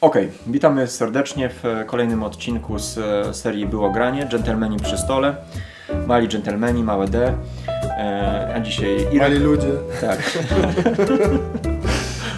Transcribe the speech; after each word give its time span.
Okej, 0.00 0.30
witamy 0.46 0.86
serdecznie 0.86 1.48
w 1.48 1.62
kolejnym 1.86 2.22
odcinku 2.22 2.78
z 2.78 2.98
e, 2.98 3.34
serii 3.34 3.66
Było 3.66 3.90
Granie, 3.90 4.26
Dżentelmeni 4.26 4.76
przy 4.76 4.98
stole. 4.98 5.36
Mali 6.06 6.28
dżentelmeni, 6.28 6.82
małe 6.82 7.08
D. 7.08 7.34
E, 7.82 8.52
a 8.56 8.60
dzisiaj 8.60 8.96
Irek. 9.00 9.20
Mali 9.20 9.38
ludzie 9.38 9.68
Tak. 10.00 10.38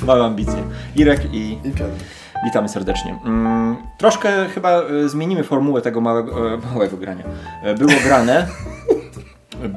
Małe 0.07 0.25
ambicje. 0.25 0.63
Irek 0.97 1.35
i 1.35 1.53
i 1.65 1.71
Piotr. 1.71 1.93
witamy 2.45 2.69
serdecznie. 2.69 3.19
Mm, 3.25 3.77
troszkę 3.99 4.49
chyba 4.55 4.83
e, 4.83 5.09
zmienimy 5.09 5.45
formułę 5.45 5.83
tego 5.83 6.01
małego, 6.01 6.59
małego 6.75 6.97
grania. 6.97 7.25
Było 7.79 7.93
grane, 8.05 8.47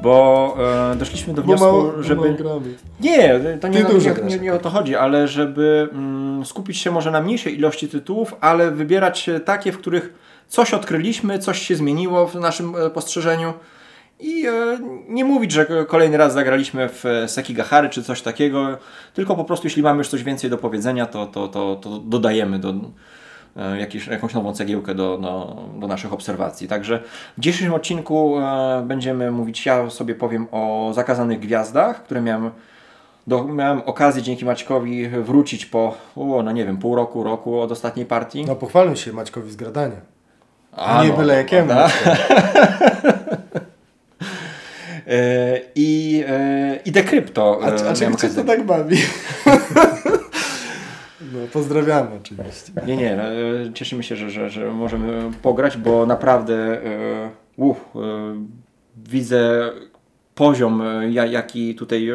bo 0.02 0.56
e, 0.92 0.96
doszliśmy 0.96 1.34
do 1.34 1.42
Bo 1.42 1.46
wniosku, 1.46 1.66
mało, 1.66 2.02
żeby... 2.02 2.20
mało 2.20 2.34
gramy. 2.34 2.74
Nie, 3.00 3.40
to 3.60 3.68
nie, 3.68 3.82
nie, 3.82 4.22
nie, 4.24 4.38
nie 4.38 4.54
o 4.54 4.58
to 4.58 4.70
chodzi, 4.70 4.96
ale 4.96 5.28
żeby 5.28 5.88
mm, 5.92 6.44
skupić 6.46 6.78
się 6.78 6.90
może 6.90 7.10
na 7.10 7.20
mniejszej 7.20 7.58
ilości 7.58 7.88
tytułów, 7.88 8.34
ale 8.40 8.70
wybierać 8.70 9.30
takie, 9.44 9.72
w 9.72 9.78
których 9.78 10.14
coś 10.48 10.74
odkryliśmy, 10.74 11.38
coś 11.38 11.58
się 11.62 11.76
zmieniło 11.76 12.26
w 12.26 12.34
naszym 12.34 12.76
e, 12.76 12.90
postrzeżeniu 12.90 13.52
i 14.20 14.46
e, 14.46 14.78
nie 15.08 15.24
mówić, 15.24 15.52
że 15.52 15.66
kolejny 15.88 16.16
raz 16.16 16.32
zagraliśmy 16.32 16.88
w 16.88 17.06
e, 17.06 17.28
Sekigahary 17.28 17.88
czy 17.88 18.02
coś 18.02 18.22
takiego, 18.22 18.78
tylko 19.14 19.36
po 19.36 19.44
prostu 19.44 19.66
jeśli 19.66 19.82
mamy 19.82 19.98
już 19.98 20.08
coś 20.08 20.22
więcej 20.22 20.50
do 20.50 20.58
powiedzenia, 20.58 21.06
to, 21.06 21.26
to, 21.26 21.48
to, 21.48 21.76
to 21.76 21.98
dodajemy 21.98 22.58
do 22.58 22.74
e, 23.56 23.78
jakiś, 23.78 24.06
jakąś 24.06 24.34
nową 24.34 24.52
cegiełkę 24.54 24.94
do, 24.94 25.18
do, 25.18 25.56
do 25.80 25.86
naszych 25.86 26.12
obserwacji. 26.12 26.68
Także 26.68 27.02
w 27.38 27.40
dzisiejszym 27.40 27.74
odcinku 27.74 28.38
e, 28.38 28.82
będziemy 28.86 29.30
mówić, 29.30 29.66
ja 29.66 29.90
sobie 29.90 30.14
powiem 30.14 30.46
o 30.52 30.90
zakazanych 30.94 31.40
gwiazdach, 31.40 32.02
które 32.04 32.20
miałem, 32.20 32.50
do, 33.26 33.44
miałem 33.44 33.82
okazję 33.86 34.22
dzięki 34.22 34.44
Maćkowi 34.44 35.08
wrócić 35.08 35.66
po, 35.66 35.94
o, 36.16 36.42
no 36.42 36.52
nie 36.52 36.64
wiem, 36.66 36.76
pół 36.76 36.94
roku, 36.94 37.22
roku 37.24 37.60
od 37.60 37.72
ostatniej 37.72 38.06
partii. 38.06 38.44
No 38.44 38.56
pochwalmy 38.56 38.96
się 38.96 39.12
Maćkowi 39.12 39.50
z 39.50 39.56
gradania. 39.56 39.96
A, 40.76 41.02
nie 41.02 41.08
no, 41.10 41.16
byle 41.16 41.36
jakiemu. 41.36 41.68
prawda? 41.68 41.88
E, 45.06 45.60
I, 45.74 46.24
I 46.84 46.92
Decrypto. 46.92 47.58
A, 47.62 47.66
a 47.66 47.70
okazję- 47.70 48.34
to 48.36 48.44
tak 48.44 48.66
bawi? 48.66 48.96
No, 51.32 51.38
pozdrawiamy 51.52 52.10
oczywiście. 52.20 52.72
Nie, 52.86 52.96
nie, 52.96 53.22
e, 53.22 53.32
cieszymy 53.74 54.02
się, 54.02 54.16
że, 54.16 54.30
że, 54.30 54.50
że 54.50 54.70
możemy 54.70 55.30
pograć, 55.42 55.76
bo 55.76 56.06
naprawdę 56.06 56.80
uff, 57.56 57.78
e, 57.96 58.00
widzę 58.96 59.70
poziom, 60.34 60.82
e, 60.82 61.10
ja- 61.10 61.26
jaki 61.26 61.74
tutaj, 61.74 62.08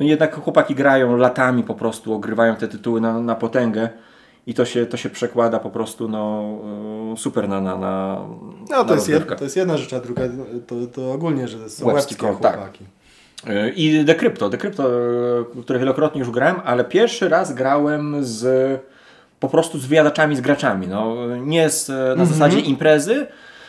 no 0.00 0.06
jednak 0.06 0.34
chłopaki 0.34 0.74
grają 0.74 1.16
latami 1.16 1.62
po 1.62 1.74
prostu, 1.74 2.14
ogrywają 2.14 2.56
te 2.56 2.68
tytuły 2.68 3.00
na, 3.00 3.20
na 3.20 3.34
potęgę 3.34 3.88
i 4.46 4.54
to 4.54 4.64
się, 4.64 4.86
to 4.86 4.96
się 4.96 5.10
przekłada 5.10 5.58
po 5.58 5.70
prostu 5.70 6.08
no, 6.08 6.44
super 7.16 7.48
na, 7.48 7.60
na, 7.60 7.78
na 7.78 8.20
No 8.70 8.76
na 8.76 8.84
to 8.84 8.94
jest, 8.94 9.08
jed, 9.08 9.38
to 9.38 9.44
jest 9.44 9.56
jedna 9.56 9.76
rzecz, 9.76 9.92
a 9.92 10.00
druga 10.00 10.22
to, 10.66 10.86
to 10.86 11.12
ogólnie, 11.12 11.48
że 11.48 11.58
to 11.58 11.70
są 11.70 11.86
Łebski 11.86 12.14
łebskie 12.14 12.16
kąt, 12.16 12.40
tak. 12.40 12.78
E, 13.46 13.68
I 13.68 14.04
Decrypto, 14.04 14.48
Decrypto, 14.50 14.88
e, 14.88 15.62
które 15.62 15.78
wielokrotnie 15.78 16.18
już 16.18 16.30
grałem, 16.30 16.56
ale 16.64 16.84
pierwszy 16.84 17.28
raz 17.28 17.54
grałem 17.54 18.16
z 18.24 18.80
po 19.40 19.48
prostu 19.48 19.78
z 19.78 19.86
wyjadaczami, 19.86 20.36
z 20.36 20.40
graczami. 20.40 20.86
No, 20.88 21.14
nie 21.36 21.70
z, 21.70 21.88
na 21.88 21.94
Mhm. 22.10 22.26
zasadzie 22.26 22.60
imprezy, 22.60 23.26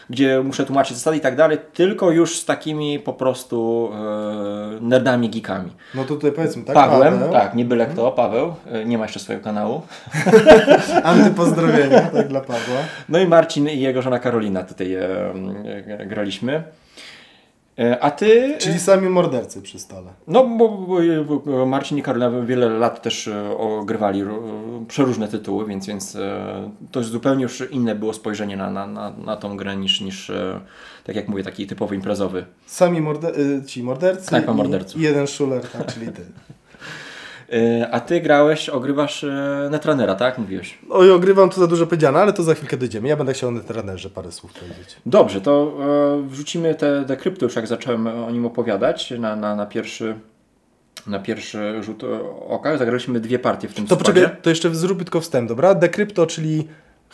gdzie 0.10 0.42
muszę 0.44 0.66
tłumaczyć 0.66 0.98
zasady 0.98 1.18
i 1.18 1.20
tak 1.20 1.36
dalej, 1.36 1.58
tylko 1.74 2.12
już 2.12 2.40
z 2.40 2.46
takimi 2.46 3.00
po 3.00 3.14
prostu 3.14 3.90
e, 3.94 4.82
nerdami, 4.82 5.30
geekami. 5.30 5.72
No 5.96 6.04
to 6.04 6.08
tutaj 6.16 6.32
powiedzmy, 6.32 6.64
tak? 6.64 6.76
Pawłem, 6.76 7.14
Paweł? 7.14 7.32
tak, 7.32 7.56
nie 7.56 7.66
byle 7.66 7.86
kto, 7.86 8.12
Paweł, 8.12 8.54
e, 8.72 8.86
nie 8.86 8.98
ma 8.98 9.04
jeszcze 9.04 9.20
swojego 9.20 9.44
kanału. 9.44 9.82
Antypozdrowienia, 11.04 12.02
tak 12.02 12.28
dla 12.28 12.42
Pawła. 12.42 12.78
No 13.10 13.20
i 13.20 13.28
Marcin 13.28 13.70
i 13.70 13.80
jego 13.80 14.02
żona 14.02 14.20
Karolina 14.20 14.64
tutaj 14.64 14.94
e, 14.94 15.08
e, 16.00 16.06
graliśmy. 16.06 16.64
E, 17.80 18.00
a 18.00 18.12
ty... 18.12 18.56
Czyli 18.60 18.80
sami 18.80 19.10
mordercy 19.10 19.62
przy 19.62 19.80
stole. 19.80 20.14
No, 20.28 20.48
bo, 20.48 20.70
bo, 20.70 21.00
bo 21.40 21.66
Marcin 21.66 21.98
i 21.98 22.02
Karolina 22.02 22.42
wiele 22.42 22.70
lat 22.70 23.02
też 23.02 23.28
e, 23.28 23.58
ogrywali 23.58 24.22
e, 24.22 24.26
przeróżne 24.88 25.28
tytuły, 25.28 25.66
więc, 25.66 25.88
więc 25.88 26.16
e, 26.16 26.72
to 26.92 27.04
zupełnie 27.04 27.44
już 27.44 27.64
inne 27.72 27.96
było 27.96 28.14
spojrzenie 28.14 28.58
na, 28.58 28.72
na, 28.72 28.88
na, 28.88 29.12
na 29.12 29.38
tą 29.38 29.58
grę 29.58 29.76
niż, 29.76 30.02
niż 30.02 30.30
e, 30.30 30.62
tak 31.04 31.16
jak 31.16 31.28
mówię, 31.28 31.44
taki 31.44 31.68
typowy 31.68 31.96
imprezowy. 31.96 32.46
Sami 32.66 33.02
morde 33.02 33.32
ci 33.66 33.84
mordercy 33.84 34.28
Snajpa 34.28 34.52
i, 34.52 34.56
morderców. 34.56 35.02
jeden 35.02 35.28
szuler, 35.28 35.62
tak, 35.68 35.94
czyli 35.94 36.08
ty. 36.08 36.22
E, 37.54 37.88
A 37.92 38.00
ty 38.00 38.22
grałeś, 38.22 38.70
ogrywasz 38.70 39.24
e, 39.24 39.68
Netrunnera, 39.72 40.16
tak? 40.16 40.38
Mówiłeś. 40.38 40.78
Oj, 40.90 41.12
ogrywam 41.12 41.50
to 41.50 41.60
za 41.62 41.68
dużo 41.68 41.88
powiedziane, 41.88 42.20
ale 42.20 42.34
to 42.34 42.44
za 42.44 42.54
chwilkę 42.54 42.78
dojdziemy. 42.78 43.08
Ja 43.08 43.18
będę 43.18 43.34
chciał 43.34 43.52
na 43.52 43.60
trenerze 43.60 44.10
parę 44.10 44.32
słów 44.32 44.54
powiedzieć. 44.54 44.96
Dobrze, 45.06 45.42
to 45.42 45.78
e, 46.24 46.28
wrzucimy 46.30 46.76
te 46.76 47.02
dekrypty 47.06 47.46
już 47.46 47.56
jak 47.56 47.68
zacząłem 47.68 48.08
o 48.08 48.32
nim 48.32 48.46
opowiadać 48.46 49.12
na, 49.20 49.36
na, 49.36 49.56
na 49.56 49.66
pierwszy 49.66 50.16
na 51.08 51.20
pierwszy 51.20 51.84
rzut 51.84 52.04
oka. 52.50 52.78
Zagraliśmy 52.78 53.20
dwie 53.20 53.40
partie 53.40 53.68
w 53.68 53.74
tym 53.74 53.88
To 53.88 53.96
składzie. 53.96 54.12
poczekaj, 54.22 54.42
to 54.42 54.50
jeszcze 54.50 54.76
zrób 54.76 55.04
tylko 55.04 55.22
wstęp, 55.22 55.50
dobra? 55.50 55.76
Decrypto, 55.76 56.26
czyli 56.28 56.68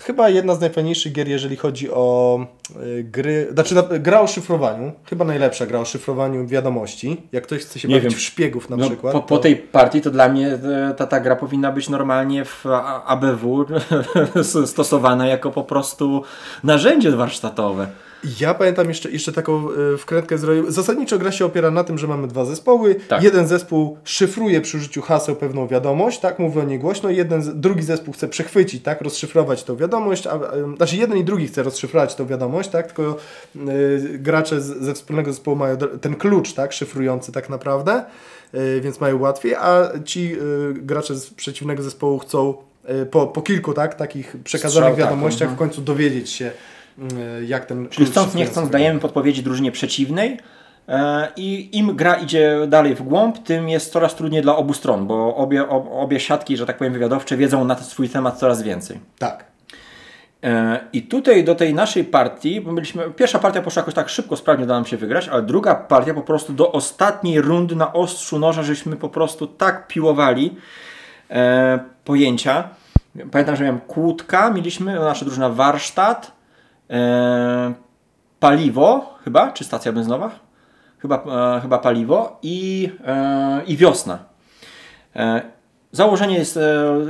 chyba 0.04 0.30
jedna 0.30 0.56
z 0.56 0.60
najfajniejszych 0.62 1.14
gier, 1.14 1.28
jeżeli 1.28 1.56
chodzi 1.56 1.92
o 1.92 2.40
y, 2.84 3.04
gry, 3.04 3.48
znaczy 3.54 3.76
na, 3.76 3.84
gra 3.84 4.22
o 4.22 4.28
szyfrowaniu, 4.28 4.92
chyba 5.10 5.26
najlepsza 5.26 5.66
gra 5.66 5.80
o 5.80 5.86
szyfrowaniu 5.86 6.48
wiadomości. 6.48 7.22
Jak 7.32 7.44
ktoś 7.44 7.62
chce 7.62 7.80
się 7.80 7.88
Nie 7.88 7.96
bawić 7.96 8.10
wiem. 8.10 8.20
w 8.20 8.22
szpiegów 8.22 8.70
na 8.70 8.78
No, 8.78 8.88
przykład. 8.88 9.14
po, 9.14 9.22
po 9.22 9.38
to- 9.38 9.44
tej 9.44 9.56
partii 9.56 10.02
to 10.02 10.12
dla 10.12 10.30
mnie 10.30 10.48
e, 10.48 10.94
ta, 10.98 11.08
ta 11.08 11.20
gra 11.20 11.36
powinna 11.36 11.72
być 11.72 11.90
normalnie 11.90 12.46
w 12.46 12.66
A- 12.66 13.04
ABW 13.06 13.66
s- 14.36 14.58
stosowana 14.72 15.28
jako 15.28 15.52
po 15.52 15.64
prostu 15.64 16.24
narzędzie 16.64 17.12
warsztatowe. 17.12 17.88
Ja 18.40 18.54
pamiętam 18.54 18.88
jeszcze, 18.88 19.12
jeszcze 19.12 19.32
taką 19.32 19.68
y, 19.94 19.98
wkrętkę 19.98 20.38
zrobił. 20.38 20.72
Zasadniczo 20.72 21.20
gra 21.20 21.32
się 21.32 21.46
opiera 21.46 21.72
na 21.72 21.84
tym, 21.84 21.98
że 21.98 22.08
mamy 22.08 22.28
dwa 22.28 22.46
zespoły. 22.46 22.96
Tak. 22.96 23.24
Jeden 23.24 23.48
zespół 23.48 23.98
szyfruje 24.04 24.62
przy 24.62 24.78
użyciu 24.78 25.02
haseł 25.02 25.36
pewną 25.36 25.68
wiadomość, 25.68 26.20
tak, 26.20 26.40
mówi 26.40 26.60
o 26.60 26.64
niej 26.64 26.80
głośno. 26.80 27.10
Jeden, 27.10 27.62
drugi 27.62 27.84
zespół 27.84 28.14
chce 28.14 28.28
przechwycić, 28.28 28.84
tak, 28.84 29.02
rozszyfrować 29.02 29.64
tą 29.64 29.76
wiadomość, 29.76 30.28
a, 30.28 30.40
znaczy 30.78 30.98
jeden 30.98 31.18
i 31.18 31.24
drugi 31.24 31.48
chce 31.48 31.64
rozszyfrować 31.64 32.16
tą 32.16 32.26
wiadomość, 32.26 32.70
tak, 32.70 32.88
tylko 32.88 33.18
y, 33.56 34.20
gracze 34.20 34.62
z, 34.62 34.66
ze 34.66 34.94
wspólnego 34.94 35.32
zespołu 35.32 35.58
mają 35.58 35.78
ten 35.78 36.16
klucz, 36.16 36.54
tak, 36.54 36.74
szyfrujący 36.74 37.32
tak 37.32 37.50
naprawdę, 37.50 38.04
y, 38.54 38.82
więc 38.82 39.00
mają 39.00 39.20
łatwiej, 39.20 39.56
a 39.56 39.90
ci 40.06 40.34
y, 40.34 40.74
gracze 40.74 41.16
z 41.16 41.30
przeciwnego 41.30 41.84
zespołu 41.84 42.20
chcą 42.20 42.54
po, 43.12 43.28
po 43.28 43.42
kilku, 43.42 43.74
tak, 43.74 43.96
takich 43.96 44.36
przekazanych 44.44 44.94
Strzał, 44.94 44.96
tak, 44.96 45.00
wiadomościach 45.00 45.50
mhm. 45.50 45.56
w 45.56 45.60
końcu 45.60 45.82
dowiedzieć 45.82 46.30
się, 46.30 46.52
jak 47.48 47.66
ten 47.66 47.90
Czyli 47.90 48.08
chcąc 48.08 48.36
nie 48.36 48.46
chcąc 48.46 48.70
dajemy 48.70 49.00
podpowiedzi 49.00 49.44
drużynie 49.44 49.72
przeciwnej 49.72 50.38
e, 50.88 51.28
i 51.36 51.78
im 51.78 51.96
gra 51.96 52.16
idzie 52.16 52.58
dalej 52.68 52.96
w 52.96 53.02
głąb, 53.02 53.38
tym 53.38 53.70
jest 53.70 53.94
coraz 53.94 54.16
trudniej 54.16 54.42
dla 54.42 54.56
obu 54.56 54.74
stron, 54.74 55.08
bo 55.08 55.36
obie, 55.36 55.70
ob, 55.70 55.88
obie 55.92 56.20
siatki, 56.20 56.58
że 56.58 56.66
tak 56.66 56.78
powiem 56.78 56.94
wywiadowcze 56.94 57.38
wiedzą 57.38 57.66
na 57.66 57.76
ten 57.76 57.86
swój 57.86 58.10
temat 58.10 58.40
coraz 58.40 58.62
więcej. 58.62 59.00
Tak. 59.20 59.52
E, 60.44 60.80
I 60.94 61.02
tutaj 61.02 61.44
do 61.44 61.56
tej 61.56 61.74
naszej 61.74 62.04
partii, 62.04 62.62
bo 62.62 62.74
byliśmy, 62.74 63.12
pierwsza 63.12 63.40
partia 63.40 63.62
poszła 63.62 63.80
jakoś 63.80 63.94
tak 63.94 64.10
szybko, 64.10 64.38
sprawnie 64.38 64.64
udało 64.64 64.80
nam 64.80 64.88
się 64.88 64.98
wygrać, 64.98 65.28
ale 65.28 65.42
druga 65.42 65.76
partia 65.76 66.14
po 66.14 66.22
prostu 66.22 66.54
do 66.54 66.72
ostatniej 66.72 67.42
rundy 67.42 67.76
na 67.76 67.94
ostrzu 67.94 68.40
noża, 68.40 68.64
żeśmy 68.64 68.96
po 68.96 69.10
prostu 69.10 69.48
tak 69.48 69.88
piłowali 69.88 70.56
e, 71.30 71.80
pojęcia. 72.06 72.70
Pamiętam, 73.32 73.56
że 73.56 73.64
miałem 73.64 73.80
kłódka, 73.80 74.52
mieliśmy, 74.52 74.96
nasza 75.00 75.26
drużyna 75.26 75.50
warsztat, 75.50 76.41
paliwo 78.40 79.14
chyba, 79.24 79.52
czy 79.52 79.64
stacja 79.64 79.92
benzynowa? 79.92 80.32
Chyba, 81.00 81.24
e, 81.58 81.62
chyba 81.62 81.78
paliwo 81.78 82.40
i, 82.44 82.90
e, 83.08 83.62
i 83.68 83.78
wiosna. 83.78 84.20
E, 85.16 85.42
Założenie 85.94 86.38
jest, 86.38 86.58
e, 86.58 86.62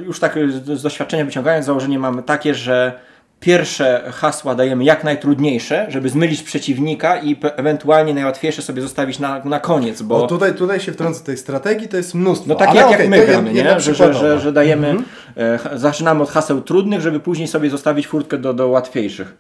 już 0.05 0.19
tak 0.19 0.39
z 0.63 0.83
doświadczenia 0.83 1.25
wyciągając, 1.25 1.65
założenie 1.65 1.99
mamy 1.99 2.23
takie, 2.23 2.53
że 2.55 2.99
pierwsze 3.39 4.03
hasła 4.13 4.55
dajemy 4.55 4.83
jak 4.83 5.03
najtrudniejsze, 5.03 5.85
żeby 5.89 6.09
zmylić 6.09 6.43
przeciwnika 6.43 7.17
i 7.21 7.35
ewentualnie 7.55 8.13
najłatwiejsze 8.13 8.61
sobie 8.61 8.81
zostawić 8.81 9.19
na, 9.19 9.43
na 9.45 9.59
koniec, 9.59 10.01
bo 10.01 10.27
tutaj, 10.27 10.53
tutaj 10.55 10.79
się 10.79 10.91
wtrącę 10.91 11.23
tej 11.23 11.37
strategii, 11.37 11.87
to 11.87 11.97
jest 11.97 12.15
mnóstwo. 12.15 12.49
no 12.49 12.55
tak 12.55 12.69
ale 12.69 12.77
jak, 12.79 12.87
okej, 12.89 12.99
jak 12.99 13.09
my 13.09 13.25
gramy, 13.25 13.53
nie? 13.53 13.79
Że, 13.79 13.93
że, 13.95 14.13
że, 14.13 14.39
że 14.39 14.51
dajemy, 14.53 14.95
e, 15.37 15.57
ha- 15.57 15.69
zaczynamy 15.77 16.23
od 16.23 16.29
haseł 16.29 16.61
trudnych, 16.61 17.01
żeby 17.01 17.19
później 17.19 17.47
sobie 17.47 17.69
zostawić 17.69 18.07
furtkę 18.07 18.37
do, 18.37 18.53
do 18.53 18.67
łatwiejszych. 18.67 19.37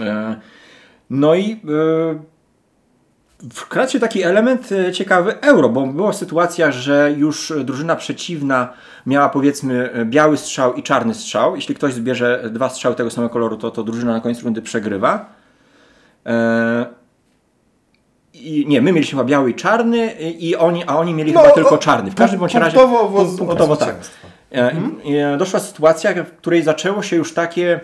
E, 0.00 0.36
no 1.10 1.34
i 1.34 1.52
e, 1.52 1.58
wkradł 3.52 3.92
się 3.92 4.00
taki 4.00 4.22
element 4.22 4.72
e, 4.72 4.92
ciekawy 4.92 5.40
euro, 5.40 5.68
bo 5.68 5.86
była 5.86 6.12
sytuacja, 6.12 6.72
że 6.72 7.14
już 7.16 7.52
drużyna 7.64 7.96
przeciwna 7.96 8.72
miała 9.06 9.28
powiedzmy 9.28 9.90
biały 10.04 10.36
strzał 10.36 10.74
i 10.74 10.82
czarny 10.82 11.14
strzał. 11.14 11.56
Jeśli 11.56 11.74
ktoś 11.74 11.94
zbierze 11.94 12.50
dwa 12.50 12.68
strzały 12.68 12.94
tego 12.94 13.10
samego 13.10 13.32
koloru, 13.32 13.56
to, 13.56 13.70
to 13.70 13.82
drużyna 13.82 14.12
na 14.12 14.20
koniec 14.20 14.42
rundy 14.42 14.62
przegrywa. 14.62 15.26
I 18.34 18.64
nie, 18.68 18.80
my 18.80 18.92
mieliśmy 18.92 19.18
chyba 19.18 19.28
biały 19.28 19.50
i 19.50 19.54
czarny, 19.54 20.12
i 20.20 20.56
oni, 20.56 20.84
a 20.86 20.96
oni 20.96 21.14
mieli 21.14 21.32
No, 21.32 21.40
chyba 21.40 21.54
tylko 21.54 21.78
czarny. 21.78 22.10
W 22.10 22.14
każdym 22.14 22.40
bądź 22.40 22.54
razie 22.54 22.78
punktowo 22.78 23.24
punktowo 23.38 23.76
tak. 23.76 23.96
doszła 25.38 25.60
sytuacja, 25.60 26.24
w 26.24 26.30
której 26.30 26.62
zaczęło 26.62 27.02
się 27.02 27.16
już 27.16 27.34
takie 27.34 27.80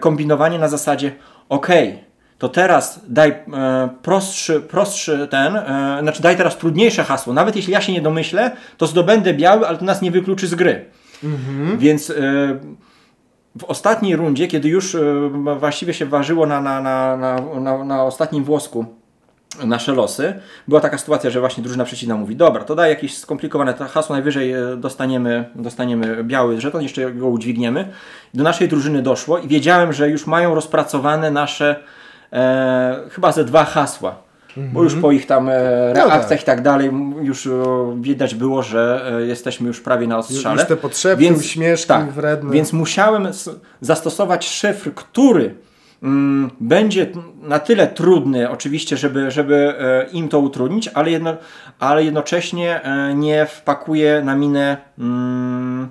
kombinowanie 0.00 0.58
na 0.58 0.68
zasadzie 0.68 1.12
okej, 1.48 2.04
to 2.38 2.48
teraz 2.48 3.00
daj 3.08 3.30
e, 3.30 3.88
prostszy, 4.02 4.60
prostszy 4.60 5.28
ten, 5.30 5.56
e, 5.56 5.98
znaczy 6.02 6.22
daj 6.22 6.36
teraz 6.36 6.56
trudniejsze 6.56 7.04
hasło. 7.04 7.32
Nawet 7.32 7.56
jeśli 7.56 7.72
ja 7.72 7.80
się 7.80 7.92
nie 7.92 8.02
domyślę, 8.02 8.50
to 8.76 8.86
zdobędę 8.86 9.34
biały, 9.34 9.68
ale 9.68 9.78
to 9.78 9.84
nas 9.84 10.02
nie 10.02 10.10
wykluczy 10.10 10.46
z 10.46 10.54
gry. 10.54 10.84
Więc 11.78 12.10
e, 12.10 12.14
w 13.58 13.64
ostatniej 13.64 14.16
rundzie, 14.16 14.48
kiedy 14.48 14.68
już 14.68 14.94
e, 14.94 15.00
właściwie 15.58 15.94
się 15.94 16.06
ważyło 16.06 16.46
na, 16.46 16.60
na, 16.60 16.80
na, 16.80 17.16
na, 17.16 17.60
na, 17.60 17.84
na 17.84 18.04
ostatnim 18.04 18.44
włosku 18.44 18.86
nasze 19.64 19.92
losy, 19.92 20.34
była 20.68 20.80
taka 20.80 20.98
sytuacja, 20.98 21.30
że 21.30 21.40
właśnie 21.40 21.62
drużyna 21.62 21.84
przeciwna 21.84 22.16
mówi, 22.16 22.36
dobra, 22.36 22.64
to 22.64 22.74
daj 22.74 22.90
jakieś 22.90 23.18
skomplikowane 23.18 23.74
hasło, 23.74 24.14
najwyżej 24.14 24.52
e, 24.52 24.76
dostaniemy, 24.76 25.44
dostaniemy 25.54 26.24
biały 26.24 26.60
żeton, 26.60 26.82
jeszcze 26.82 27.12
go 27.12 27.28
udźwigniemy. 27.28 27.88
Do 28.34 28.44
naszej 28.44 28.68
drużyny 28.68 29.02
doszło 29.02 29.38
i 29.38 29.48
wiedziałem, 29.48 29.92
że 29.92 30.10
już 30.10 30.26
mają 30.26 30.54
rozpracowane 30.54 31.30
nasze 31.30 31.76
e, 32.32 33.00
chyba 33.10 33.32
ze 33.32 33.44
dwa 33.44 33.64
hasła. 33.64 34.16
Bo 34.56 34.82
już 34.82 34.94
po 34.94 35.12
ich 35.12 35.26
tam 35.26 35.48
e, 35.48 35.92
reakcjach 35.92 36.28
tak. 36.28 36.42
i 36.42 36.44
tak 36.44 36.62
dalej 36.62 36.90
już 37.22 37.46
e, 37.46 37.50
widać 38.00 38.34
było, 38.34 38.62
że 38.62 39.12
e, 39.18 39.26
jesteśmy 39.26 39.68
już 39.68 39.80
prawie 39.80 40.06
na 40.06 40.18
ostrzale. 40.18 40.60
Już 40.60 40.68
te 40.68 40.76
potrzeby, 40.76 41.32
uśmieszki 41.32 41.88
tak, 41.88 42.12
wredne. 42.12 42.50
Więc 42.52 42.72
musiałem 42.72 43.28
zastosować 43.80 44.48
szyfr, 44.48 44.94
który 44.94 45.54
będzie 46.60 47.06
t- 47.06 47.22
na 47.42 47.58
tyle 47.58 47.86
trudny, 47.86 48.50
oczywiście, 48.50 48.96
żeby, 48.96 49.30
żeby 49.30 49.74
e, 49.78 50.06
im 50.12 50.28
to 50.28 50.38
utrudnić, 50.38 50.88
ale, 50.88 51.10
jedno, 51.10 51.36
ale 51.78 52.04
jednocześnie 52.04 52.82
e, 52.82 53.14
nie 53.14 53.46
wpakuje 53.46 54.22
na 54.24 54.36
minę 54.36 54.76
mm, 54.98 55.88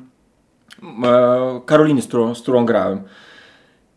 e, 1.04 1.62
Karoliny, 1.66 2.02
z 2.02 2.08
którą, 2.08 2.36
z 2.36 2.42
którą 2.42 2.66
grałem. 2.66 3.04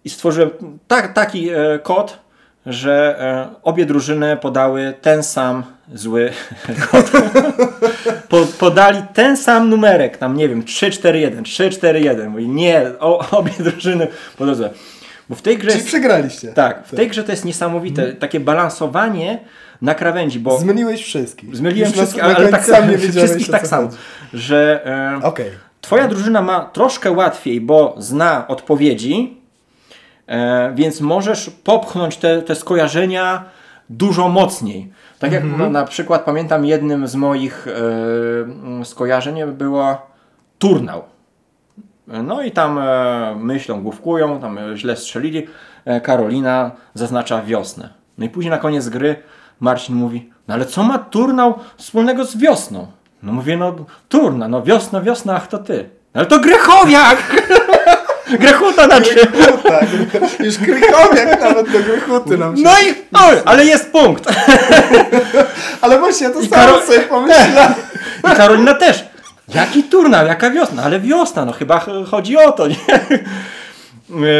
I 0.04 0.10
stworzyłem 0.10 0.50
tak, 0.88 1.12
taki 1.12 1.50
kod, 1.82 2.18
że 2.66 3.18
obie 3.62 3.86
drużyny 3.86 4.36
podały 4.36 4.94
ten 5.00 5.22
sam 5.22 5.62
zły 5.94 6.30
kod. 6.90 7.10
Po, 8.28 8.46
podali 8.58 9.02
ten 9.14 9.36
sam 9.36 9.70
numerek, 9.70 10.16
tam 10.16 10.36
nie 10.36 10.48
wiem, 10.48 10.62
3-4-1, 10.62 11.42
3-4-1. 11.42 12.28
Mówi 12.28 12.48
nie, 12.48 12.90
o, 13.00 13.30
obie 13.38 13.52
drużyny 13.58 14.08
podały 14.36 14.56
złe. 14.56 14.70
Bo 15.28 15.34
w 15.36 15.42
tej 15.42 15.58
grze 15.58 15.70
Czyli 15.70 15.84
przegraliście. 15.84 16.48
tak, 16.48 16.86
w 16.86 16.96
tej 16.96 17.08
grze 17.08 17.24
to 17.24 17.30
jest 17.32 17.44
niesamowite, 17.44 18.12
takie 18.12 18.40
balansowanie 18.40 19.38
na 19.82 19.94
krawędzi, 19.94 20.40
bo 20.40 20.58
Zmyliłeś 20.58 21.02
wszystkich. 21.04 21.56
zmyliłem 21.56 21.88
Już 21.88 21.98
wszystkich, 21.98 22.24
ale, 22.24 22.48
tak 22.48 22.64
sam 22.64 22.90
nie 22.90 22.98
wszystkich 23.12 23.50
tak 23.50 23.66
samo, 23.66 23.88
że 24.32 24.86
e, 25.22 25.26
Okej. 25.26 25.50
Twoja 25.80 26.08
drużyna 26.08 26.42
ma 26.42 26.60
troszkę 26.60 27.10
łatwiej, 27.10 27.60
bo 27.60 27.94
zna 27.98 28.48
odpowiedzi, 28.48 29.36
e, 30.26 30.72
więc 30.74 31.00
możesz 31.00 31.50
popchnąć 31.50 32.16
te, 32.16 32.42
te 32.42 32.54
skojarzenia 32.54 33.44
dużo 33.90 34.28
mocniej. 34.28 34.92
Tak 35.18 35.32
jak 35.32 35.42
Mhm. 35.42 35.72
na, 35.72 35.80
na 35.80 35.86
przykład 35.86 36.24
pamiętam 36.24 36.64
jednym 36.64 37.06
z 37.08 37.14
moich 37.14 37.68
e, 37.68 37.70
mm, 38.42 38.84
skojarzeń 38.84 39.44
było 39.52 40.06
turnał. 40.58 41.02
No 42.06 42.42
i 42.42 42.50
tam 42.50 42.78
e, 42.78 43.34
myślą, 43.38 43.82
główkują, 43.82 44.40
tam 44.40 44.58
e, 44.58 44.76
źle 44.76 44.96
strzelili. 44.96 45.46
E, 45.84 46.00
Karolina 46.00 46.70
zaznacza 46.94 47.42
wiosnę. 47.42 47.88
No 48.18 48.24
i 48.24 48.28
później 48.28 48.50
na 48.50 48.58
koniec 48.58 48.88
gry 48.88 49.16
Marcin 49.60 49.94
mówi, 49.96 50.30
no 50.48 50.54
ale 50.54 50.66
co 50.66 50.82
ma 50.82 50.98
turnał 50.98 51.58
wspólnego 51.76 52.24
z 52.24 52.36
wiosną? 52.36 52.86
No 53.22 53.32
mówię, 53.32 53.56
no 53.56 53.74
turna, 54.08 54.48
no 54.48 54.62
wiosna, 54.62 55.00
wiosna, 55.00 55.36
ach 55.36 55.46
to 55.46 55.58
ty. 55.58 55.88
No 56.14 56.18
Ale 56.18 56.26
to 56.26 56.38
Grechowiak! 56.38 57.18
Grechuta 58.40 58.84
znaczy. 58.84 59.26
Tak, 59.62 59.84
już 60.40 60.58
Krychowiak 60.58 61.40
nawet 61.40 61.70
do 61.72 61.78
Grychuty 61.78 62.38
nam 62.38 62.56
się... 62.56 62.62
No 62.62 62.70
i, 62.70 62.94
oj, 63.12 63.36
ale 63.44 63.64
jest 63.64 63.92
punkt. 63.92 64.24
Ale 65.80 65.98
właśnie, 65.98 66.26
ja 66.26 66.32
to 66.32 66.40
I 66.40 66.46
samo 66.46 66.62
Karol- 66.62 66.82
sobie 66.86 67.00
pomyślałem. 67.00 67.74
I 68.32 68.36
Karolina 68.36 68.74
też. 68.74 69.04
Jaki 69.48 69.82
turnał, 69.82 70.26
jaka 70.26 70.50
wiosna? 70.50 70.82
Ale 70.82 71.00
wiosna, 71.00 71.44
no 71.44 71.52
chyba 71.52 71.80
ch- 71.80 72.08
chodzi 72.10 72.36
o 72.36 72.52
to, 72.52 72.68
nie? 72.68 72.76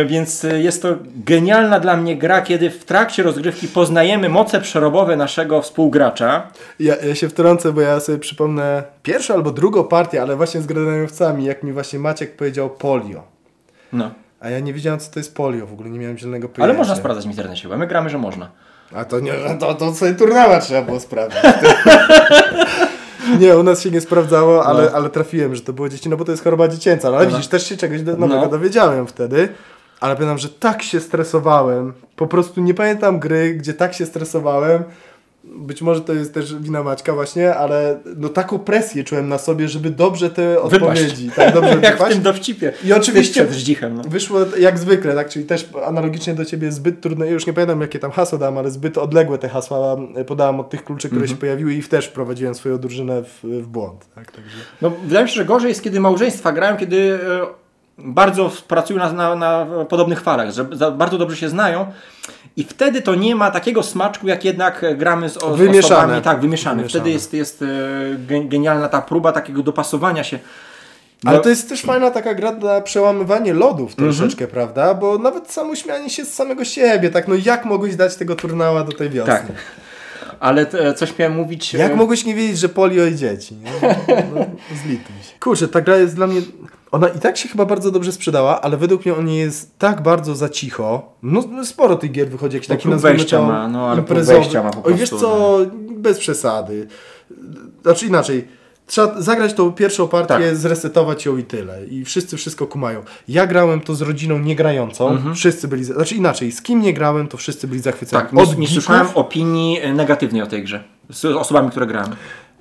E, 0.01 0.05
Więc 0.05 0.45
e, 0.45 0.61
jest 0.61 0.83
to 0.83 0.89
genialna 1.17 1.81
dla 1.81 1.97
mnie 1.97 2.17
gra, 2.17 2.43
kiedy 2.43 2.71
w 2.71 2.85
trakcie 2.85 3.23
rozgrywki 3.23 3.69
poznajemy 3.69 4.29
moce 4.29 4.61
przerobowe 4.61 5.17
naszego 5.17 5.63
współgracza. 5.63 6.47
Ja, 6.81 6.97
ja 6.97 7.15
się 7.15 7.29
wtrącę, 7.29 7.73
bo 7.73 7.81
ja 7.81 8.01
sobie 8.01 8.19
przypomnę 8.19 8.83
pierwszą 9.03 9.35
albo 9.35 9.51
drugą 9.51 9.85
partię, 9.85 10.23
ale 10.23 10.37
właśnie 10.37 10.61
z 10.61 10.67
gradaniowcami, 10.67 11.45
jak 11.45 11.63
mi 11.63 11.73
właśnie 11.73 11.99
Maciek 11.99 12.37
powiedział 12.37 12.71
polio. 12.71 13.23
No. 13.93 14.11
A 14.41 14.51
ja 14.51 14.61
nie 14.61 14.73
wiedziałem, 14.73 15.01
co 15.01 15.13
to 15.13 15.21
jest 15.21 15.35
polio, 15.37 15.67
w 15.67 15.73
ogóle 15.73 15.91
nie 15.91 15.99
miałem 15.99 16.19
zielonego 16.19 16.49
pojęcia. 16.49 16.65
Ale 16.65 16.75
można 16.75 16.97
sprawdzać 16.97 17.25
w 17.27 17.31
internecie, 17.31 17.69
bo 17.69 17.77
my 17.77 17.87
gramy, 17.87 18.11
że 18.11 18.19
można. 18.19 18.51
A 18.95 19.05
to 19.05 19.21
nie, 19.21 19.33
to, 19.61 19.75
to 19.75 19.95
sobie 19.95 20.15
turnała 20.15 20.61
trzeba 20.61 20.83
było 20.83 21.01
sprawdzić. 21.01 21.41
nie, 23.41 23.57
u 23.59 23.63
nas 23.63 23.83
się 23.83 23.91
nie 23.91 24.01
sprawdzało, 24.01 24.67
ale, 24.67 24.85
No. 24.85 24.91
ale 24.91 25.11
trafiłem, 25.11 25.55
że 25.55 25.61
to 25.63 25.73
było 25.73 25.89
dzieci, 25.89 26.09
no 26.09 26.17
bo 26.17 26.25
to 26.25 26.31
jest 26.33 26.45
choroba 26.45 26.69
dziecięca. 26.69 27.11
No, 27.11 27.17
ale 27.17 27.25
No. 27.27 27.31
widzisz, 27.31 27.49
też 27.49 27.67
się 27.69 27.77
czegoś 27.77 28.03
nowego 28.03 28.27
No. 28.27 28.49
dowiedziałem 28.49 29.07
wtedy. 29.07 29.49
Ale 30.01 30.15
pamiętam, 30.15 30.39
że 30.39 30.49
tak 30.49 30.83
się 30.83 31.01
stresowałem. 31.01 31.93
Po 32.17 32.27
prostu 32.27 32.61
nie 32.61 32.75
pamiętam 32.75 33.19
gry, 33.19 33.55
gdzie 33.55 33.75
tak 33.75 33.95
się 33.95 34.07
stresowałem. 34.07 34.83
Być 35.57 35.83
może 35.83 36.01
to 36.01 36.13
jest 36.13 36.35
też 36.35 36.55
wina 36.55 36.83
Maćka 36.83 37.13
właśnie, 37.13 37.55
ale 37.55 38.01
no 38.17 38.29
taką 38.29 38.59
presję 38.59 39.05
czułem 39.05 39.29
na 39.29 39.39
sobie, 39.39 39.69
żeby 39.69 39.91
dobrze 39.91 40.31
te 40.31 40.61
odpowiedzi, 40.63 41.31
tak 41.37 41.55
dobrze 41.55 41.81
Jak 41.83 42.03
w 42.05 42.09
tym 42.09 42.23
dowcipie. 42.23 42.73
I 42.85 42.93
oczywiście 42.93 43.45
Przed 43.45 43.57
zdzichem, 43.57 43.97
no. 43.97 44.03
Wyszło 44.09 44.41
jak 44.59 44.79
zwykle, 44.79 45.15
tak? 45.15 45.29
Czyli 45.29 45.45
też 45.45 45.69
analogicznie 45.87 46.35
do 46.35 46.45
ciebie 46.45 46.73
zbyt 46.73 47.01
trudne, 47.01 47.31
już 47.31 47.47
nie 47.47 47.53
pamiętam 47.53 47.81
jakie 47.81 47.99
tam 47.99 48.11
hasło 48.11 48.39
dałem, 48.39 48.59
ale 48.59 48.71
zbyt 48.71 48.99
odległe 48.99 49.39
te 49.39 49.49
hasła 49.49 49.97
podałem 50.27 50.61
od 50.61 50.71
tych 50.71 50.85
kluczy, 50.85 51.09
które 51.09 51.23
Mhm. 51.23 51.37
się 51.37 51.41
pojawiły 51.41 51.75
i 51.75 51.83
też 51.83 52.07
wprowadziłem 52.07 52.55
swoją 52.55 52.79
drużynę 52.79 53.23
w, 53.23 53.43
w 53.43 53.67
błąd. 53.67 54.07
Tak? 54.15 54.33
Także... 54.33 54.57
No, 54.83 54.91
wydaje 55.05 55.25
mi 55.25 55.31
się, 55.31 55.37
że 55.37 55.45
gorzej 55.45 55.69
jest, 55.69 55.83
kiedy 55.83 56.01
małżeństwa 56.01 56.53
grają, 56.53 56.77
kiedy 56.77 57.19
e, 57.43 57.64
bardzo 57.99 58.53
pracują 58.69 58.99
na, 58.99 59.13
na, 59.13 59.35
na 59.35 59.67
podobnych 59.89 60.21
falach, 60.21 60.51
że 60.51 60.67
za, 60.73 60.91
bardzo 60.91 61.19
dobrze 61.19 61.37
się 61.37 61.49
znają 61.49 61.87
i 62.57 62.65
wtedy 62.65 63.03
to 63.03 63.15
nie 63.15 63.37
ma 63.37 63.51
takiego 63.51 63.83
smaczku, 63.83 64.29
jak 64.29 64.45
jednak 64.45 64.85
gramy 64.97 65.29
z, 65.29 65.37
o, 65.37 65.55
z 65.55 65.59
Wymieszane. 65.59 65.97
osobami. 66.03 66.23
Tak, 66.23 66.41
wymieszane. 66.41 66.77
Wymieszane. 66.77 67.01
Wtedy 67.01 67.11
jest, 67.11 67.33
jest 67.35 67.63
e, 67.63 67.67
gen- 68.19 68.49
genialna 68.49 68.89
ta 68.89 69.03
próba 69.03 69.33
takiego 69.33 69.63
dopasowania 69.63 70.25
się. 70.25 70.39
Ale 71.25 71.37
No, 71.37 71.43
to 71.43 71.49
jest 71.49 71.69
też 71.69 71.83
fajna 71.83 72.11
taka 72.11 72.35
gra 72.35 72.53
na 72.53 72.81
przełamywanie 72.81 73.55
lodów 73.55 73.91
Mhm. 73.91 74.13
troszeczkę, 74.13 74.47
prawda? 74.49 74.95
Bo 74.95 75.19
nawet 75.19 75.51
samo 75.53 75.77
śmianie 75.77 76.11
się 76.11 76.25
z 76.25 76.35
samego 76.35 76.65
siebie, 76.65 77.11
tak? 77.11 77.29
No 77.29 77.35
jak 77.45 77.65
mogłeś 77.65 77.97
dać 77.97 78.17
tego 78.17 78.37
turnała 78.37 78.85
do 78.85 78.93
tej 78.93 79.11
wiosny? 79.11 79.33
Tak. 79.35 79.47
Ale 80.41 80.67
te, 80.67 80.95
coś 80.95 81.19
miałem 81.19 81.35
mówić... 81.37 81.75
Jak 81.75 81.93
e, 81.93 81.97
mogłeś 81.97 82.25
nie 82.25 82.35
wiedzieć, 82.35 82.59
że 82.59 82.69
polio 82.69 83.07
i 83.07 83.15
dzieci? 83.17 83.55
Nie? 83.55 83.71
No, 84.35 84.47
zlituj 84.85 85.17
się. 85.23 85.39
Kurczę, 85.41 85.69
ta 85.69 85.81
gra 85.81 85.97
jest 85.97 86.15
dla 86.17 86.27
mnie... 86.27 86.41
Ona 86.95 87.09
i 87.09 87.19
tak 87.19 87.37
się 87.37 87.49
chyba 87.49 87.65
bardzo 87.65 87.91
dobrze 87.91 88.13
sprzedała, 88.13 88.61
ale 88.61 88.77
według 88.77 89.05
mnie 89.07 89.15
on 89.15 89.29
jest 89.29 89.79
tak 89.79 90.03
bardzo 90.03 90.35
za 90.35 90.49
cicho. 90.49 91.13
No 91.23 91.43
no 91.51 91.65
sporo 91.65 91.97
tych 91.97 92.13
gier 92.13 92.29
wychodzi 92.29 92.57
jakiś 92.57 92.69
No, 92.69 92.77
taki 92.77 92.89
nazwijmy 92.89 93.25
to 93.25 93.43
ma, 93.43 93.69
no, 93.69 93.87
ale 93.91 94.01
imprezowy. 94.01 94.63
ma 94.63 94.71
po 94.71 94.83
Oj, 94.85 94.95
wiesz 94.95 95.09
prostu, 95.11 95.27
co, 95.27 95.59
bez 95.97 96.19
przesady. 96.19 96.87
Znaczy 97.83 98.07
inaczej, 98.07 98.49
trzeba 98.87 99.21
zagrać 99.23 99.55
tą 99.55 99.73
pierwszą 99.73 100.09
partię, 100.09 100.35
Tak. 100.35 100.57
zresetować 100.57 101.27
ją 101.27 101.37
i 101.37 101.45
tyle. 101.45 101.87
I 101.87 102.05
wszyscy 102.05 102.37
wszystko 102.37 102.67
kumają. 102.67 103.03
Ja 103.29 103.47
grałem 103.47 103.81
to 103.81 103.95
z 103.95 104.03
rodziną 104.03 104.39
niegrającą, 104.39 105.09
Mhm. 105.11 105.35
wszyscy 105.35 105.69
byli... 105.69 105.85
Znaczy 105.85 106.15
inaczej, 106.15 106.53
z 106.53 106.63
kim 106.63 106.83
nie 106.83 106.95
grałem, 106.95 107.29
to 107.29 107.37
wszyscy 107.37 107.69
byli 107.69 107.81
zachwyceni. 107.81 108.23
Tak, 108.23 108.33
nie, 108.33 108.57
nie 108.57 108.69
słyszałem 108.69 109.07
opinii 109.15 109.79
negatywnej 109.95 110.43
o 110.43 110.47
tej 110.47 110.63
grze. 110.65 110.85
Z 111.11 111.25
osobami, 111.25 111.71
które 111.71 111.87
grałem. 111.87 112.11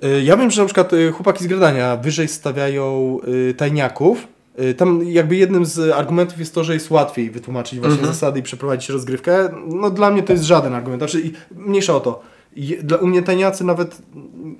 Y, 0.04 0.22
Ja 0.22 0.36
wiem, 0.36 0.50
że 0.50 0.60
na 0.62 0.66
przykład 0.66 0.92
y, 0.92 1.12
chłopaki 1.12 1.44
z 1.44 1.46
gradania 1.46 1.96
wyżej 1.96 2.28
stawiają 2.28 3.18
y, 3.50 3.54
tajniaków. 3.54 4.28
Tam 4.76 5.00
jakby 5.04 5.36
jednym 5.36 5.64
z 5.66 5.92
argumentów 5.92 6.38
jest 6.38 6.54
to, 6.54 6.64
że 6.64 6.74
jest 6.74 6.90
łatwiej 6.90 7.30
wytłumaczyć 7.30 7.78
właśnie 7.78 7.98
Mhm. 7.98 8.14
zasady 8.14 8.40
i 8.40 8.42
przeprowadzić 8.42 8.88
rozgrywkę. 8.88 9.48
No 9.66 9.90
dla 9.90 10.10
mnie 10.10 10.22
to 10.22 10.32
jest 10.32 10.44
żaden 10.44 10.74
argument. 10.74 11.00
Znaczy, 11.00 11.30
mniejsza 11.56 11.96
o 11.96 12.00
to. 12.00 12.22
Dla, 12.82 12.96
u 12.96 13.06
mnie 13.06 13.22
tajniacy 13.22 13.64
nawet 13.64 13.98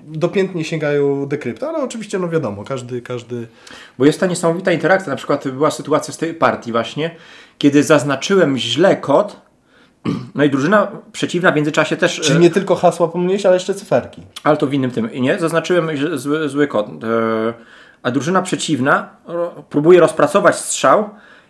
dopiętnie 0.07 0.63
sięgają 0.63 1.25
dekrypta, 1.25 1.69
ale 1.69 1.83
oczywiście 1.83 2.19
no 2.19 2.29
wiadomo, 2.29 2.63
każdy, 2.63 3.01
każdy... 3.01 3.47
Bo 3.97 4.05
jest 4.05 4.19
ta 4.19 4.25
niesamowita 4.25 4.71
interakcja. 4.71 5.09
Na 5.09 5.15
przykład 5.15 5.47
była 5.47 5.71
sytuacja 5.71 6.13
z 6.13 6.17
tej 6.17 6.33
partii 6.33 6.71
właśnie, 6.71 7.15
kiedy 7.57 7.83
zaznaczyłem 7.83 8.57
źle 8.57 8.95
kod, 8.97 9.41
no 10.35 10.43
i 10.43 10.49
drużyna 10.49 10.87
przeciwna 11.11 11.51
w 11.51 11.55
międzyczasie 11.55 11.97
też... 11.97 12.19
Czyli 12.19 12.37
e, 12.37 12.39
nie 12.39 12.49
tylko 12.49 12.75
hasła 12.75 13.07
pomyliłeś, 13.07 13.45
ale 13.45 13.55
jeszcze 13.55 13.73
cyferki. 13.73 14.21
Ale 14.43 14.57
to 14.57 14.67
w 14.67 14.73
innym 14.73 14.91
tym, 14.91 15.09
nie? 15.21 15.39
Zaznaczyłem 15.39 15.89
zły, 16.13 16.49
zły 16.49 16.67
kod. 16.67 16.87
E, 16.87 17.53
a 18.03 18.11
drużyna 18.11 18.41
przeciwna 18.41 19.09
próbuje 19.69 19.99
rozpracować 19.99 20.55
strzał 20.55 21.09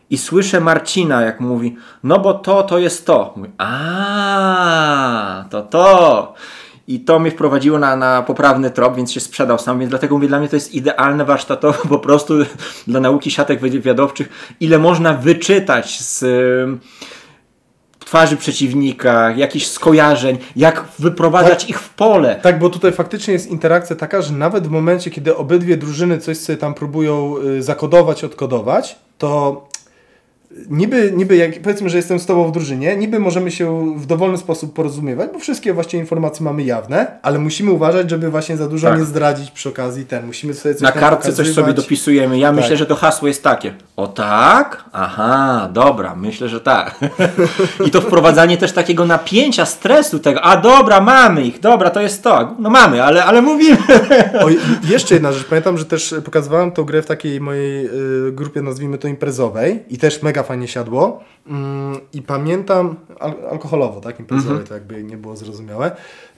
i 0.10 0.18
słyszę 0.18 0.60
Marcina, 0.60 1.22
jak 1.22 1.40
mówi, 1.40 1.78
no 2.04 2.20
bo 2.20 2.34
to, 2.34 2.64
to 2.64 2.80
jest 2.80 3.06
to. 3.06 3.34
Mówi, 3.36 3.52
a 3.58 5.46
to 5.50 5.62
to. 5.62 6.34
I 6.88 7.00
to 7.00 7.20
mnie 7.20 7.32
wprowadziło 7.32 7.80
na, 7.80 7.96
na 7.96 8.22
poprawny 8.22 8.72
trop, 8.72 8.96
więc 8.96 9.12
się 9.12 9.20
sprzedał 9.20 9.60
sam, 9.60 9.80
więc 9.80 9.90
dlatego 9.90 10.16
mówię, 10.16 10.28
dla 10.28 10.40
mnie 10.40 10.50
to 10.50 10.56
jest 10.56 10.74
idealne 10.74 11.26
warsztatowo 11.26 11.88
po 11.90 12.00
prostu 12.00 12.34
dla 12.88 13.00
nauki 13.00 13.32
siatek 13.32 13.60
wywiadowczych, 13.60 14.56
ile 14.60 14.80
można 14.80 15.14
wyczytać 15.14 16.02
z 16.02 16.24
twarzy 18.06 18.38
przeciwnika, 18.38 19.32
jakichś 19.32 19.66
skojarzeń, 19.66 20.38
jak 20.56 20.86
wyprowadzać 21.00 21.60
Tak. 21.60 21.70
ich 21.70 21.80
w 21.80 21.90
pole. 21.90 22.40
Tak, 22.42 22.60
bo 22.60 22.70
tutaj 22.70 22.92
faktycznie 22.92 23.34
jest 23.34 23.48
interakcja 23.48 23.96
taka, 23.96 24.22
że 24.22 24.34
nawet 24.34 24.68
w 24.68 24.72
momencie, 24.72 25.12
kiedy 25.12 25.36
obydwie 25.36 25.78
drużyny 25.78 26.18
coś 26.18 26.38
sobie 26.38 26.58
tam 26.58 26.74
próbują 26.74 27.36
y, 27.38 27.64
zakodować, 27.64 28.24
odkodować, 28.24 28.96
to 29.18 29.68
niby, 30.70 31.14
niby 31.16 31.36
jak 31.36 31.62
powiedzmy, 31.62 31.90
że 31.90 31.98
jestem 31.98 32.20
z 32.20 32.26
Tobą 32.26 32.48
w 32.48 32.52
drużynie, 32.52 32.98
niby 32.98 33.20
możemy 33.20 33.52
się 33.52 33.96
w 33.98 34.06
dowolny 34.06 34.38
sposób 34.38 34.74
porozumiewać, 34.74 35.30
bo 35.34 35.40
wszystkie 35.40 35.74
właśnie 35.74 36.00
informacje 36.00 36.44
mamy 36.44 36.64
jawne, 36.64 37.20
ale 37.22 37.40
musimy 37.40 37.72
uważać, 37.72 38.10
żeby 38.10 38.30
właśnie 38.32 38.58
za 38.58 38.68
dużo 38.68 38.90
Tak. 38.90 39.00
nie 39.00 39.06
zdradzić 39.06 39.52
przy 39.52 39.70
okazji 39.70 40.06
ten. 40.06 40.26
Musimy 40.26 40.54
sobie 40.54 40.76
coś 40.76 40.82
Na 40.82 40.92
kartce 40.92 41.34
coś 41.34 41.54
sobie 41.54 41.74
dopisujemy. 41.74 42.40
Ja 42.40 42.52
myślę, 42.52 42.70
Tak. 42.70 42.78
że 42.78 42.86
to 42.86 42.96
hasło 42.96 43.28
jest 43.28 43.44
takie. 43.44 43.74
O 43.98 44.08
tak? 44.08 44.84
Aha, 44.94 45.70
dobra, 45.74 46.16
myślę, 46.16 46.50
że 46.50 46.62
tak. 46.62 47.00
I 47.88 47.92
to 47.92 48.02
wprowadzanie 48.02 48.58
też 48.58 48.72
takiego 48.72 49.06
napięcia, 49.06 49.66
stresu 49.66 50.20
tego. 50.20 50.42
A 50.42 50.58
dobra, 50.58 51.02
mamy 51.02 51.44
ich, 51.44 51.60
dobra, 51.60 51.90
to 51.90 52.02
jest 52.02 52.24
to. 52.24 52.56
No 52.60 52.70
mamy, 52.70 53.04
ale, 53.04 53.26
ale 53.26 53.42
mówimy. 53.42 53.78
O, 54.42 54.48
jeszcze 54.90 55.14
jedna 55.14 55.32
rzecz. 55.32 55.44
Pamiętam, 55.48 55.78
że 55.78 55.86
też 55.86 56.16
pokazywałem 56.26 56.72
tą 56.72 56.84
grę 56.84 57.02
w 57.02 57.06
takiej 57.06 57.42
mojej 57.42 57.86
y, 57.86 58.32
grupie, 58.32 58.62
nazwijmy 58.62 58.98
to 58.98 59.08
imprezowej 59.08 59.84
i 59.90 59.98
też 59.98 60.22
mega 60.24 60.35
fajnie 60.44 60.68
siadło. 60.68 61.24
Mm, 61.48 62.00
I 62.14 62.22
pamiętam, 62.22 62.96
al 63.20 63.34
alkoholowo, 63.52 64.02
tak, 64.02 64.20
imprezowej, 64.20 64.64
to 64.68 64.74
jakby 64.74 65.04
nie 65.04 65.18
było 65.18 65.36
zrozumiałe. 65.36 65.92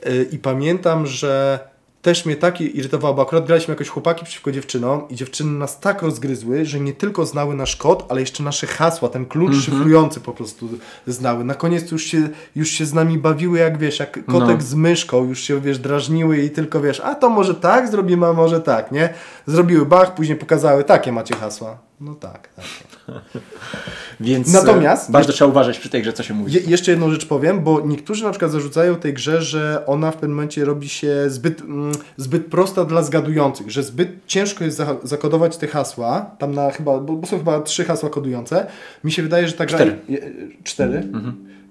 Y, 0.08 0.28
I 0.32 0.38
pamiętam, 0.40 1.06
że 1.06 1.60
też 2.02 2.26
mnie 2.26 2.36
tak 2.36 2.62
irytowało, 2.62 3.14
bo 3.14 3.22
akurat 3.22 3.46
graliśmy 3.46 3.72
jakoś 3.72 3.90
chłopaki 3.90 4.26
przeciwko 4.26 4.52
dziewczynom 4.52 5.10
i 5.10 5.16
dziewczyny 5.16 5.52
nas 5.60 5.80
tak 5.80 6.02
rozgryzły, 6.02 6.66
że 6.66 6.80
nie 6.80 6.94
tylko 6.94 7.26
znały 7.26 7.56
nasz 7.56 7.76
kod, 7.76 8.06
ale 8.10 8.20
jeszcze 8.22 8.44
nasze 8.44 8.68
hasła, 8.68 9.10
ten 9.10 9.26
klucz 9.26 9.56
szyfrujący 9.56 10.20
po 10.20 10.34
prostu 10.34 10.70
znały. 11.08 11.44
Na 11.44 11.54
koniec 11.54 11.92
już 11.92 12.04
się, 12.04 12.30
już 12.56 12.70
się 12.70 12.86
z 12.86 12.94
nami 12.94 13.18
bawiły 13.18 13.60
jak 13.60 13.78
wiesz, 13.78 14.00
jak 14.00 14.26
kotek 14.26 14.58
No. 14.58 14.62
z 14.62 14.74
myszką, 14.74 15.26
już 15.26 15.40
się 15.40 15.62
wiesz, 15.62 15.80
drażniły 15.80 16.38
i 16.38 16.50
tylko 16.50 16.82
wiesz, 16.82 17.00
a 17.00 17.16
to 17.16 17.30
może 17.30 17.56
tak 17.56 17.88
zrobimy, 17.92 18.28
a 18.28 18.34
może 18.34 18.62
tak, 18.62 18.92
nie? 18.92 19.14
Zrobiły 19.46 19.86
bach, 19.86 20.16
później 20.16 20.38
pokazały, 20.38 20.84
takie 20.84 21.12
macie 21.12 21.36
hasła. 21.36 21.78
No 22.02 22.16
tak, 22.16 22.50
tak. 22.56 22.66
Więc 24.20 24.54
Natomiast- 24.54 25.10
e, 25.10 25.12
bardzo 25.12 25.34
trzeba 25.34 25.52
uważać 25.52 25.80
przy 25.80 25.90
tej 25.90 26.02
grze, 26.02 26.14
co 26.14 26.24
się 26.24 26.34
mówi. 26.34 26.54
Je, 26.54 26.60
jeszcze 26.62 26.92
jedną 26.92 27.12
rzecz 27.12 27.26
powiem, 27.26 27.64
bo 27.64 27.82
niektórzy 27.82 28.24
na 28.24 28.30
przykład 28.30 28.52
zarzucają 28.52 28.96
tej 28.96 29.14
grze, 29.14 29.42
że 29.42 29.84
ona 29.86 30.12
w 30.12 30.14
pewnym 30.14 30.32
momencie 30.32 30.66
robi 30.66 30.90
się 30.90 31.30
zbyt, 31.30 31.62
mm, 31.62 31.92
zbyt 32.18 32.46
prosta 32.46 32.86
dla 32.86 33.04
zgadujących, 33.04 33.72
że 33.72 33.84
zbyt 33.84 34.10
ciężko 34.28 34.64
jest 34.64 34.78
za, 34.78 34.96
zakodować 35.04 35.58
te 35.58 35.68
hasła, 35.68 36.32
tam 36.38 36.56
na 36.56 36.72
chyba, 36.72 37.00
bo, 37.00 37.28
są 37.28 37.38
chyba 37.38 37.62
trzy 37.62 37.86
hasła 37.86 38.10
kodujące. 38.10 38.68
Mi 39.04 39.12
się 39.12 39.24
wydaje, 39.24 39.48
że 39.48 39.54
ta 39.54 39.66
gra... 39.66 39.78
Cztery. 39.78 39.92
Mhm. 39.92 40.10
Je, 40.10 40.48
cztery? 40.64 41.08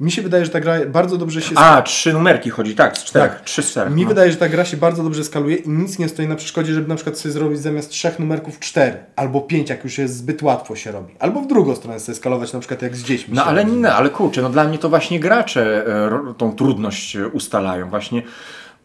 Mi 0.00 0.10
się 0.10 0.22
wydaje, 0.22 0.44
że 0.44 0.50
ta 0.50 0.60
gra 0.60 0.74
bardzo 0.86 1.16
dobrze 1.16 1.42
się... 1.42 1.54
A, 1.58 1.82
trzy 1.82 2.12
numerki 2.12 2.50
chodzi, 2.50 2.74
tak, 2.74 2.98
z 2.98 3.04
czterech. 3.04 3.32
Tak. 3.32 3.44
Trzy 3.44 3.62
z 3.62 3.70
czterech. 3.70 3.94
Mi 3.94 4.02
no. 4.02 4.08
wydaje, 4.08 4.30
że 4.30 4.36
ta 4.36 4.48
gra 4.48 4.64
się 4.64 4.76
bardzo 4.76 5.02
dobrze 5.02 5.24
skaluje 5.24 5.56
i 5.56 5.68
nic 5.68 5.98
nie 5.98 6.08
stoi 6.08 6.28
na 6.28 6.36
przeszkodzie, 6.36 6.74
żeby 6.74 6.88
na 6.88 6.94
przykład 6.94 7.18
sobie 7.18 7.32
zrobić 7.32 7.60
zamiast 7.60 7.90
trzech 7.90 8.18
numerków 8.18 8.58
cztery, 8.58 8.96
albo 9.16 9.40
pięć, 9.40 9.70
jak 9.70 9.84
już 9.84 9.98
jest 9.98 10.16
zbyt 10.16 10.42
łatwo 10.42 10.76
się 10.76 10.92
robi. 10.92 11.14
Albo 11.18 11.40
w 11.40 11.46
drugą 11.46 11.74
stronę 11.74 12.00
sobie 12.00 12.16
skalować, 12.16 12.52
na 12.52 12.58
przykład 12.58 12.82
jak 12.82 12.96
z 12.96 13.04
dziećmi 13.04 13.34
No 13.34 13.44
ale 13.44 13.64
nie, 13.64 13.92
ale 13.92 14.10
kurczę, 14.10 14.42
no 14.42 14.50
dla 14.50 14.64
mnie 14.64 14.78
to 14.78 14.88
właśnie 14.88 15.20
gracze 15.20 15.86
e, 15.86 16.34
tą 16.38 16.52
trudność 16.52 17.16
e, 17.16 17.28
ustalają. 17.28 17.90
Właśnie 17.90 18.22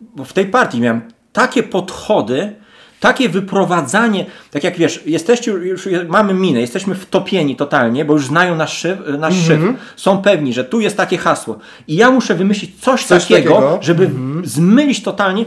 bo 0.01 0.24
w 0.24 0.34
tej 0.34 0.46
partii 0.46 0.82
miałem 0.82 1.01
takie 1.34 1.63
podchody, 1.63 2.56
takie 3.01 3.29
wyprowadzanie, 3.29 4.25
tak 4.51 4.63
jak 4.63 4.77
wiesz, 4.77 5.03
jesteście 5.05 5.51
już, 5.51 5.88
mamy 6.08 6.34
minę, 6.34 6.62
jesteśmy 6.62 6.96
wtopieni 6.96 7.55
totalnie, 7.55 8.05
bo 8.05 8.13
już 8.13 8.25
znają 8.27 8.55
nasz 8.55 8.77
szyf, 8.77 9.00
nasz 9.20 9.34
Mhm. 9.50 9.62
szyfr, 9.62 9.74
są 9.96 10.17
pewni, 10.22 10.53
że 10.53 10.63
tu 10.63 10.79
jest 10.79 10.98
takie 10.98 11.17
hasło 11.17 11.60
i 11.88 11.96
ja 11.96 12.12
muszę 12.12 12.36
wymyślić 12.36 12.72
coś, 12.81 13.05
Coś 13.05 13.24
takiego, 13.24 13.50
takiego. 13.55 13.77
żeby 13.81 14.10
zmylić 14.43 15.03
totalnie 15.03 15.46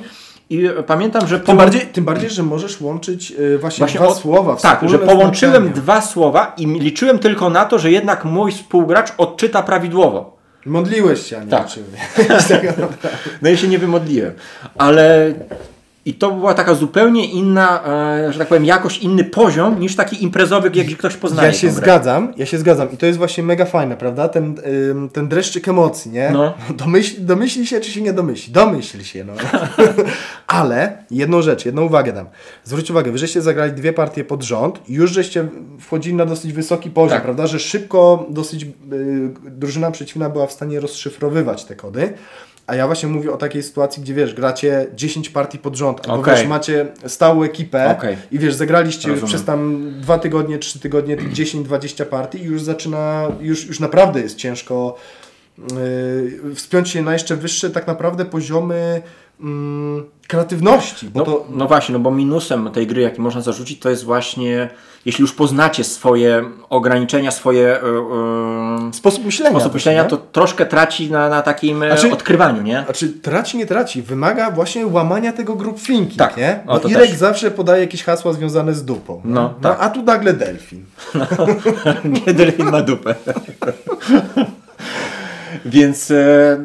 i 0.50 0.66
e, 0.66 0.70
pamiętam, 0.82 1.26
że 1.28 1.40
Tym 1.40 1.46
połą- 1.46 1.58
bardziej, 1.58 1.80
tym 1.80 2.04
bardziej, 2.04 2.30
że 2.30 2.42
możesz 2.42 2.80
łączyć 2.80 3.30
y, 3.38 3.58
właśnie, 3.58 3.78
Właśnie 3.78 4.00
dwa 4.00 4.08
o- 4.08 4.14
słowa. 4.14 4.56
Tak, 4.56 4.88
że 4.88 4.98
połączyłem 4.98 5.54
znaczenie. 5.62 5.74
dwa 5.82 6.00
słowa 6.00 6.52
i 6.56 6.66
liczyłem 6.66 7.18
tylko 7.18 7.50
na 7.50 7.64
to, 7.64 7.78
że 7.78 7.90
jednak 7.90 8.24
mój 8.24 8.52
współgracz 8.52 9.12
odczyta 9.18 9.62
prawidłowo. 9.62 10.36
Modliłeś 10.66 11.26
się, 11.26 11.38
a 11.38 11.44
nie 11.44 11.50
Tak. 11.50 11.66
No 13.42 13.50
i 13.50 13.56
się 13.56 13.68
nie 13.68 13.78
wymodliłem. 13.78 14.32
Ale 14.78 15.34
i 16.06 16.14
to 16.14 16.30
była 16.30 16.54
taka 16.54 16.74
zupełnie 16.74 17.26
inna, 17.26 17.84
e, 17.86 18.32
że 18.32 18.38
tak 18.38 18.48
powiem, 18.48 18.64
jakoś 18.64 18.98
inny 18.98 19.24
poziom 19.24 19.80
niż 19.80 19.96
taki 19.96 20.22
imprezowy, 20.22 20.70
jak 20.74 20.86
gdzie 20.86 20.96
ktoś 20.96 21.16
poznaje. 21.16 21.48
Ja 21.48 21.54
się 21.54 21.70
zgadzam, 21.70 22.32
ja 22.36 22.46
się 22.46 22.58
zgadzam 22.58 22.92
i 22.92 22.96
to 22.96 23.06
jest 23.06 23.18
właśnie 23.18 23.42
mega 23.44 23.64
fajne, 23.64 23.96
prawda? 23.96 24.28
Ten, 24.28 24.54
ym, 24.90 25.08
ten 25.08 25.28
dreszczyk 25.28 25.68
emocji, 25.68 26.10
nie? 26.10 26.30
No. 26.30 26.54
Domyśl, 26.76 27.14
domyśli 27.18 27.66
się, 27.66 27.80
czy 27.80 27.90
się 27.90 28.00
nie 28.00 28.12
domyśli? 28.12 28.52
Domyśl 28.52 29.02
się, 29.02 29.24
no. 29.24 29.32
Ale 30.46 31.04
jedną 31.10 31.42
rzecz, 31.42 31.64
jedną 31.66 31.82
uwagę 31.82 32.12
dam. 32.12 32.26
Zwróć 32.64 32.90
uwagę, 32.90 33.12
wy 33.12 33.18
żeście 33.18 33.42
zagrali 33.42 33.72
dwie 33.72 33.92
partie 33.92 34.24
pod 34.24 34.42
rząd 34.42 34.80
i 34.88 34.92
już 34.92 35.10
żeście 35.10 35.48
wchodzili 35.80 36.14
na 36.14 36.26
dosyć 36.26 36.52
wysoki 36.52 36.90
poziom, 36.90 37.16
Tak. 37.16 37.22
prawda? 37.22 37.46
Że 37.46 37.58
szybko 37.58 38.26
dosyć 38.30 38.62
y, 38.62 38.68
drużyna 39.44 39.90
przeciwna 39.90 40.30
była 40.30 40.46
w 40.46 40.52
stanie 40.52 40.80
rozszyfrowywać 40.80 41.64
te 41.64 41.74
kody. 41.74 42.12
A 42.66 42.74
ja 42.74 42.86
właśnie 42.86 43.08
mówię 43.08 43.32
o 43.32 43.36
takiej 43.36 43.62
sytuacji, 43.62 44.02
gdzie 44.02 44.14
wiesz, 44.14 44.34
gracie 44.34 44.86
10 44.94 45.28
partii 45.28 45.58
pod 45.58 45.76
rząd, 45.76 46.08
albo 46.08 46.20
Okej. 46.20 46.36
wiesz, 46.36 46.46
macie 46.46 46.86
stałą 47.06 47.42
ekipę 47.42 47.96
Okej. 47.98 48.16
i 48.32 48.38
wiesz, 48.38 48.54
zagraliście 48.54 49.08
Rozumiem. 49.08 49.28
przez 49.28 49.44
tam 49.44 49.90
dwa 50.00 50.18
tygodnie, 50.18 50.58
trzy 50.58 50.80
tygodnie, 50.80 51.16
tych 51.16 51.32
10-20 51.32 52.04
partii 52.04 52.38
i 52.38 52.44
już 52.44 52.62
zaczyna, 52.62 53.28
już, 53.40 53.66
już 53.66 53.80
naprawdę 53.80 54.20
jest 54.20 54.36
ciężko 54.36 54.96
wspiąć 56.54 56.88
się 56.88 57.02
na 57.02 57.12
jeszcze 57.12 57.36
wyższe 57.36 57.70
tak 57.70 57.86
naprawdę 57.86 58.24
poziomy 58.24 59.02
mm, 59.40 60.04
kreatywności, 60.28 61.10
No, 61.14 61.24
to 61.24 61.46
no 61.50 61.66
właśnie, 61.66 61.92
no 61.92 61.98
bo 61.98 62.10
minusem 62.10 62.70
tej 62.70 62.86
gry, 62.86 63.02
jaki 63.02 63.20
można 63.20 63.40
zarzucić, 63.40 63.78
to 63.80 63.90
jest 63.90 64.04
właśnie, 64.04 64.68
jeśli 65.04 65.22
już 65.22 65.32
poznacie 65.32 65.84
swoje 65.84 66.44
ograniczenia, 66.70 67.30
swoje 67.30 67.80
e, 67.82 68.92
sposób 68.92 69.24
myślenia. 69.24 69.50
sposób 69.50 69.74
myślenia, 69.74 70.04
to 70.04 70.16
troszkę 70.16 70.66
traci 70.66 71.10
na, 71.10 71.28
na 71.28 71.42
takim 71.42 71.82
e, 71.82 71.86
Znaczy- 71.86 72.12
odkrywaniu, 72.12 72.62
nie? 72.62 72.82
Znaczy, 72.84 73.08
traci, 73.08 73.56
nie 73.58 73.66
traci. 73.66 74.02
Wymaga 74.02 74.50
właśnie 74.50 74.86
łamania 74.86 75.32
tego 75.32 75.54
group 75.56 75.80
thinking, 75.82 76.18
Tak. 76.18 76.36
nie? 76.36 76.60
O, 76.66 76.72
Bo 76.74 76.80
to 76.80 76.88
Irek 76.88 77.08
też. 77.10 77.18
zawsze 77.18 77.50
podaje 77.50 77.80
jakieś 77.80 78.04
hasła 78.04 78.32
związane 78.32 78.74
z 78.74 78.84
dupą. 78.84 79.22
nie? 79.24 79.34
No, 79.34 79.54
tak. 79.62 79.76
a 79.80 79.90
tu 79.90 80.02
nagle 80.02 80.32
delfin. 80.32 80.84
Nie 82.26 82.34
delfin 82.34 82.70
ma 82.70 82.82
dupę. 82.82 83.14
Więc 85.64 86.10
e, 86.10 86.58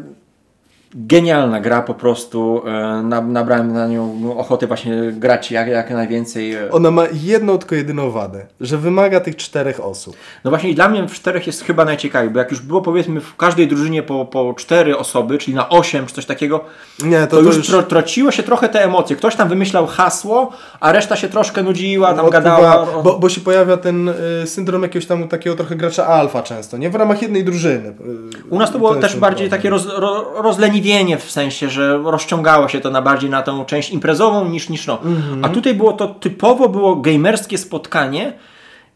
genialna 0.96 1.60
gra 1.62 1.82
po 1.82 1.94
prostu. 1.94 2.62
E, 2.68 2.72
na, 3.04 3.22
nabrałem 3.22 3.74
na 3.74 3.88
nią 3.88 4.34
ochoty 4.38 4.68
właśnie 4.68 5.12
grać 5.12 5.52
jak, 5.52 5.68
jak 5.68 5.90
najwięcej. 5.90 6.54
E, 6.54 6.72
Ona 6.72 6.92
ma 6.92 7.04
jedną, 7.14 7.58
tylko 7.58 7.76
jedyną 7.76 8.12
wadę, 8.12 8.46
że 8.62 8.78
wymaga 8.78 9.20
tych 9.20 9.36
czterech 9.36 9.80
osób. 9.86 10.16
No 10.44 10.50
właśnie 10.52 10.70
i 10.70 10.76
dla 10.76 10.90
mnie 10.90 11.08
w 11.08 11.14
czterech 11.14 11.48
jest 11.48 11.64
chyba 11.64 11.86
najciekawiej, 11.86 12.30
bo 12.30 12.40
jak 12.40 12.52
już 12.52 12.62
było 12.62 12.82
powiedzmy 12.82 13.22
w 13.22 13.36
każdej 13.36 13.68
drużynie 13.68 14.04
po, 14.04 14.26
po 14.26 14.54
cztery 14.54 14.98
osoby, 14.98 15.38
czyli 15.38 15.56
na 15.56 15.70
osiem 15.70 16.06
czy 16.06 16.14
coś 16.16 16.26
takiego, 16.26 16.66
Nie, 17.04 17.28
to, 17.28 17.40
już, 17.42 17.68
Tro, 17.68 17.84
trociło 17.84 18.32
się 18.32 18.44
trochę 18.44 18.70
te 18.70 18.84
emocje. 18.84 19.16
Ktoś 19.16 19.36
tam 19.36 19.50
wymyślał 19.50 19.88
hasło, 19.88 20.52
a 20.80 20.92
reszta 20.92 21.16
się 21.16 21.28
troszkę 21.28 21.64
nudziła, 21.64 22.14
tam 22.14 22.30
gadała. 22.30 22.76
Odpływa- 22.86 23.04
Bo, 23.04 23.20
bo 23.20 23.30
się 23.30 23.42
pojawia 23.42 23.78
ten 23.78 24.10
y, 24.10 24.14
syndrom 24.46 24.82
jakiegoś 24.84 25.06
tam 25.06 25.28
takiego 25.28 25.56
trochę 25.56 25.76
gracza 25.76 26.08
alfa 26.08 26.44
często, 26.44 26.78
nie? 26.78 26.90
W 26.90 26.96
ramach 26.96 27.22
jednej 27.22 27.44
drużyny. 27.44 27.90
Y, 27.90 27.94
U 28.50 28.60
nas 28.60 28.72
to 28.72 28.78
było 28.78 28.96
też 28.96 29.16
bardziej 29.16 29.50
takie 29.50 29.70
roz, 29.70 29.86
ro, 29.98 30.26
w 31.18 31.32
sensie, 31.32 31.70
że 31.70 31.98
rozciągało 32.04 32.68
się 32.68 32.80
to 32.82 32.90
na 32.90 33.02
bardziej 33.02 33.30
na 33.30 33.42
tą 33.42 33.66
część 33.66 33.90
imprezową 33.90 34.50
niż, 34.50 34.70
niż 34.70 34.88
no. 34.88 35.02
Mhm. 35.04 35.46
A 35.46 35.50
tutaj 35.50 35.74
było 35.74 35.94
to 35.94 36.08
typowo 36.08 36.70
było 36.70 36.96
gamerskie 36.96 37.58
spotkanie 37.58 38.34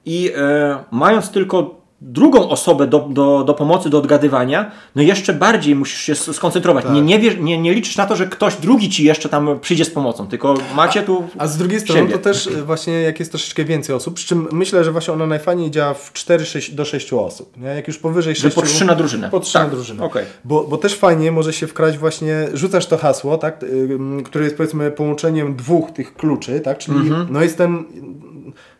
i 0.06 0.32
e, 0.38 0.84
mając 0.92 1.32
tylko 1.32 1.83
drugą 2.06 2.50
osobę 2.50 2.88
do, 2.88 3.00
do, 3.00 3.44
do 3.44 3.54
pomocy, 3.54 3.90
do 3.90 3.98
odgadywania, 3.98 4.72
no 4.96 5.02
jeszcze 5.02 5.34
bardziej 5.34 5.76
musisz 5.76 6.00
się 6.02 6.16
skoncentrować. 6.16 6.86
Tak. 6.86 6.94
Nie, 6.94 7.02
nie, 7.02 7.20
wiesz, 7.20 7.36
nie, 7.40 7.58
nie 7.58 7.74
liczysz 7.74 7.98
na 7.98 8.06
to, 8.06 8.16
że 8.16 8.28
ktoś 8.28 8.56
drugi 8.56 8.90
ci 8.90 9.04
jeszcze 9.04 9.30
tam 9.30 9.60
przyjdzie 9.62 9.86
z 9.86 9.90
pomocą, 9.90 10.28
tylko 10.28 10.54
macie 10.76 11.04
tu 11.04 11.24
A 11.38 11.48
z 11.48 11.58
drugiej 11.58 11.80
strony 11.80 12.02
siebie. 12.02 12.14
to 12.14 12.20
też 12.20 12.48
y, 12.48 12.64
właśnie 12.64 12.94
jak 12.94 13.20
jest 13.20 13.32
troszeczkę 13.32 13.64
więcej 13.64 13.96
osób, 13.96 14.14
przy 14.14 14.28
czym 14.28 14.48
myślę, 14.52 14.84
że 14.84 14.92
właśnie 14.92 15.14
ona 15.14 15.28
najfajniej 15.28 15.72
działa 15.72 15.94
w 15.94 16.14
4 16.14 16.46
do 16.72 16.86
6 16.86 17.14
osób. 17.14 17.58
Nie? 17.58 17.68
Jak 17.68 17.88
już 17.88 17.98
powyżej 17.98 18.36
6 18.36 18.44
że 18.44 18.62
po 18.62 18.68
trzy 18.68 18.86
na 18.86 18.96
drużynę. 18.96 19.30
Po 19.30 19.40
trzy 19.40 19.54
Tak, 19.54 19.64
na 19.68 19.70
drużynę. 19.74 20.04
okej. 20.04 20.26
Bo, 20.44 20.64
bo 20.64 20.78
też 20.78 20.96
fajnie 20.96 21.32
może 21.32 21.54
się 21.54 21.68
wkraść 21.68 21.98
właśnie, 21.98 22.48
rzucasz 22.54 22.86
to 22.86 22.98
hasło, 22.98 23.38
tak, 23.38 23.64
y, 23.64 23.98
które 24.26 24.44
jest 24.46 24.58
powiedzmy 24.58 24.92
połączeniem 24.92 25.56
dwóch 25.56 25.92
tych 25.92 26.14
kluczy, 26.16 26.60
tak, 26.60 26.78
czyli 26.78 26.96
no 27.30 27.42
jest 27.44 27.58
ten, 27.58 27.84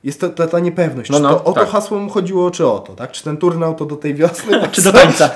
jest 0.04 0.22
ta, 0.22 0.30
ta, 0.30 0.48
ta 0.48 0.60
niepewność, 0.60 1.10
Mhm. 1.10 1.24
No, 1.24 1.30
czy 1.30 1.36
no, 1.36 1.40
to 1.40 1.50
o 1.52 1.54
to 1.54 1.60
tak. 1.60 1.70
hasło 1.70 2.00
mu 2.00 2.10
chodziło, 2.10 2.52
czy 2.52 2.68
o 2.68 2.80
to, 2.80 2.94
tak, 2.94 3.12
czy 3.12 3.24
ten 3.24 3.38
turnał 3.38 3.76
to 3.76 3.86
do 3.86 3.96
tej 3.96 4.16
wiosny, 4.16 4.60
Czy 4.72 4.82
do 4.82 4.92
tańca. 4.92 5.30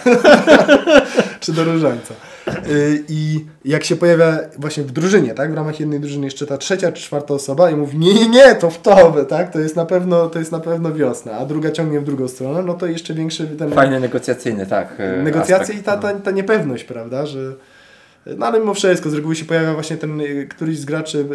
czy 1.39 1.53
do 1.53 1.63
różańca. 1.63 2.13
Y, 2.69 3.03
I 3.09 3.45
jak 3.65 3.83
się 3.83 3.95
pojawia 3.95 4.37
właśnie 4.57 4.83
w 4.83 4.91
drużynie, 4.91 5.33
tak, 5.33 5.51
w 5.51 5.55
ramach 5.55 5.79
jednej 5.79 5.99
drużyny 5.99 6.25
jeszcze 6.25 6.45
ta 6.45 6.57
trzecia 6.57 6.91
czy 6.91 7.03
czwarta 7.03 7.33
osoba 7.33 7.69
i 7.71 7.75
mówi 7.75 7.97
nie, 7.97 8.13
nie, 8.13 8.29
nie, 8.29 8.55
to 8.55 8.69
w 8.69 8.81
to, 8.81 9.25
tak, 9.29 9.53
to 9.53 9.59
jest 9.59 9.75
na 9.75 9.85
pewno, 9.85 10.27
to 10.29 10.39
jest 10.39 10.51
na 10.51 10.59
pewno 10.59 10.93
wiosna, 10.93 11.31
a 11.31 11.45
druga 11.45 11.71
ciągnie 11.71 11.99
w 11.99 12.03
drugą 12.03 12.27
stronę, 12.27 12.63
no 12.63 12.73
to 12.73 12.85
jeszcze 12.85 13.13
większy 13.13 13.47
ten 13.47 13.71
Fajny 13.71 13.99
negocjacyjny, 13.99 14.65
tak. 14.65 14.93
e, 14.97 15.23
negocjacje 15.23 15.55
aspekt, 15.55 15.79
i 15.79 15.83
ta, 15.83 15.97
ta, 15.97 16.13
ta 16.13 16.31
niepewność, 16.31 16.83
prawda, 16.83 17.25
że 17.25 17.53
no 18.37 18.45
ale 18.45 18.59
mimo 18.59 18.73
wszystko, 18.73 19.09
z 19.09 19.13
reguły 19.13 19.35
się 19.35 19.45
pojawia 19.45 19.73
właśnie 19.73 19.97
ten, 19.97 20.21
y, 20.21 20.47
któryś 20.49 20.77
z 20.79 20.85
graczy, 20.85 21.25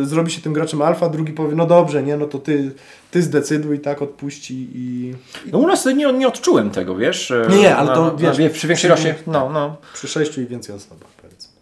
y, 0.00 0.06
zrobi 0.06 0.30
się 0.30 0.40
tym 0.40 0.52
graczem 0.52 0.82
alfa, 0.82 1.08
drugi 1.08 1.32
powie, 1.32 1.54
no 1.54 1.66
dobrze, 1.66 2.02
nie, 2.02 2.16
no 2.16 2.26
to 2.26 2.38
ty, 2.38 2.70
ty 3.10 3.22
zdecyduj, 3.22 3.80
tak, 3.80 4.02
odpuści 4.02 4.68
i 4.74 5.14
No 5.52 5.58
u 5.58 5.66
nas 5.66 5.86
nie, 5.86 6.12
nie 6.12 6.28
odczułem 6.28 6.70
tego, 6.70 6.96
wiesz? 6.96 7.30
e, 7.30 7.46
Nie, 7.50 7.56
nie, 7.58 7.76
ale 7.76 7.94
to, 7.94 8.04
na, 8.04 8.10
wiesz, 8.14 8.38
na, 8.38 8.50
przy 8.50 8.66
większej 8.68 8.76
przy- 8.76 8.88
rośnie, 8.88 9.14
no, 9.26 9.50
no. 9.50 9.76
przy 9.94 10.08
sześciu 10.08 10.40
i 10.40 10.46
więcej 10.46 10.74
osobach, 10.74 11.08
powiedzmy. 11.22 11.52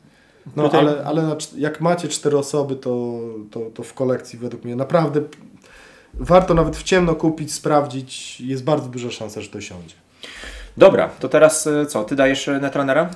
No 0.56 0.62
Tutaj- 0.62 0.80
ale, 0.80 1.04
ale 1.04 1.36
jak 1.58 1.80
macie 1.80 2.08
cztery 2.08 2.38
osoby, 2.38 2.76
to, 2.76 3.18
to, 3.50 3.60
to 3.74 3.82
w 3.82 3.94
kolekcji 3.94 4.38
według 4.38 4.64
mnie 4.64 4.76
naprawdę 4.76 5.20
warto 6.14 6.54
nawet 6.54 6.76
w 6.76 6.82
ciemno 6.82 7.14
kupić, 7.14 7.52
sprawdzić, 7.54 8.40
jest 8.40 8.64
bardzo 8.64 8.88
duża 8.88 9.10
szansa, 9.10 9.40
że 9.40 9.48
to 9.48 9.60
siądzie. 9.60 9.94
Dobra, 10.76 11.08
to 11.08 11.28
teraz 11.28 11.66
e, 11.66 11.86
co, 11.86 12.04
ty 12.04 12.16
dajesz 12.16 12.48
e, 12.48 12.58
netrunnera? 12.60 13.10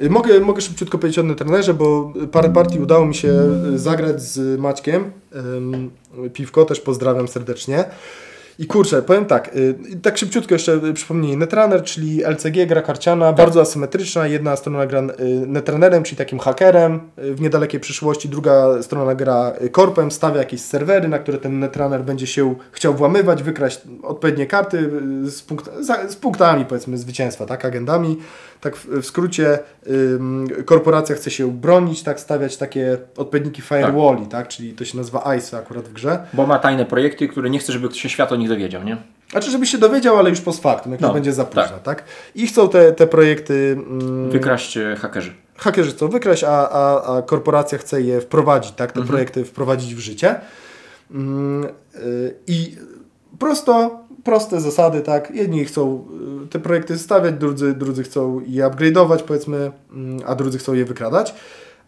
Y, 0.00 0.10
Mogę, 0.10 0.40
mogę 0.40 0.60
szybciutko 0.60 0.98
powiedzieć 0.98 1.18
o 1.18 1.34
trenerze, 1.34 1.74
bo 1.74 2.12
parę 2.32 2.52
partii 2.52 2.80
udało 2.80 3.06
mi 3.06 3.14
się 3.14 3.28
y, 3.74 3.78
zagrać 3.78 4.22
z 4.22 4.60
Maćkiem. 4.60 5.10
Piwko 6.32 6.64
też 6.64 6.80
pozdrawiam 6.80 7.28
serdecznie. 7.28 7.84
I 8.58 8.66
kurczę, 8.66 9.02
powiem 9.02 9.24
tak, 9.24 9.56
y, 9.56 9.74
tak 10.02 10.18
szybciutko 10.18 10.54
jeszcze 10.54 10.92
przypomnij, 10.94 11.36
Netrunner, 11.36 11.82
czyli 11.82 12.24
LCG, 12.24 12.66
gra 12.66 12.82
karciana, 12.82 13.32
bardzo 13.32 13.60
asymetryczna, 13.60 14.26
jedna 14.26 14.56
strona 14.56 14.86
gra 14.86 15.02
Netrunnerem, 15.46 16.02
czyli 16.02 16.16
takim 16.16 16.38
hakerem 16.38 17.00
w 17.16 17.40
niedalekiej 17.40 17.80
przyszłości, 17.80 18.28
druga 18.28 18.82
strona 18.82 19.14
gra 19.14 19.52
korpem, 19.72 20.10
stawia 20.10 20.38
jakieś 20.38 20.60
serwery, 20.60 21.08
na 21.08 21.18
które 21.18 21.38
ten 21.38 21.58
Netrunner 21.58 22.04
będzie 22.04 22.26
się 22.26 22.54
chciał 22.72 22.94
włamywać, 22.94 23.42
wykraść 23.42 23.80
odpowiednie 24.02 24.46
karty 24.46 24.90
z, 25.24 25.42
punkt, 25.42 25.70
z 26.08 26.16
punktami 26.16 26.64
powiedzmy 26.64 26.98
zwycięstwa, 26.98 27.46
tak, 27.46 27.64
agendami. 27.64 28.18
Tak 28.62 28.76
w, 28.76 29.06
skrócie 29.06 29.58
korporacja 30.64 31.14
chce 31.16 31.30
się 31.30 31.50
bronić, 31.52 32.02
tak, 32.02 32.20
stawiać 32.20 32.56
takie 32.56 32.98
odpowiedniki 33.16 33.62
firewalli, 33.62 34.26
tak, 34.26 34.48
czyli 34.48 34.72
to 34.72 34.84
się 34.84 34.96
nazywa 34.96 35.22
ICE 35.26 35.58
akurat 35.58 35.84
w 35.88 35.92
grze. 35.92 36.26
Bo 36.32 36.46
ma 36.46 36.58
tajne 36.58 36.84
projekty, 36.86 37.28
które 37.28 37.50
nie 37.50 37.58
chce, 37.58 37.72
żeby 37.72 37.94
się 37.94 38.08
świat 38.08 38.32
o 38.32 38.36
nich 38.36 38.48
dowiedział, 38.48 38.84
nie? 38.84 38.96
Znaczy, 39.30 39.50
żeby 39.50 39.66
się 39.66 39.78
dowiedział, 39.78 40.16
ale 40.16 40.30
już 40.30 40.40
post 40.40 40.62
factum, 40.62 40.92
jak 40.92 41.00
No, 41.00 41.06
już 41.08 41.14
będzie 41.14 41.32
za 41.32 41.44
późno, 41.44 41.62
tak. 41.62 41.82
tak. 41.82 42.04
I 42.34 42.46
chcą 42.46 42.68
te, 42.68 42.92
te 42.92 43.06
projekty, 43.06 43.76
mm, 43.78 44.30
Wykraść 44.30 44.76
e, 44.76 44.96
hakerzy. 44.96 45.32
hakerzy 45.56 45.90
chcą 45.90 46.08
wykraść, 46.08 46.44
a, 46.44 46.70
a, 46.70 47.16
a 47.18 47.22
korporacja 47.22 47.78
chce 47.78 48.02
je 48.02 48.20
wprowadzić, 48.20 48.72
tak, 48.72 48.92
te 48.92 49.00
Mhm. 49.00 49.08
projekty 49.08 49.44
wprowadzić 49.44 49.94
w 49.94 49.98
życie. 49.98 50.40
Mm, 51.10 51.64
y, 51.96 52.34
I 52.46 52.76
prosto, 53.38 54.00
proste 54.24 54.60
zasady, 54.60 55.00
tak, 55.00 55.30
jedni 55.30 55.64
chcą 55.64 56.04
y, 56.44 56.48
te 56.48 56.58
projekty 56.58 56.98
stawiać, 56.98 57.34
drudzy, 57.34 57.74
drudzy 57.74 58.02
chcą 58.02 58.40
je 58.46 58.64
upgrade'ować, 58.64 59.18
powiedzmy, 59.22 59.72
mm, 59.92 60.20
a 60.26 60.34
drudzy 60.34 60.58
chcą 60.58 60.72
je 60.74 60.84
wykradać, 60.84 61.34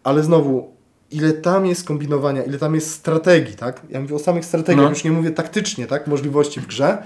ale 0.03 0.23
znowu, 0.23 0.75
ile 1.11 1.33
tam 1.33 1.65
jest 1.65 1.87
kombinowania, 1.87 2.43
ile 2.43 2.57
tam 2.57 2.75
jest 2.75 2.89
strategii, 2.91 3.55
tak, 3.55 3.81
ja 3.89 4.01
mówię 4.01 4.15
o 4.15 4.19
samych 4.19 4.45
strategiach, 4.45 4.83
No. 4.83 4.89
już 4.89 5.03
nie 5.03 5.11
mówię 5.11 5.31
taktycznie, 5.31 5.87
tak, 5.87 6.07
możliwości 6.07 6.59
w 6.59 6.67
grze, 6.67 7.03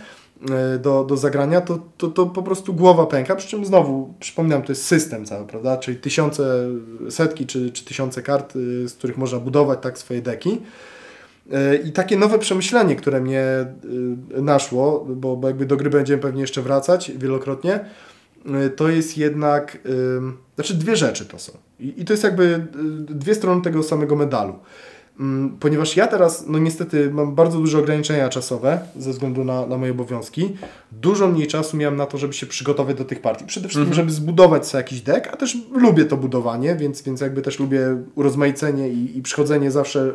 y, 0.75 0.79
do, 0.79 1.03
do 1.03 1.17
zagrania, 1.17 1.61
to, 1.61 1.79
to, 1.97 2.07
to 2.07 2.25
po 2.25 2.43
prostu 2.43 2.73
głowa 2.73 3.05
pęka, 3.05 3.35
przy 3.35 3.47
czym 3.47 3.65
znowu, 3.65 4.13
przypominam, 4.19 4.61
to 4.61 4.71
jest 4.71 4.85
system 4.85 5.25
cały, 5.25 5.47
prawda, 5.47 5.77
czyli 5.77 5.97
tysiące, 5.97 6.69
setki 7.09 7.45
czy, 7.45 7.71
czy 7.71 7.85
tysiące 7.85 8.21
kart, 8.21 8.55
y, 8.55 8.89
z 8.89 8.93
których 8.93 9.17
można 9.17 9.39
budować 9.39 9.79
tak 9.81 9.97
swoje 9.97 10.21
deki. 10.21 10.61
Y, 11.53 11.77
I 11.87 11.91
takie 11.91 12.17
nowe 12.17 12.39
przemyślenie, 12.39 12.95
które 12.95 13.21
mnie 13.21 13.43
y, 14.37 14.41
naszło, 14.41 15.05
bo, 15.09 15.37
bo 15.37 15.47
jakby 15.47 15.65
do 15.65 15.77
gry 15.77 15.89
będziemy 15.89 16.21
pewnie 16.21 16.41
jeszcze 16.41 16.61
wracać 16.61 17.11
wielokrotnie, 17.15 17.79
y, 18.65 18.69
to 18.69 18.89
jest 18.89 19.17
jednak, 19.17 19.77
znaczy 20.55 20.73
dwie 20.73 20.95
rzeczy 20.95 21.25
to 21.25 21.39
są. 21.39 21.51
I, 21.79 22.01
i 22.01 22.05
to 22.05 22.13
jest 22.13 22.23
jakby 22.23 22.67
dwie 23.09 23.35
strony 23.35 23.61
tego 23.61 23.83
samego 23.83 24.15
medalu. 24.15 24.53
Mm, 25.19 25.57
Ponieważ 25.59 25.97
ja 25.97 26.07
teraz, 26.07 26.45
no 26.47 26.59
niestety, 26.59 27.09
mam 27.11 27.35
bardzo 27.35 27.57
duże 27.57 27.79
ograniczenia 27.79 28.29
czasowe 28.29 28.79
ze 28.97 29.11
względu 29.11 29.43
na, 29.43 29.65
na 29.65 29.77
moje 29.77 29.91
obowiązki. 29.91 30.57
Dużo 30.91 31.27
mniej 31.27 31.47
czasu 31.47 31.77
miałem 31.77 31.95
na 31.95 32.05
to, 32.05 32.17
żeby 32.17 32.33
się 32.33 32.45
przygotować 32.45 32.97
do 32.97 33.05
tych 33.05 33.21
partii. 33.21 33.45
Przede 33.45 33.67
wszystkim, 33.67 33.93
żeby 33.93 34.11
zbudować 34.11 34.67
sobie 34.67 34.79
jakiś 34.79 35.01
deck, 35.01 35.27
a 35.33 35.37
też 35.37 35.57
lubię 35.71 36.05
to 36.05 36.17
budowanie, 36.17 36.75
więc, 36.75 37.01
więc 37.01 37.21
jakby 37.21 37.41
też 37.41 37.59
lubię 37.59 38.03
urozmaicenie 38.15 38.89
i, 38.89 39.17
i 39.17 39.21
przychodzenie 39.21 39.71
zawsze 39.71 40.13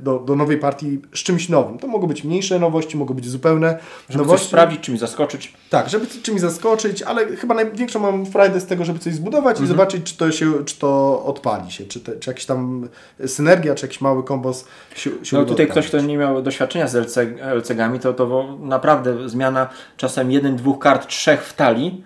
do, 0.00 0.18
do 0.18 0.36
nowej 0.36 0.58
partii 0.58 1.00
z 1.14 1.18
czymś 1.18 1.48
nowym. 1.48 1.78
To 1.78 1.86
mogą 1.86 2.06
być 2.06 2.24
mniejsze 2.24 2.58
nowości, 2.58 2.96
mogą 2.96 3.14
być 3.14 3.28
zupełne 3.28 3.78
Żeby 4.08 4.24
nowości. 4.24 4.42
coś 4.44 4.48
sprawdzić, 4.48 4.80
czymś 4.80 4.98
zaskoczyć. 4.98 5.52
Tak, 5.70 5.88
żeby 5.88 6.06
czymś 6.22 6.40
zaskoczyć, 6.40 7.02
ale 7.02 7.36
chyba 7.36 7.54
największą 7.54 8.00
mam 8.00 8.26
frajdę 8.26 8.60
z 8.60 8.66
tego, 8.66 8.84
żeby 8.84 8.98
coś 8.98 9.14
zbudować 9.14 9.60
i 9.60 9.66
zobaczyć, 9.66 10.02
czy 10.02 10.16
to 10.16 10.32
się, 10.32 10.64
czy 10.64 10.78
to 10.78 11.22
odpali 11.24 11.70
się, 11.70 11.84
czy, 11.84 12.00
te, 12.00 12.16
czy 12.16 12.30
jakaś 12.30 12.46
tam 12.46 12.88
synergia, 13.26 13.74
czy 13.74 13.86
jakiś 13.86 14.00
mały 14.00 14.24
kombos 14.24 14.64
się, 14.96 15.10
się 15.22 15.36
No 15.36 15.44
tutaj 15.44 15.68
ktoś, 15.68 15.88
kto 15.88 16.00
nie 16.00 16.16
miał 16.16 16.42
doświadczenia 16.42 16.88
z 16.88 16.94
LC, 16.94 17.16
LCG-ami, 17.40 18.00
to, 18.00 18.12
to 18.12 18.56
naprawdę 18.60 19.28
zmiana 19.28 19.68
czasem 19.96 20.32
jeden, 20.32 20.56
dwóch 20.56 20.78
kart, 20.78 21.06
trzech 21.06 21.44
w 21.44 21.54
talii 21.54 22.04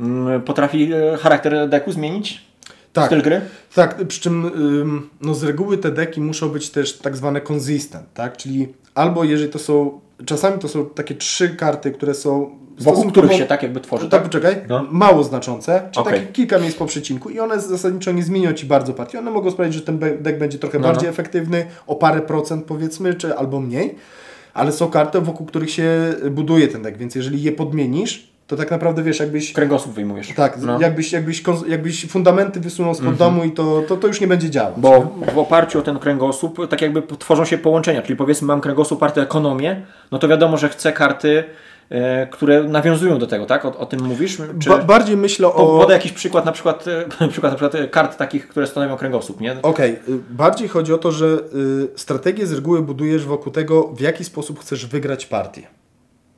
mm, 0.00 0.42
potrafi 0.42 0.92
e, 0.92 1.16
charakter 1.16 1.68
deku 1.68 1.92
zmienić? 1.92 2.46
Tak. 3.00 3.06
Styl 3.06 3.22
gry? 3.22 3.40
Tak, 3.74 4.06
przy 4.08 4.20
czym 4.20 4.44
ym, 4.46 5.08
no 5.20 5.34
z 5.34 5.42
reguły 5.42 5.78
te 5.78 5.90
deki 5.90 6.20
muszą 6.20 6.48
być 6.48 6.70
też 6.70 6.98
tak 6.98 7.16
zwane 7.16 7.40
consistent, 7.52 8.04
tak? 8.14 8.36
Czyli 8.36 8.68
albo 8.94 9.24
jeżeli 9.24 9.50
to 9.52 9.58
są, 9.58 10.00
czasami 10.26 10.58
to 10.58 10.68
są 10.68 10.86
takie 10.86 11.14
trzy 11.14 11.48
karty, 11.48 11.90
które 11.90 12.14
są 12.14 12.50
Wokół 12.80 13.10
których 13.10 13.32
się 13.32 13.46
tak 13.46 13.62
jakby 13.62 13.80
tworzy, 13.80 14.02
Tak, 14.02 14.10
tak? 14.10 14.22
poczekaj. 14.22 14.56
No. 14.68 14.86
Mało 14.90 15.24
znaczące, 15.24 15.88
czy 15.92 16.00
Okej. 16.00 16.12
takie 16.20 16.32
kilka 16.32 16.58
miejsc 16.58 16.76
po 16.78 16.86
przecinku 16.86 17.30
i 17.30 17.40
one 17.40 17.60
zasadniczo 17.60 18.12
nie 18.12 18.22
zmienią 18.22 18.52
Ci 18.52 18.66
bardzo 18.66 18.92
partii. 18.92 19.16
One 19.18 19.30
mogą 19.30 19.50
sprawić, 19.50 19.74
że 19.74 19.80
ten 19.80 19.98
deck 19.98 20.38
będzie 20.38 20.58
trochę 20.58 20.78
No, 20.78 20.84
bardziej 20.88 21.04
no. 21.04 21.10
efektywny, 21.10 21.66
o 21.86 21.96
parę 21.96 22.20
procent 22.20 22.64
powiedzmy, 22.64 23.14
czy 23.14 23.36
albo 23.36 23.60
mniej, 23.60 23.94
ale 24.54 24.72
są 24.72 24.90
karty, 24.90 25.20
wokół 25.20 25.46
których 25.46 25.70
się 25.70 26.14
buduje 26.30 26.68
ten 26.68 26.82
deck, 26.82 26.98
więc 26.98 27.14
jeżeli 27.14 27.42
je 27.42 27.52
podmienisz, 27.52 28.35
to 28.46 28.56
tak 28.56 28.70
naprawdę 28.70 29.02
wiesz, 29.02 29.18
jakbyś 29.20 29.52
Kręgosłup 29.52 29.94
wyjmujesz. 29.94 30.28
tak, 30.36 30.58
No. 30.62 30.80
jakbyś, 30.80 31.12
jakbyś, 31.12 31.42
jakbyś 31.68 32.06
fundamenty 32.06 32.60
wysunął 32.60 32.94
spod 32.94 33.14
domu 33.16 33.44
i 33.44 33.50
to, 33.52 33.82
to, 33.88 33.96
to 33.96 34.06
już 34.06 34.20
nie 34.20 34.26
będzie 34.26 34.50
działać. 34.50 34.74
Bo 34.76 35.00
w 35.34 35.38
oparciu 35.38 35.78
o 35.78 35.82
ten 35.82 35.98
kręgosłup, 35.98 36.68
tak 36.68 36.82
jakby 36.82 37.02
tworzą 37.02 37.44
się 37.44 37.58
połączenia, 37.58 38.02
czyli 38.02 38.16
powiedzmy 38.16 38.46
mam 38.46 38.60
kręgosłup 38.60 38.98
oparty 38.98 39.20
ekonomię, 39.20 39.82
no 40.10 40.18
to 40.18 40.28
wiadomo, 40.28 40.56
że 40.56 40.68
chcę 40.68 40.92
karty, 40.92 41.44
e, 41.90 42.26
które 42.26 42.62
nawiązują 42.62 43.18
do 43.18 43.26
tego, 43.26 43.46
tak? 43.46 43.64
O, 43.64 43.78
o 43.78 43.86
tym 43.86 44.02
mówisz? 44.02 44.38
Czy... 44.60 44.68
Ba- 44.68 44.78
bardziej 44.78 45.16
myślę 45.16 45.46
o... 45.48 45.78
Podaję 45.80 45.98
jakiś 45.98 46.12
przykład, 46.12 46.44
na 46.44 46.52
przykład, 46.52 46.84
e, 46.88 47.28
przykład, 47.28 47.52
na 47.52 47.58
przykład 47.58 47.74
e, 47.74 47.88
kart 47.88 48.16
takich, 48.16 48.48
które 48.48 48.66
stanowią 48.66 48.96
kręgosłup, 48.96 49.40
nie? 49.40 49.56
Okej, 49.62 49.92
y, 49.92 49.98
bardziej 50.30 50.68
chodzi 50.68 50.92
o 50.92 50.98
to, 50.98 51.12
że 51.12 51.26
y, 51.26 51.38
strategię 51.98 52.46
z 52.46 52.52
reguły 52.52 52.82
budujesz 52.82 53.24
wokół 53.24 53.52
tego, 53.52 53.88
w 53.88 54.00
jaki 54.00 54.24
sposób 54.24 54.60
chcesz 54.60 54.86
wygrać 54.86 55.26
partię. 55.26 55.62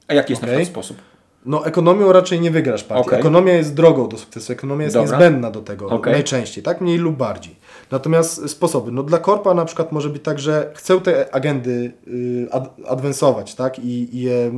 A 0.09 0.15
jaki 0.15 0.33
jest 0.33 0.43
na 0.43 0.49
Okej. 0.49 0.65
przykład 0.65 0.85
sposób? 0.85 0.97
No 1.47 1.67
ekonomią 1.67 2.13
raczej 2.13 2.41
nie 2.41 2.51
wygrasz 2.51 2.85
partii. 2.85 3.07
Okej. 3.09 3.19
Ekonomia 3.19 3.53
jest 3.53 3.75
drogą 3.75 4.09
do 4.09 4.19
sukcesu, 4.19 4.53
ekonomia 4.53 4.85
jest 4.85 4.97
Dobra. 4.97 5.11
niezbędna 5.11 5.51
do 5.51 5.61
tego 5.61 5.87
Okej. 5.87 6.13
najczęściej, 6.13 6.65
tak? 6.65 6.81
Mniej 6.81 6.99
lub 6.99 7.17
bardziej. 7.17 7.57
Natomiast 7.91 8.51
sposoby, 8.51 8.93
no 8.93 9.03
dla 9.03 9.19
korpa 9.19 9.55
na 9.55 9.65
przykład 9.65 9.93
może 9.93 10.09
być 10.09 10.23
tak, 10.23 10.39
że 10.39 10.73
chcę 10.75 11.01
te 11.01 11.35
agendy 11.35 11.93
y, 12.09 12.49
ad, 12.53 12.75
adwensować, 12.89 13.55
tak? 13.55 13.79
I, 13.79 14.17
i 14.17 14.21
je 14.23 14.53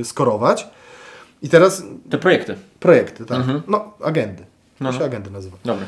y, 0.00 0.04
skorować. 0.04 0.68
I 1.42 1.48
teraz 1.48 1.82
Te 2.10 2.18
projekty. 2.18 2.54
projekty, 2.80 3.24
tak? 3.24 3.42
No, 3.68 3.92
agendy. 4.04 4.42
To 4.42 4.44
Mhm. 4.44 4.46
No, 4.80 4.92
się 4.92 4.98
no. 4.98 5.04
agendy 5.04 5.30
nazywa. 5.30 5.56
Dobra. 5.64 5.84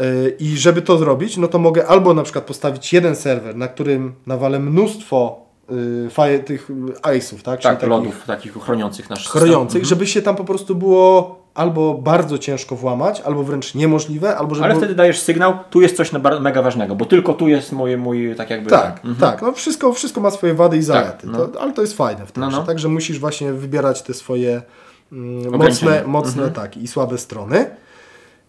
Y, 0.00 0.36
I 0.38 0.56
żeby 0.56 0.82
to 0.82 0.98
zrobić, 0.98 1.36
no 1.36 1.48
to 1.48 1.58
mogę 1.58 1.86
albo 1.86 2.14
na 2.14 2.22
przykład 2.22 2.44
postawić 2.44 2.92
jeden 2.92 3.16
serwer, 3.16 3.56
na 3.56 3.68
którym 3.68 4.12
nawalę 4.26 4.58
mnóstwo 4.58 5.47
y, 5.70 6.38
tych 6.44 6.68
ICE-ów, 7.16 7.42
tak? 7.42 7.60
Tak, 7.60 7.74
takich 7.74 7.88
lodów 7.88 8.24
takich 8.26 8.52
chroniących 8.52 9.10
nasz 9.10 9.28
chroniących, 9.28 9.80
system. 9.80 9.88
żeby 9.88 10.06
się 10.06 10.22
tam 10.22 10.36
po 10.36 10.44
prostu 10.44 10.74
było 10.74 11.38
albo 11.54 11.94
bardzo 11.94 12.38
ciężko 12.38 12.76
włamać, 12.76 13.20
albo 13.20 13.44
wręcz 13.44 13.74
niemożliwe, 13.74 14.36
albo 14.36 14.54
żeby... 14.54 14.64
Ale 14.64 14.74
wtedy 14.74 14.94
dajesz 14.94 15.20
sygnał, 15.20 15.54
tu 15.70 15.80
jest 15.80 15.96
coś 15.96 16.12
mega 16.40 16.62
ważnego, 16.62 16.94
bo 16.94 17.04
tylko 17.04 17.34
tu 17.34 17.48
jest 17.48 17.72
mój, 17.72 17.96
mój 17.96 18.34
tak 18.36 18.50
jakby... 18.50 18.70
Tak, 18.70 19.00
tak. 19.20 19.42
No 19.42 19.52
wszystko, 19.52 19.92
wszystko 19.92 20.20
ma 20.20 20.30
swoje 20.30 20.54
wady 20.54 20.76
i 20.76 20.82
zalety, 20.82 21.26
no. 21.26 21.46
to, 21.46 21.60
ale 21.60 21.72
to 21.72 21.80
jest 21.82 21.96
fajne 21.96 22.26
w 22.26 22.32
tym, 22.32 22.42
No, 22.42 22.50
no. 22.50 22.62
także 22.62 22.88
musisz 22.88 23.18
właśnie 23.18 23.52
wybierać 23.52 24.02
te 24.02 24.14
swoje 24.14 24.62
mm, 25.12 25.58
mocne, 25.58 26.02
mocne 26.06 26.50
tak, 26.50 26.76
i 26.76 26.88
słabe 26.88 27.18
strony. 27.18 27.70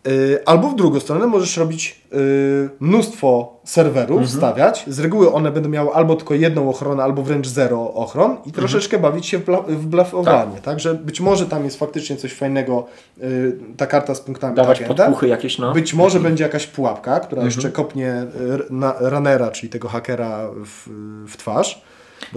Y, 0.07 0.45
Albo 0.45 0.69
w 0.69 0.75
drugą 0.75 0.99
stronę 0.99 1.27
możesz 1.27 1.57
robić 1.57 2.01
y, 2.13 2.69
mnóstwo 2.79 3.59
serwerów, 3.63 4.29
stawiać. 4.29 4.83
Z 4.87 4.99
reguły 4.99 5.33
one 5.33 5.51
będą 5.51 5.69
miały 5.69 5.93
albo 5.93 6.15
tylko 6.15 6.33
jedną 6.33 6.69
ochronę, 6.69 7.03
albo 7.03 7.23
wręcz 7.23 7.47
zero 7.47 7.93
ochron 7.93 8.37
i 8.45 8.51
troszeczkę 8.51 8.99
bawić 8.99 9.25
się 9.25 9.37
w, 9.37 9.45
bla, 9.45 9.61
w 9.61 9.85
blafowanie. 9.85 10.61
Tak. 10.61 10.79
że 10.79 10.93
być 10.93 11.21
może 11.21 11.45
tam 11.45 11.63
jest 11.65 11.79
faktycznie 11.79 12.15
coś 12.15 12.33
fajnego, 12.33 12.85
y, 13.23 13.57
ta 13.77 13.87
karta 13.87 14.15
z 14.15 14.21
punktami 14.21 14.55
Dawać 14.55 14.79
podpuchy 14.83 15.27
jakieś, 15.27 15.57
no. 15.57 15.73
Być 15.73 15.93
może 15.93 16.19
będzie 16.19 16.43
jakaś 16.43 16.67
pułapka, 16.67 17.19
która 17.19 17.43
jeszcze 17.43 17.71
kopnie 17.71 18.23
na, 18.69 18.95
runnera, 18.99 19.51
czyli 19.51 19.69
tego 19.69 19.87
hakera 19.87 20.49
w, 20.65 20.89
w 21.27 21.37
twarz. 21.37 21.81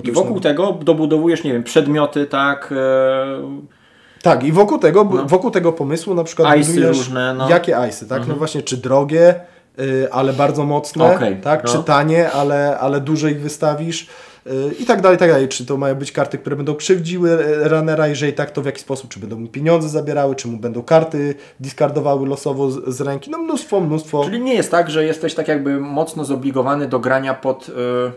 I 0.05 0.12
wokół 0.12 0.40
tego 0.40 0.72
dobudowujesz, 0.72 1.44
nie 1.44 1.53
wiem, 1.53 1.62
przedmioty, 1.62 2.27
tak, 2.27 2.75
e, 2.77 3.72
Tak, 4.22 4.44
i 4.44 4.52
wokół 4.52 4.78
tego, 4.78 5.04
wokół 5.04 5.50
tego 5.50 5.72
pomysłu 5.72 6.14
na 6.14 6.24
przykład 6.24 6.56
Ice'y 6.56 6.66
budujesz 6.66 6.96
różne, 6.96 7.35
no. 7.35 7.50
jakie 7.50 7.72
ice'y, 7.72 8.08
tak? 8.08 8.26
No 8.28 8.35
właśnie, 8.35 8.62
czy 8.62 8.76
drogie, 8.76 9.35
y, 9.80 10.08
ale 10.12 10.32
bardzo 10.32 10.64
mocne, 10.64 11.16
Okej, 11.16 11.37
tak? 11.37 11.64
no. 11.64 11.72
Czy 11.72 11.82
tanie, 11.85 12.30
ale, 12.30 12.78
ale 12.78 13.00
dużo 13.00 13.28
ich 13.28 13.40
wystawisz 13.40 14.06
y, 14.46 14.74
i 14.78 14.87
tak 14.87 15.00
dalej, 15.00 15.16
i 15.16 15.18
tak 15.18 15.30
dalej. 15.30 15.48
Czy 15.48 15.66
to 15.66 15.76
mają 15.76 15.94
być 15.94 16.12
karty, 16.12 16.38
które 16.38 16.56
będą 16.56 16.74
krzywdziły 16.74 17.30
y, 17.30 17.68
runnera, 17.68 18.06
jeżeli 18.06 18.32
tak, 18.32 18.50
to 18.50 18.62
w 18.62 18.66
jaki 18.66 18.80
sposób? 18.80 19.11
Czy 19.11 19.20
będą 19.20 19.38
mu 19.38 19.48
pieniądze 19.48 19.88
zabierały, 19.88 20.35
czy 20.35 20.48
mu 20.48 20.56
będą 20.56 20.82
karty 20.82 21.35
discardowały 21.61 22.28
losowo 22.28 22.70
z, 22.70 22.96
z 22.96 23.00
ręki? 23.00 23.30
No 23.30 23.38
mnóstwo, 23.38 23.80
mnóstwo. 23.80 24.24
Czyli 24.24 24.40
nie 24.40 24.54
jest 24.54 24.70
tak, 24.70 24.90
że 24.90 25.04
jesteś 25.04 25.35
tak 25.35 25.48
jakby 25.48 25.80
mocno 25.80 26.24
zobligowany 26.24 26.88
do 26.88 26.98
grania 26.98 27.35
pod... 27.35 27.68
e, 28.08 28.12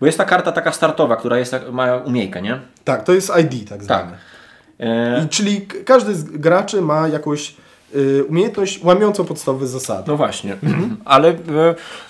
bo 0.00 0.06
jest 0.06 0.18
ta 0.18 0.24
karta 0.24 0.52
taka 0.52 0.72
startowa, 0.72 1.16
która 1.16 1.38
jest, 1.38 1.56
ma 1.72 1.96
umiejkę, 1.96 2.42
nie? 2.42 2.60
Tak, 2.84 3.04
to 3.04 3.12
jest 3.12 3.32
ID 3.38 3.68
tak. 3.68 3.86
Tak. 3.86 4.06
I, 4.80 5.28
czyli 5.28 5.66
każdy 5.84 6.14
z 6.14 6.24
graczy 6.24 6.82
ma 6.82 7.08
jakąś 7.08 7.54
y, 7.94 8.24
umiejętność 8.28 8.84
łamiącą 8.84 9.24
podstawowe 9.24 9.66
zasady. 9.66 10.04
no 10.06 10.16
właśnie. 10.16 10.56
Ale 11.04 11.28
e, 11.28 11.34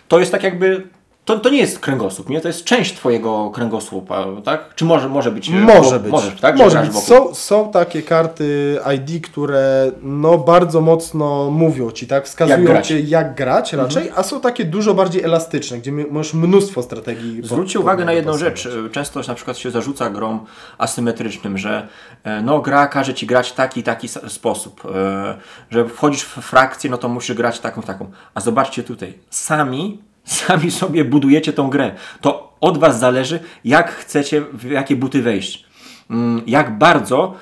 to 0.09 0.21
jest 0.21 0.33
tak 0.33 0.43
jakby... 0.43 0.96
To, 1.27 1.39
to 1.39 1.49
nie 1.51 1.59
jest 1.59 1.79
kręgosłup, 1.79 2.29
nie? 2.29 2.41
To 2.41 2.49
jest 2.49 2.65
część 2.65 2.95
twojego 2.97 3.51
kręgosłupa, 3.51 4.27
tak? 4.45 4.75
Czy 4.75 4.85
może, 4.85 5.09
może 5.09 5.31
być... 5.31 5.49
e, 5.49 5.53
Może 5.53 5.97
bo- 5.97 6.01
być. 6.03 6.13
Możesz, 6.13 6.41
tak? 6.41 6.59
Że 6.59 6.65
Może 6.65 6.81
być. 6.81 6.91
wokół. 6.91 7.09
Są, 7.09 7.35
są 7.35 7.71
takie 7.71 8.03
karty 8.03 8.79
ID, 8.97 9.27
które 9.27 9.93
no 10.03 10.39
bardzo 10.39 10.81
mocno 10.81 11.51
mówią 11.51 11.91
Ci, 11.91 12.07
tak? 12.07 12.25
Wskazują 12.25 12.73
Jak. 12.73 12.85
Cię 12.85 13.01
jak 13.01 13.35
grać 13.35 13.73
raczej, 13.73 14.11
a 14.17 14.23
są 14.23 14.41
takie 14.41 14.65
dużo 14.65 14.95
bardziej 14.95 15.23
elastyczne, 15.23 15.79
gdzie 15.79 15.93
masz 15.93 16.35
mnóstwo 16.35 16.83
strategii. 16.83 17.41
Zwróćcie 17.45 17.81
uwagę 17.81 18.05
na 18.05 18.13
jedną 18.13 18.33
pasować. 18.33 18.63
rzecz. 18.63 18.75
Często 18.93 19.21
na 19.29 19.35
przykład 19.35 19.59
się 19.59 19.71
zarzuca 19.71 20.11
grom 20.11 20.41
asymetrycznym, 20.79 21.59
że 21.59 21.89
e, 22.25 22.43
no 22.43 22.59
gra 22.61 22.87
każe 22.87 23.15
Ci 23.15 23.27
grać 23.27 23.51
w 23.51 23.55
taki 23.55 23.83
taki 23.83 24.09
sposób, 24.09 24.83
e, 24.95 25.37
że 25.71 25.89
wchodzisz 25.89 26.23
w 26.25 26.29
frakcję, 26.43 26.91
no 26.91 26.99
to 26.99 27.09
musisz 27.09 27.37
grać 27.37 27.61
taką, 27.61 27.83
taką. 27.83 28.11
A 28.35 28.41
zobaczcie 28.41 28.83
tutaj, 28.83 29.15
sami, 29.31 29.99
sami 30.27 30.71
sobie 30.71 31.05
budujecie 31.05 31.53
tą 31.53 31.71
grę. 31.71 31.93
To 32.21 32.57
od 32.61 32.79
Was 32.79 32.99
zależy, 32.99 33.41
jak 33.65 33.91
chcecie, 33.91 34.43
w 34.53 34.65
jakie 34.71 34.97
buty 34.97 35.23
wejść. 35.23 35.67
Mm, 36.11 36.43
Jak 36.47 36.79
bardzo 36.79 37.35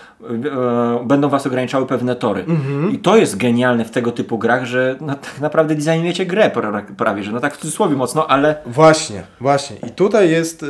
będą 1.05 1.29
Was 1.29 1.47
ograniczały 1.47 1.87
pewne 1.87 2.17
tory. 2.17 2.45
I 2.93 2.99
to 2.99 3.17
jest 3.17 3.37
genialne 3.37 3.85
w 3.85 3.91
tego 3.91 4.13
typu 4.13 4.39
grach, 4.39 4.65
że 4.65 4.97
no, 5.01 5.15
tak 5.15 5.41
naprawdę 5.41 5.75
designujecie 5.75 6.27
grę 6.27 6.51
pra- 6.55 6.83
prawie, 6.97 7.23
że 7.23 7.33
no 7.33 7.41
tak 7.41 7.55
w 7.55 7.59
cudzysłowie 7.59 7.97
mocno, 7.97 8.27
ale 8.27 8.55
Właśnie, 8.67 9.23
właśnie. 9.41 9.77
I 9.89 9.91
tutaj 9.91 10.31
jest 10.31 10.63
y, 10.63 10.67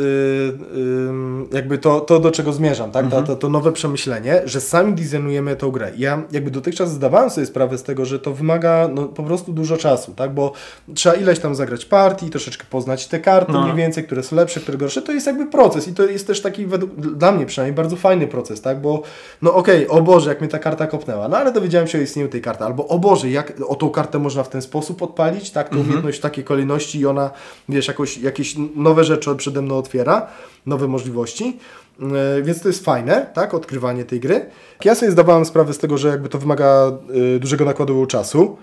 ym, 0.77 1.49
jakby 1.53 1.79
to, 1.79 2.01
to, 2.01 2.21
do 2.21 2.31
czego 2.31 2.53
zmierzam, 2.53 2.91
tak? 2.91 3.05
Mhm. 3.05 3.25
To, 3.25 3.35
to, 3.35 3.41
to 3.41 3.49
nowe 3.49 3.73
przemyślenie, 3.73 4.43
że 4.45 4.61
sami 4.61 4.93
designujemy 4.93 5.57
tą 5.57 5.71
grę. 5.71 5.91
Ja 5.97 6.23
jakby 6.33 6.51
dotychczas 6.51 6.91
zdawałem 6.91 7.31
sobie 7.31 7.47
sprawę 7.47 7.79
z 7.79 7.83
tego, 7.83 8.05
że 8.05 8.19
to 8.19 8.33
wymaga 8.33 8.89
no, 8.95 9.03
po 9.03 9.23
prostu 9.23 9.53
dużo 9.53 9.77
czasu, 9.77 10.15
tak? 10.15 10.35
Bo 10.35 10.53
trzeba 10.95 11.15
ileś 11.15 11.39
tam 11.39 11.55
zagrać 11.55 11.85
partii, 11.85 12.31
troszeczkę 12.31 12.65
poznać 12.71 13.07
te 13.07 13.21
karty 13.21 13.53
No. 13.53 13.63
mniej 13.63 13.75
więcej, 13.77 14.05
które 14.05 14.23
są 14.23 14.37
lepsze, 14.37 14.61
które 14.61 14.79
gorsze. 14.79 15.03
To 15.03 15.13
jest 15.13 15.27
jakby 15.27 15.47
proces 15.47 15.89
i 15.89 15.95
to 15.95 16.03
jest 16.07 16.27
też 16.27 16.43
taki 16.43 16.67
według, 16.67 16.95
dla 16.97 17.33
mnie 17.33 17.47
przynajmniej 17.47 17.75
bardzo 17.77 17.97
fajny 17.97 18.27
proces, 18.27 18.61
tak? 18.63 18.81
Bo 18.81 19.03
no 19.43 19.55
okej, 19.55 19.89
o 19.89 20.03
Boże, 20.03 20.31
jak 20.31 20.41
mnie 20.41 20.49
ta 20.49 20.59
karta 20.59 20.87
kopnęła, 20.87 21.29
no 21.29 21.37
ale 21.37 21.53
dowiedziałem 21.53 21.89
się 21.89 21.99
o 21.99 22.01
istnieniu 22.01 22.29
tej 22.29 22.43
karty. 22.43 22.65
Albo 22.65 22.89
o 22.89 22.99
Boże, 22.99 23.31
jak 23.31 23.53
o 23.67 23.75
tą 23.75 23.91
kartę 23.91 24.19
można 24.19 24.43
w 24.43 24.49
ten 24.49 24.63
sposób 24.63 25.03
odpalić, 25.03 25.51
tak? 25.51 25.69
Tą 25.69 25.81
umiejętność 25.81 26.19
w 26.19 26.23
takiej 26.23 26.45
kolejności 26.45 26.99
i 26.99 27.07
ona, 27.07 27.31
wiesz, 27.69 27.89
jakoś, 27.89 28.19
jakieś 28.19 28.57
nowe 28.77 29.05
rzeczy 29.05 29.37
przede 29.37 29.63
mną 29.63 29.79
otwiera, 29.79 30.27
nowe 30.67 30.89
możliwości. 30.89 31.59
Yy, 31.99 32.43
Więc 32.43 32.63
to 32.63 32.69
jest 32.69 32.85
fajne, 32.85 33.27
tak? 33.35 33.55
Odkrywanie 33.55 34.05
tej 34.05 34.21
gry. 34.21 34.47
Ja 34.85 34.95
sobie 34.95 35.13
zdawałem 35.13 35.45
sprawę 35.45 35.73
z 35.73 35.79
tego, 35.79 35.99
że 35.99 36.09
jakby 36.09 36.29
to 36.29 36.39
wymaga 36.39 36.93
yy, 37.13 37.41
dużego 37.41 37.65
nakładu 37.65 38.07
czasu. 38.07 38.57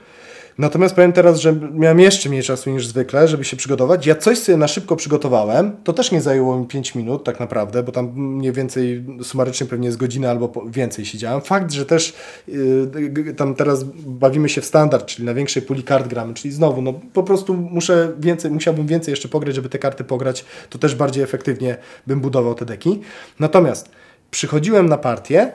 Natomiast 0.58 0.96
powiem 0.96 1.14
teraz, 1.14 1.40
że 1.40 1.56
miałem 1.74 2.00
jeszcze 2.00 2.30
mniej 2.30 2.44
czasu 2.44 2.70
niż 2.70 2.88
zwykle, 2.88 3.28
żeby 3.28 3.44
się 3.44 3.58
przygotować. 3.58 4.06
Ja 4.06 4.16
coś 4.16 4.38
sobie 4.38 4.58
na 4.58 4.68
szybko 4.68 4.96
przygotowałem. 4.96 5.72
To 5.84 5.94
też 5.94 6.12
nie 6.12 6.22
zajęło 6.22 6.60
mi 6.60 6.66
5 6.66 6.96
minut 6.96 7.24
tak 7.24 7.40
naprawdę, 7.40 7.84
bo 7.84 7.92
tam 7.92 8.12
mniej 8.16 8.52
więcej 8.52 9.06
sumarycznie 9.24 9.68
pewnie 9.68 9.92
z 9.92 9.98
godziny 9.98 10.30
albo 10.30 10.66
więcej 10.68 11.06
siedziałem. 11.06 11.42
Fakt, 11.42 11.72
że 11.72 11.86
też 11.86 12.14
yy, 12.48 13.34
tam 13.38 13.56
teraz 13.56 13.84
bawimy 14.06 14.50
się 14.50 14.62
w 14.62 14.66
standard, 14.66 15.06
czyli 15.06 15.26
na 15.26 15.34
większej 15.34 15.62
puli 15.62 15.84
kart 15.84 16.08
gramy, 16.08 16.34
czyli 16.34 16.54
znowu, 16.54 16.82
no 16.82 16.94
po 17.14 17.24
prostu 17.24 17.54
muszę 17.54 18.12
więcej, 18.20 18.52
musiałbym 18.52 18.88
więcej 18.88 19.12
jeszcze 19.12 19.28
pograć, 19.28 19.56
żeby 19.56 19.70
te 19.70 19.80
karty 19.80 20.04
pograć, 20.04 20.46
to 20.70 20.80
też 20.80 20.96
bardziej 20.96 21.24
efektywnie 21.24 21.78
bym 22.08 22.22
budował 22.22 22.56
te 22.56 22.66
deki. 22.66 23.02
Natomiast 23.40 23.90
przychodziłem 24.32 24.90
na 24.90 24.98
partię 24.98 25.52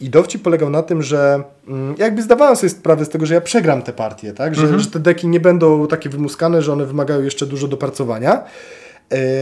i 0.00 0.10
dowcip 0.10 0.42
polegał 0.42 0.70
na 0.70 0.82
tym, 0.82 1.02
że 1.02 1.42
mm, 1.68 1.94
jakby 1.98 2.22
zdawałem 2.22 2.56
sobie 2.56 2.70
sprawę 2.70 3.04
z 3.04 3.08
tego, 3.08 3.26
że 3.26 3.34
ja 3.34 3.40
przegram 3.40 3.82
te 3.82 3.92
partie, 3.92 4.32
tak? 4.32 4.54
Że, 4.54 4.80
że 4.80 4.90
te 4.90 4.98
deki 4.98 5.28
nie 5.28 5.40
będą 5.40 5.86
takie 5.86 6.08
wymuskane, 6.08 6.62
że 6.62 6.72
one 6.72 6.86
wymagają 6.86 7.22
jeszcze 7.22 7.46
dużo 7.46 7.68
dopracowania. 7.68 8.44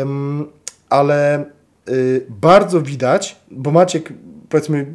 Ym, 0.00 0.46
ale 0.88 1.44
y, 1.88 2.26
bardzo 2.28 2.80
widać, 2.80 3.36
bo 3.50 3.70
Maciek, 3.70 4.12
powiedzmy, 4.48 4.86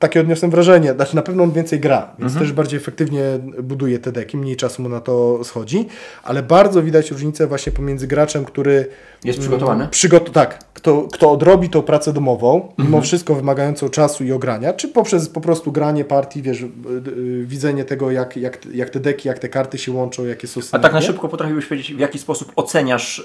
takie 0.00 0.20
odniosłem 0.20 0.50
wrażenie, 0.50 0.92
znaczy 0.92 1.16
na 1.16 1.22
pewno 1.22 1.42
on 1.42 1.50
więcej 1.52 1.80
gra, 1.80 2.12
więc 2.18 2.38
też 2.38 2.52
bardziej 2.52 2.76
efektywnie 2.78 3.22
buduje 3.62 3.98
te 3.98 4.12
deki, 4.12 4.36
mniej 4.36 4.56
czasu 4.56 4.82
mu 4.82 4.88
na 4.88 5.00
to 5.00 5.44
schodzi, 5.44 5.86
ale 6.22 6.42
bardzo 6.42 6.82
widać 6.82 7.10
różnicę 7.10 7.46
właśnie 7.46 7.72
pomiędzy 7.72 8.06
graczem, 8.06 8.44
który 8.44 8.86
jest 9.24 9.38
przygotowany. 9.40 9.88
Przygot 9.90 10.32
tak, 10.32 10.58
kto, 10.74 11.08
kto 11.12 11.30
odrobi 11.32 11.68
tą 11.70 11.82
pracę 11.82 12.12
domową, 12.12 12.72
mimo 12.78 12.88
Mhm. 12.88 13.02
wszystko 13.02 13.34
wymagającą 13.34 13.88
czasu 13.88 14.24
i 14.24 14.32
ogrania, 14.32 14.72
czy 14.72 14.88
poprzez 14.88 15.28
po 15.28 15.40
prostu 15.40 15.72
granie 15.72 16.04
partii, 16.04 16.42
wiesz, 16.42 16.60
y, 16.62 16.66
y, 17.08 17.44
widzenie 17.46 17.84
tego, 17.84 18.10
jak, 18.10 18.36
jak, 18.36 18.66
jak 18.74 18.90
te 18.90 19.00
deki, 19.00 19.28
jak 19.28 19.38
te 19.38 19.48
karty 19.48 19.78
się 19.78 19.92
łączą, 19.92 20.24
jakie 20.24 20.46
są 20.48 20.60
A 20.60 20.62
tak 20.62 20.82
na 20.82 20.88
synergie. 20.88 21.06
szybko 21.06 21.28
potrafiłbyś 21.28 21.66
powiedzieć, 21.66 21.94
w 21.94 21.98
jaki 21.98 22.18
sposób 22.18 22.52
oceniasz 22.56 23.18
y, 23.18 23.22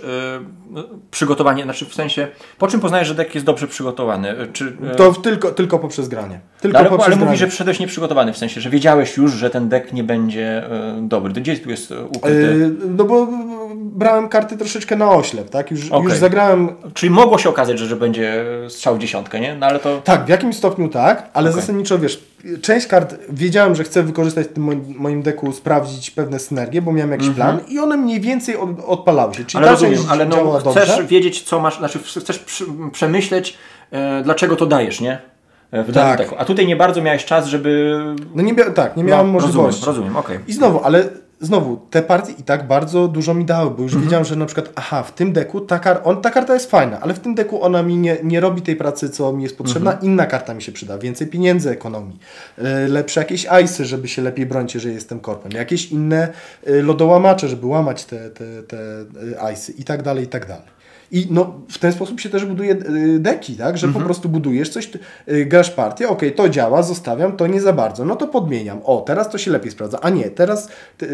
przygotowanie, 1.11 1.63
znaczy 1.63 1.85
w 1.85 1.93
sensie, 1.93 2.27
po 2.57 2.67
czym 2.67 2.79
poznajesz, 2.79 3.07
że 3.07 3.15
dek 3.15 3.35
jest 3.35 3.45
dobrze 3.47 3.67
przygotowany? 3.67 4.41
Y, 4.41 4.47
Czy, 4.53 4.65
y, 4.93 4.95
To 4.97 5.13
tylko, 5.13 5.51
tylko 5.51 5.79
poprzez 5.79 6.07
granie. 6.07 6.39
Tylko 6.65 6.79
ale, 6.79 6.89
poprzez 6.89 7.07
ale 7.07 7.15
granie. 7.15 7.25
mówisz, 7.25 7.39
że 7.39 7.47
przyszedłeś 7.47 7.79
nieprzygotowany, 7.79 8.33
w 8.33 8.37
sensie, 8.37 8.61
że 8.61 8.69
wiedziałeś 8.69 9.17
już, 9.17 9.31
że 9.31 9.49
ten 9.49 9.69
dek 9.69 9.93
nie 9.93 10.03
będzie 10.03 10.63
y, 10.65 11.01
dobry. 11.01 11.33
Gdzie 11.33 11.57
tu 11.57 11.69
jest 11.69 11.91
y, 11.91 12.03
ukryty? 12.03 12.37
Y, 12.37 12.71
No 12.97 13.03
bo 13.03 13.27
brałem 13.75 14.29
karty 14.29 14.57
troszeczkę 14.57 14.95
na 14.95 15.11
oślep, 15.11 15.49
tak? 15.49 15.71
Już, 15.71 15.91
Okej. 15.91 16.03
już 16.03 16.13
zagrałem 16.13 16.69
Czyli 16.93 17.09
mogło 17.09 17.37
się 17.37 17.49
okazać, 17.49 17.79
że, 17.79 17.85
że 17.85 17.95
będzie 17.95 18.45
strzał 18.69 18.95
w 18.95 18.99
dziesiątkę, 18.99 19.39
nie? 19.39 19.55
No 19.55 19.65
ale 19.65 19.79
to... 19.79 20.01
Tak, 20.03 20.25
w 20.25 20.29
jakimś 20.29 20.55
stopniu 20.55 20.89
tak, 20.89 21.29
ale 21.33 21.49
Okej. 21.49 21.61
zasadniczo 21.61 21.99
wiesz, 21.99 22.23
część 22.61 22.87
kart 22.87 23.15
wiedziałem, 23.29 23.75
że 23.75 23.83
chcę 23.83 24.03
wykorzystać 24.03 24.47
w 24.47 24.53
tym 24.53 24.63
moim, 24.63 24.95
moim 24.97 25.21
deku, 25.21 25.51
sprawdzić 25.51 26.11
pewne 26.11 26.39
synergie, 26.39 26.81
bo 26.81 26.91
miałem 26.91 27.11
jakiś 27.11 27.29
plan 27.29 27.59
i 27.67 27.79
one 27.79 27.97
mniej 27.97 28.21
więcej 28.21 28.57
od, 28.57 28.69
odpalały 28.85 29.33
się. 29.33 29.45
Czyli. 29.45 29.63
Ale 29.63 29.71
rozumiem, 29.71 29.95
część 29.95 30.09
ale 30.09 30.25
no, 30.25 30.59
chcesz 30.59 30.87
dobrze. 30.87 31.03
wiedzieć, 31.03 31.41
co 31.41 31.59
masz, 31.59 31.77
znaczy 31.77 31.99
chcesz 31.99 32.45
przemyśleć, 32.91 33.57
e, 33.91 34.21
dlaczego 34.23 34.55
to 34.55 34.65
dajesz, 34.65 35.01
nie? 35.01 35.34
E, 35.71 35.83
W 35.83 35.93
Tak. 35.93 36.21
A 36.37 36.45
tutaj 36.45 36.67
nie 36.67 36.75
bardzo 36.75 37.01
miałeś 37.01 37.25
czas, 37.25 37.45
żeby... 37.45 37.99
No 38.35 38.41
nie 38.43 38.55
tak, 38.55 38.97
nie 38.97 39.03
miałem 39.03 39.27
no, 39.27 39.33
możliwości. 39.33 39.85
Rozumiem, 39.85 40.13
rozumiem, 40.13 40.17
okej. 40.17 40.39
I 40.47 40.53
znowu, 40.53 40.79
ale 40.83 41.03
znowu, 41.41 41.77
te 41.89 42.01
partie 42.01 42.33
i 42.39 42.43
tak 42.43 42.67
bardzo 42.67 43.07
dużo 43.07 43.33
mi 43.33 43.45
dały, 43.45 43.71
bo 43.71 43.83
już 43.83 43.91
Mhm. 43.91 44.03
wiedziałem, 44.03 44.25
że 44.25 44.35
na 44.35 44.45
przykład, 44.45 44.69
aha, 44.75 45.03
w 45.03 45.11
tym 45.11 45.33
deku 45.33 45.61
ta, 45.61 45.77
kar- 45.79 46.01
on, 46.03 46.21
ta 46.21 46.29
karta 46.29 46.53
jest 46.53 46.71
fajna, 46.71 46.99
ale 47.01 47.13
w 47.13 47.19
tym 47.19 47.35
deku 47.35 47.63
ona 47.63 47.83
mi 47.83 47.97
nie, 47.97 48.17
nie 48.23 48.39
robi 48.39 48.61
tej 48.61 48.75
pracy, 48.75 49.09
co 49.09 49.33
mi 49.33 49.43
jest 49.43 49.57
potrzebna, 49.57 49.91
Mhm. 49.91 50.11
inna 50.11 50.25
karta 50.25 50.53
mi 50.53 50.61
się 50.61 50.71
przyda, 50.71 50.97
więcej 50.97 51.27
pieniędzy 51.27 51.69
ekonomii, 51.69 52.19
y, 52.59 52.63
lepsze 52.87 53.19
jakieś 53.21 53.47
ice'y, 53.47 53.83
żeby 53.83 54.07
się 54.07 54.21
lepiej 54.21 54.45
bronić, 54.45 54.73
jeżeli 54.75 54.95
jestem 54.95 55.19
korpem, 55.19 55.51
jakieś 55.51 55.91
inne 55.91 56.27
y, 56.69 56.83
lodołamacze, 56.83 57.47
żeby 57.47 57.65
łamać 57.67 58.05
te, 58.05 58.29
te, 58.29 58.63
te 58.63 58.77
y, 58.77 59.35
ice'y 59.53 59.71
i 59.77 59.83
tak 59.83 60.03
dalej, 60.03 60.23
i 60.23 60.27
tak 60.27 60.45
dalej. 60.47 60.74
I 61.11 61.27
no, 61.29 61.53
w 61.69 61.77
ten 61.77 61.91
sposób 61.91 62.19
się 62.19 62.29
też 62.29 62.45
buduje 62.45 62.73
y, 62.73 63.19
deki, 63.19 63.55
tak? 63.55 63.77
Że 63.77 63.87
po 63.87 63.99
prostu 63.99 64.29
budujesz 64.29 64.69
coś, 64.69 64.89
y, 65.27 65.45
grasz 65.45 65.71
partię, 65.71 66.09
okej, 66.09 66.31
to 66.31 66.49
działa, 66.49 66.83
zostawiam, 66.83 67.37
to 67.37 67.47
nie 67.47 67.61
za 67.61 67.73
bardzo, 67.73 68.05
no 68.05 68.15
to 68.15 68.27
podmieniam. 68.27 68.79
O, 68.83 69.01
teraz 69.07 69.29
to 69.29 69.37
się 69.37 69.51
lepiej 69.51 69.71
sprawdza, 69.71 69.99
a 70.01 70.09
nie, 70.09 70.29
teraz 70.29 70.69
y, 71.01 71.05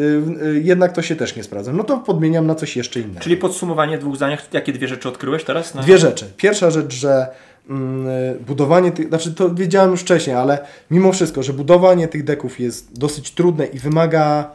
y, 0.44 0.62
jednak 0.64 0.92
to 0.92 1.02
się 1.02 1.16
też 1.16 1.36
nie 1.36 1.44
sprawdza. 1.44 1.74
No 1.74 1.84
to 1.84 1.98
podmieniam 1.98 2.48
na 2.48 2.56
coś 2.56 2.78
jeszcze 2.78 3.00
innego. 3.00 3.20
Czyli 3.20 3.38
podsumowanie 3.38 3.98
dwóch 3.98 4.16
zdaniach, 4.16 4.54
jakie 4.54 4.74
dwie 4.74 4.88
rzeczy 4.88 5.10
odkryłeś 5.10 5.44
teraz? 5.44 5.74
Dwie 5.74 5.98
rzeczy. 5.98 6.26
Pierwsza 6.38 6.72
rzecz, 6.72 6.94
że 6.94 7.28
mm, 7.70 8.38
budowanie 8.48 8.92
tych, 8.92 9.08
znaczy 9.08 9.34
to 9.34 9.56
wiedziałem 9.56 9.92
już 9.92 10.02
wcześniej, 10.02 10.36
ale 10.36 10.60
mimo 10.92 11.12
wszystko, 11.12 11.44
że 11.44 11.54
budowanie 11.54 12.08
tych 12.08 12.24
deków 12.24 12.60
jest 12.60 13.00
dosyć 13.00 13.32
trudne 13.32 13.66
i 13.66 13.80
wymaga 13.80 14.52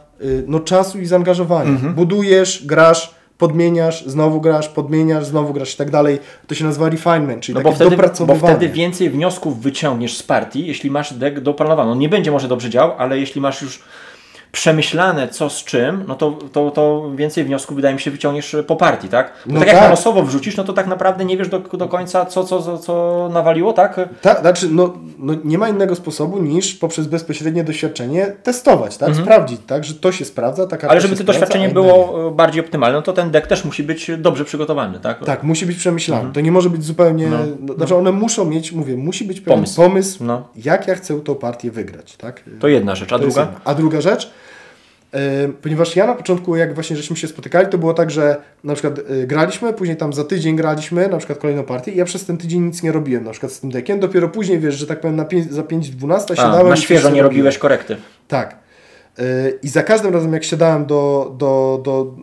no, 0.47 0.59
czasu 0.59 0.99
i 0.99 1.05
zaangażowania. 1.05 1.69
Mhm. 1.69 1.93
Budujesz, 1.93 2.65
grasz, 2.65 3.16
podmieniasz, 3.37 4.05
znowu 4.05 4.41
grasz, 4.41 4.69
podmieniasz, 4.69 5.25
znowu 5.25 5.53
grasz 5.53 5.73
i 5.73 5.77
tak 5.77 5.91
dalej. 5.91 6.19
To 6.47 6.55
się 6.55 6.65
nazywa 6.65 6.89
refinement, 6.89 7.43
czyli 7.43 7.55
No 7.55 7.61
bo 7.61 7.71
takie 7.71 7.97
wtedy, 7.97 8.25
bo 8.25 8.35
wtedy 8.35 8.69
więcej 8.69 9.09
wniosków 9.09 9.61
wyciągniesz 9.61 10.17
z 10.17 10.23
partii, 10.23 10.67
jeśli 10.67 10.91
masz 10.91 11.13
deck 11.13 11.39
doplanowany. 11.39 11.91
On 11.91 11.99
nie 11.99 12.09
będzie 12.09 12.31
może 12.31 12.47
dobrze 12.47 12.69
działał, 12.69 12.95
ale 12.97 13.19
jeśli 13.19 13.41
masz 13.41 13.61
już 13.61 13.79
przemyślane 14.61 15.27
co 15.27 15.49
z 15.49 15.63
czym, 15.63 16.03
no 16.07 16.15
to, 16.15 16.31
to, 16.51 16.71
to 16.71 17.11
więcej 17.15 17.43
wniosków 17.43 17.75
wydaje 17.75 17.95
mi 17.95 18.01
się 18.01 18.11
wyciągniesz 18.11 18.55
po 18.67 18.75
partii, 18.75 19.09
tak? 19.09 19.33
Bo 19.45 19.53
No 19.53 19.59
tak 19.59 19.67
jak 19.67 19.77
tak. 19.77 19.85
na 19.85 19.89
losowo 19.91 20.23
wrzucisz, 20.23 20.57
no 20.57 20.63
to 20.63 20.73
tak 20.73 20.87
naprawdę 20.87 21.25
nie 21.25 21.37
wiesz 21.37 21.49
do, 21.49 21.59
do 21.59 21.87
końca 21.87 22.25
co, 22.25 22.43
co, 22.43 22.61
co, 22.61 22.77
co 22.77 23.29
nawaliło, 23.33 23.73
tak? 23.73 23.99
Tak, 24.21 24.39
znaczy, 24.41 24.67
no, 24.71 24.93
no 25.19 25.33
nie 25.43 25.57
ma 25.57 25.69
innego 25.69 25.95
sposobu 25.95 26.39
niż 26.41 26.75
poprzez 26.75 27.07
bezpośrednie 27.07 27.63
doświadczenie 27.63 28.25
testować, 28.43 28.97
tak? 28.97 29.15
Sprawdzić, 29.15 29.61
tak? 29.67 29.83
Że 29.83 29.93
to 29.93 30.11
się 30.11 30.25
sprawdza, 30.25 30.63
taka 30.63 30.75
Mhm. 30.75 30.91
Ale 30.91 31.01
żeby 31.01 31.15
to 31.15 31.23
doświadczenie 31.23 31.69
było 31.69 32.27
e, 32.27 32.31
bardziej 32.31 32.61
optymalne, 32.61 32.97
no 32.97 33.01
to 33.01 33.13
ten 33.13 33.31
deck 33.31 33.47
też 33.47 33.65
musi 33.65 33.83
być 33.83 34.11
dobrze 34.17 34.45
przygotowany, 34.45 34.99
tak? 34.99 35.25
Tak, 35.25 35.43
musi 35.43 35.65
być 35.65 35.77
przemyślane. 35.77 36.33
To 36.33 36.41
nie 36.41 36.51
może 36.51 36.69
być 36.69 36.83
zupełnie. 36.83 37.27
No, 37.27 37.37
No, 37.59 37.73
znaczy, 37.73 37.95
one 37.95 38.11
muszą 38.11 38.45
mieć, 38.45 38.71
mówię, 38.71 38.97
musi 38.97 39.25
być 39.25 39.41
pewien 39.41 39.57
Pomysł. 39.59 39.75
pomysł, 39.75 40.23
No. 40.23 40.47
jak 40.55 40.87
ja 40.87 40.95
chcę 40.95 41.21
tą 41.21 41.35
partię 41.35 41.71
wygrać, 41.71 42.15
tak? 42.17 42.43
To 42.59 42.67
jedna 42.67 42.95
rzecz, 42.95 43.13
a 43.13 43.15
To 43.15 43.19
druga? 43.25 43.41
jedna. 43.41 43.59
A 43.65 43.75
druga 43.75 44.01
rzecz, 44.01 44.31
ponieważ 45.61 45.95
ja 45.95 46.07
na 46.07 46.13
początku, 46.13 46.55
jak 46.55 46.73
właśnie 46.73 46.95
żeśmy 46.95 47.15
się 47.15 47.27
spotykali, 47.27 47.67
to 47.67 47.77
było 47.77 47.93
tak, 47.93 48.11
że 48.11 48.35
na 48.63 48.73
przykład 48.73 48.99
e, 48.99 49.27
graliśmy, 49.27 49.73
później 49.73 49.97
tam 49.97 50.13
za 50.13 50.23
tydzień 50.23 50.55
graliśmy, 50.55 51.07
na 51.07 51.17
przykład 51.17 51.39
kolejną 51.39 51.63
partię 51.63 51.91
i 51.91 51.97
ja 51.97 52.05
przez 52.05 52.25
ten 52.25 52.37
tydzień 52.37 52.61
nic 52.61 52.83
nie 52.83 52.91
robiłem, 52.91 53.23
na 53.23 53.31
przykład 53.31 53.51
z 53.51 53.59
tym 53.59 53.71
deckiem. 53.71 53.99
Dopiero 53.99 54.29
później, 54.29 54.59
wiesz, 54.59 54.75
że 54.75 54.87
tak 54.87 54.99
powiem, 55.01 55.15
na 55.15 55.25
pięć, 55.25 55.53
za 55.53 55.61
5-12 55.61 56.31
A, 56.31 56.35
siadałem 56.35 56.69
na 56.69 56.75
świeżo 56.75 57.09
nie 57.09 57.23
robiłeś 57.23 57.57
korekty. 57.57 57.97
Tak. 58.27 58.57
Yy, 59.17 59.23
I 59.63 59.67
za 59.67 59.83
każdym 59.83 60.13
razem, 60.13 60.33
jak 60.33 60.43
siadałem 60.43 60.85
do, 60.85 61.35
do, 61.37 61.81
do 61.83 62.15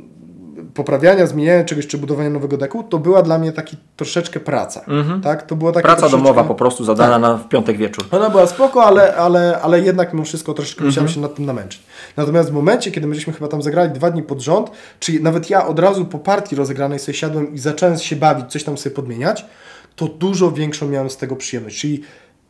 poprawiania, 0.75 1.27
zmieniania 1.27 1.65
czegoś, 1.65 1.87
czy 1.87 1.99
budowania 1.99 2.31
nowego 2.31 2.57
deku, 2.57 2.83
to 2.83 2.99
była 2.99 3.23
dla 3.23 3.39
mnie 3.39 3.53
taki 3.53 3.77
troszeczkę 3.97 4.41
praca. 4.41 4.85
Tak? 5.23 5.47
To 5.47 5.57
było 5.57 5.73
takie 5.73 5.83
Praca 5.83 6.01
troszeczkę... 6.01 6.23
domowa 6.23 6.45
po 6.45 6.55
prostu 6.55 6.85
zadana 6.85 7.19
na 7.19 7.37
w 7.37 7.49
piątek 7.49 7.77
wieczór. 7.77 8.05
Ona 8.11 8.31
była 8.31 8.47
spoko, 8.47 8.85
ale, 8.85 9.17
ale, 9.17 9.61
ale 9.63 9.81
jednak 9.81 10.13
mimo 10.13 10.25
wszystko 10.25 10.55
troszeczkę 10.55 10.79
Mhm. 10.79 10.89
musiałem 10.89 11.09
się 11.09 11.21
nad 11.21 11.35
tym 11.35 11.47
namęczyć. 11.47 11.83
Natomiast 12.17 12.51
w 12.51 12.53
momencie, 12.53 12.91
kiedy 12.91 13.07
myśmy 13.07 13.33
chyba 13.33 13.49
tam 13.49 13.63
zagrali 13.63 13.91
dwa 13.93 14.11
dni 14.11 14.23
pod 14.23 14.41
rząd, 14.41 14.71
czyli 15.01 15.23
nawet 15.23 15.51
ja 15.51 15.67
od 15.67 15.79
razu 15.79 16.05
po 16.05 16.19
partii 16.19 16.57
rozegranej 16.57 16.99
sobie 16.99 17.19
siadłem 17.19 17.55
i 17.55 17.59
zacząłem 17.59 17.99
się 17.99 18.17
bawić, 18.17 18.47
coś 18.53 18.65
tam 18.65 18.79
sobie 18.79 18.97
podmieniać, 18.97 19.47
to 19.97 20.09
dużo 20.09 20.53
większą 20.53 20.89
miałem 20.89 21.11
z 21.11 21.17
tego 21.17 21.37
przyjemność. 21.37 21.81
Czyli 21.81 22.03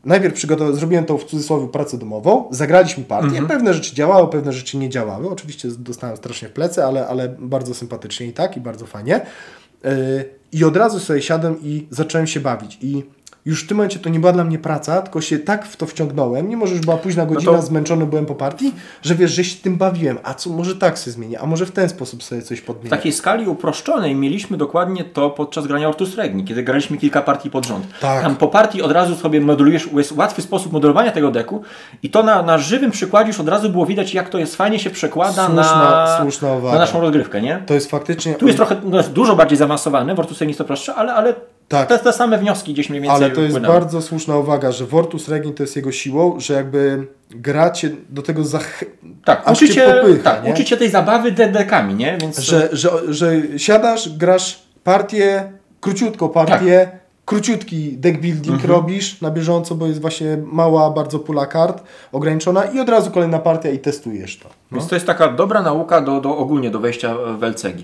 najpierw 0.05 0.35
przygotow- 0.35 0.75
zrobiłem 0.75 1.05
tą 1.05 1.19
w 1.19 1.25
cudzysłowie 1.25 1.69
pracę 1.69 1.99
domową, 1.99 2.49
zagraliśmy 2.51 3.05
partię, 3.05 3.27
Mhm. 3.29 3.47
pewne 3.47 3.75
rzeczy 3.75 3.95
działały, 3.95 4.29
pewne 4.31 4.53
rzeczy 4.53 4.77
nie 4.77 4.89
działały. 4.89 5.31
Oczywiście 5.31 5.69
dostałem 5.79 6.17
strasznie 6.17 6.49
w 6.49 6.53
plecy, 6.53 6.85
ale, 6.85 7.07
ale 7.07 7.29
bardzo 7.39 7.75
sympatycznie 7.75 8.27
i 8.27 8.33
tak, 8.33 8.57
i 8.57 8.61
bardzo 8.61 8.87
fajnie. 8.87 9.21
Yy, 9.85 9.91
I 10.53 10.65
od 10.65 10.77
razu 10.77 11.01
sobie 11.01 11.23
siadłem 11.23 11.57
i 11.63 11.87
zacząłem 11.91 12.27
się 12.27 12.41
bawić. 12.41 12.79
I 12.83 13.03
już 13.47 13.65
w 13.65 13.69
tym 13.69 13.77
momencie 13.77 13.99
to 13.99 14.09
nie 14.11 14.21
była 14.21 14.33
dla 14.33 14.45
mnie 14.45 14.59
praca, 14.59 15.03
tylko 15.03 15.21
się 15.21 15.39
tak 15.39 15.67
w 15.67 15.77
to 15.77 15.87
wciągnąłem, 15.87 16.49
mimo 16.49 16.67
że 16.67 16.73
już 16.73 16.81
była 16.85 16.97
późna 16.97 17.27
godzina, 17.27 17.53
No 17.53 17.59
to- 17.59 17.65
zmęczony 17.65 18.07
byłem 18.07 18.27
po 18.27 18.35
partii, 18.35 18.73
że 19.03 19.15
wiesz, 19.15 19.31
że 19.33 19.45
się 19.45 19.57
tym 19.63 19.77
bawiłem. 19.77 20.19
A 20.23 20.35
co, 20.35 20.51
może 20.51 20.77
tak 20.77 20.97
się 20.99 21.11
zmienię, 21.11 21.41
a 21.41 21.47
może 21.47 21.67
w 21.67 21.71
ten 21.73 21.89
sposób 21.89 22.23
sobie 22.23 22.43
coś 22.43 22.59
W 22.59 22.65
podmienię. 22.65 22.91
takiej 22.91 23.13
skali 23.13 23.47
uproszczonej 23.49 24.15
mieliśmy 24.15 24.57
dokładnie 24.57 25.05
to 25.05 25.31
podczas 25.31 25.67
grania 25.67 25.89
Ortus 25.89 26.17
Regni, 26.17 26.45
kiedy 26.45 26.63
graliśmy 26.63 26.97
kilka 26.97 27.23
partii 27.23 27.51
pod 27.51 27.67
rząd. 27.67 27.87
Tak. 28.01 28.23
Tam 28.23 28.37
po 28.37 28.49
partii 28.49 28.83
od 28.83 28.93
razu 28.93 29.17
sobie 29.17 29.41
modelujesz, 29.41 29.89
jest 29.97 30.13
łatwy 30.13 30.43
sposób 30.43 30.73
modelowania 30.73 31.11
tego 31.13 31.31
deku 31.31 31.63
i 32.03 32.11
to 32.11 32.23
na, 32.23 32.43
na 32.43 32.59
żywym 32.59 32.91
przykładzie 32.91 33.29
już 33.29 33.41
od 33.41 33.49
razu 33.49 33.71
było 33.71 33.87
widać, 33.87 34.15
jak 34.15 34.29
to 34.29 34.39
jest 34.39 34.57
fajnie 34.57 34.79
się 34.79 34.91
przekłada 34.91 35.47
Słuszna- 35.47 35.55
na, 35.55 36.19
słuszna 36.23 36.49
na 36.61 36.79
naszą 36.79 37.01
rozgrywkę, 37.01 37.43
nie? 37.43 37.63
To 37.67 37.75
jest 37.75 37.91
faktycznie... 37.91 38.35
Tu 38.35 38.47
jest 38.47 38.57
trochę 38.57 38.77
no, 38.85 38.97
jest 38.97 39.13
dużo 39.13 39.37
bardziej 39.37 39.59
zaawansowane, 39.59 40.15
w 40.15 40.21
Ortus 40.21 40.41
Regni 40.41 40.51
jest 40.51 40.59
to 40.59 40.65
prostsze, 40.65 40.95
ale, 40.95 41.15
ale 41.15 41.35
Tak. 41.79 41.89
te, 41.89 41.99
te 41.99 42.13
same 42.13 42.39
wnioski 42.39 42.73
gdzieś 42.73 42.91
mniej 42.91 43.03
więcej 43.03 43.25
Ale 43.25 43.35
to 43.35 43.41
jest 43.41 43.53
płynęły. 43.53 43.75
bardzo 43.75 44.03
słuszna 44.03 44.37
uwaga, 44.39 44.73
że 44.73 44.87
Vortus 44.87 45.29
Regni 45.29 45.53
to 45.53 45.63
jest 45.63 45.77
jego 45.77 45.93
siłą, 45.93 46.41
że 46.41 46.55
jakby 46.55 47.07
gracie 47.31 47.91
do 48.09 48.23
tego 48.23 48.45
zach... 48.45 48.85
Tak, 49.25 49.51
uczycie, 49.53 49.95
popycha, 50.01 50.31
tak 50.31 50.45
nie? 50.45 50.53
uczycie 50.53 50.77
tej 50.77 50.91
zabawy 50.91 51.33
de- 51.33 51.49
dekami, 51.53 51.95
nie? 51.95 52.19
Więc 52.21 52.39
Że, 52.39 52.69
że, 52.73 52.91
że 53.09 53.33
siadasz, 53.57 54.09
grasz 54.09 54.63
partię, 54.85 55.53
króciutką 55.81 56.29
partię, 56.29 56.87
Tak. 56.91 57.05
króciutki 57.25 57.93
deck 57.99 58.19
building 58.21 58.55
Mhm. 58.55 58.71
robisz 58.71 59.21
na 59.21 59.31
bieżąco, 59.31 59.75
bo 59.75 59.87
jest 59.87 60.01
właśnie 60.01 60.39
mała 60.45 60.91
bardzo 60.91 61.19
pula 61.19 61.47
kart 61.47 61.83
ograniczona 62.13 62.65
i 62.65 62.81
od 62.81 62.89
razu 62.89 63.11
kolejna 63.11 63.39
partia 63.39 63.71
i 63.71 63.79
testujesz 63.79 64.39
to. 64.39 64.49
No. 64.71 64.79
Więc 64.79 64.89
to 64.91 64.97
jest 64.97 65.07
taka 65.07 65.29
dobra 65.33 65.63
nauka 65.63 66.01
do, 66.01 66.21
do 66.21 66.37
ogólnie 66.37 66.71
do 66.71 66.79
wejścia 66.81 67.15
w 67.39 67.43
LCG. 67.45 67.83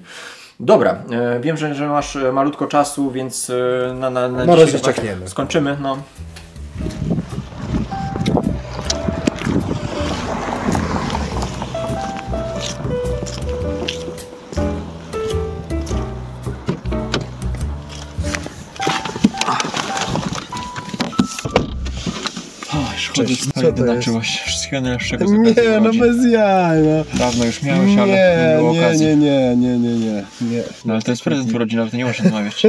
Dobra, 0.62 1.02
e, 1.10 1.40
wiem, 1.40 1.56
że, 1.56 1.74
że 1.74 1.88
masz 1.88 2.16
e, 2.16 2.32
malutko 2.32 2.66
czasu, 2.66 3.10
więc 3.10 3.50
e, 3.50 3.94
na, 3.94 4.10
na, 4.10 4.28
na, 4.28 4.28
Na 4.28 4.44
dzisiaj 4.44 4.60
razie 4.60 4.78
chyba 4.78 4.92
czekniemy. 4.92 5.28
Skończymy, 5.28 5.76
no. 5.80 5.96
Cześć, 23.26 23.44
co 23.54 23.72
to 23.72 23.94
jest? 23.94 24.08
Wszystkiego 24.46 24.82
najlepszego. 24.82 25.24
Nie, 25.24 25.80
no 25.82 25.92
bez 25.92 26.32
jaj, 26.32 26.82
no. 26.82 27.18
Dawno 27.18 27.44
już 27.44 27.62
miałeś, 27.62 27.98
ale 27.98 28.52
nie 28.52 28.58
było 28.58 28.72
nie, 28.72 28.80
okazji. 28.80 29.06
nie, 29.06 29.16
nie, 29.16 29.56
nie, 29.56 29.78
nie, 29.78 29.94
nie, 29.98 30.24
nie. 30.40 30.62
No 30.84 30.92
ale 30.92 31.02
to 31.02 31.10
jest 31.10 31.22
prezent 31.22 31.54
urodzinowy, 31.54 31.90
to 31.90 31.96
nie 31.96 32.04
możesz 32.04 32.20
odmawiać. 32.20 32.62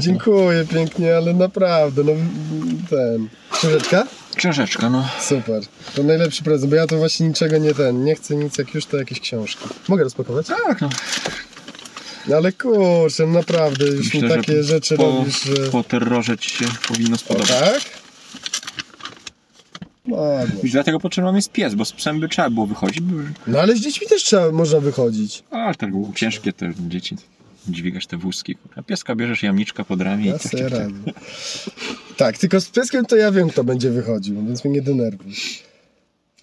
Dziękuję 0.00 0.64
pięknie, 0.64 1.16
ale 1.16 1.34
naprawdę, 1.34 2.04
no 2.04 2.12
ten. 2.90 3.28
Książeczka? 3.52 4.06
Książeczka, 4.36 4.90
no. 4.90 5.08
Super. 5.20 5.62
To 5.94 6.02
najlepszy 6.02 6.42
prezent, 6.42 6.70
bo 6.70 6.76
ja 6.76 6.86
to 6.86 6.96
właśnie 6.96 7.28
niczego 7.28 7.58
nie 7.58 7.74
ten, 7.74 8.04
nie 8.04 8.14
chcę 8.14 8.36
nic, 8.36 8.58
jak 8.58 8.74
już 8.74 8.86
to 8.86 8.96
jakieś 8.96 9.20
książki. 9.20 9.68
Mogę 9.88 10.04
rozpakować? 10.04 10.46
Tak, 10.46 10.80
no. 10.80 10.88
No 12.28 12.36
ale 12.36 12.52
kurczę, 12.52 13.26
naprawdę 13.26 13.86
już 13.86 14.14
mi 14.14 14.28
takie 14.28 14.62
rzeczy 14.62 14.96
po, 14.96 15.02
robisz, 15.02 15.42
że... 15.42 15.70
po 15.70 15.84
terrorze 15.84 16.38
ci 16.38 16.50
się 16.50 16.64
powinno 16.88 17.18
spodobać. 17.18 17.48
Tak? 17.48 17.82
Ładnie. 20.08 20.70
Dlatego 20.70 21.00
potrzebny 21.00 21.32
jest 21.36 21.52
pies, 21.52 21.74
bo 21.74 21.84
z 21.84 21.92
psem 21.92 22.20
by 22.20 22.28
trzeba 22.28 22.50
było 22.50 22.66
wychodzić. 22.66 23.02
No 23.46 23.60
ale 23.60 23.76
z 23.76 23.80
dziećmi 23.80 24.06
też 24.06 24.22
trzeba, 24.22 24.52
można 24.52 24.80
wychodzić. 24.80 25.42
A, 25.50 25.74
tak 25.74 25.90
było 25.90 26.12
ciężkie 26.14 26.52
te 26.52 26.72
dzieci. 26.88 27.16
Dźwigasz 27.68 28.06
te 28.06 28.16
wózki. 28.16 28.56
A 28.76 28.82
pieska 28.82 29.14
bierzesz 29.16 29.42
jamniczka 29.42 29.84
pod 29.84 30.00
ramię 30.00 30.26
Ja 30.26 30.36
i 30.36 30.38
tak, 30.38 30.52
tak, 30.52 30.70
tak. 30.70 30.88
Tak, 32.16 32.38
tylko 32.38 32.60
z 32.60 32.68
pieskiem 32.68 33.04
to 33.06 33.16
ja 33.16 33.32
wiem, 33.32 33.48
kto 33.48 33.64
będzie 33.64 33.90
wychodził, 33.90 34.46
więc 34.46 34.64
mnie 34.64 34.74
nie 34.74 34.82
denerwuj. 34.82 35.32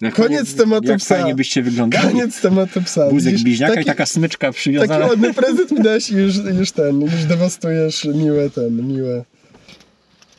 Jak 0.00 0.14
Koniec 0.14 0.40
fajnie- 0.48 0.58
tematu 0.58 0.88
jak 0.88 0.98
psa. 0.98 1.14
fajnie 1.14 1.34
byście 1.34 1.62
wyglądali. 1.62 2.08
Koniec 2.08 2.40
tematu 2.40 2.82
psa. 2.82 3.10
Wózek 3.10 3.32
Widzisz, 3.32 3.44
bliźniaka 3.44 3.72
taki, 3.74 3.82
i 3.82 3.86
taka 3.86 4.06
smyczka 4.06 4.46
taki 4.46 4.56
przywiązana. 4.58 5.06
ładny 5.06 5.34
prezent 5.34 5.70
mi 5.70 5.82
dałeś 5.82 6.10
i 6.10 6.14
już, 6.14 6.36
już 6.58 6.72
ten, 6.72 7.00
już 7.00 7.24
dewastujesz 7.24 8.04
miłe 8.04 8.50
ten, 8.50 8.88
miłe. 8.88 9.24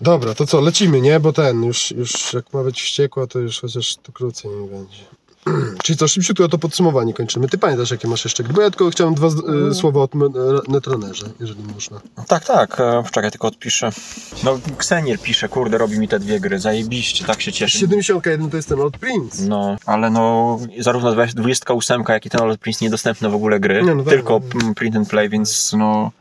Dobra, 0.02 0.34
to 0.34 0.46
co, 0.48 0.62
lecimy, 0.62 1.02
nie? 1.02 1.20
Bo 1.20 1.34
ten, 1.34 1.64
już, 1.64 1.92
już 1.92 2.34
jak 2.34 2.54
ma 2.54 2.64
być 2.64 2.82
wściekła, 2.82 3.28
to 3.28 3.40
już 3.40 3.60
chociaż 3.62 3.96
to 3.96 4.12
krócej 4.12 4.52
nie 4.52 4.68
będzie. 4.68 4.98
Czyli 5.84 5.98
co, 5.98 6.08
szybciutko 6.08 6.48
to 6.50 6.58
podsumowanie 6.58 7.14
kończymy. 7.14 7.48
Ty 7.48 7.58
pamiętasz, 7.58 7.92
jakie 7.92 8.08
masz 8.08 8.24
jeszcze 8.26 8.44
gry? 8.44 8.54
Bo 8.54 8.62
ja 8.62 8.70
tylko 8.70 8.90
chciałem 8.90 9.14
dwa 9.14 9.28
Mm. 9.28 9.72
y, 9.72 9.76
słowa 9.76 10.02
o 10.02 10.08
tym, 10.08 10.24
e, 10.24 10.30
Netronerze, 10.68 11.26
jeżeli 11.40 11.64
można. 11.74 12.02
Tak, 12.28 12.46
tak. 12.46 12.80
e, 12.80 13.04
Czekaj, 13.12 13.32
tylko 13.32 13.48
odpiszę. 13.48 13.90
No, 14.44 14.60
Ksenier 14.78 15.20
pisze, 15.20 15.50
kurde, 15.50 15.78
robi 15.78 16.00
mi 16.00 16.08
te 16.08 16.20
dwie 16.20 16.40
gry. 16.40 16.60
Zajebiście, 16.60 17.26
tak 17.26 17.42
się 17.42 17.52
cieszę. 17.52 17.80
71 17.80 18.50
to 18.50 18.58
jest 18.58 18.70
ten 18.70 18.82
od 18.82 18.98
Prince. 18.98 19.40
No, 19.48 19.76
ale 19.86 20.10
no, 20.10 20.60
zarówno 20.80 21.16
28, 21.36 22.04
jak 22.10 22.26
i 22.26 22.30
ten 22.30 22.42
Old 22.42 22.60
Prince 22.60 22.82
niedostępne 22.82 23.30
w 23.30 23.36
ogóle 23.36 23.60
gry, 23.60 23.84
Nie, 23.84 23.96
no 23.96 24.04
tak, 24.04 24.14
tylko 24.14 24.42
no. 24.54 24.62
mm, 24.62 24.76
print 24.76 24.96
and 24.96 25.10
play, 25.10 25.30
więc 25.30 25.74
no... 25.78 26.12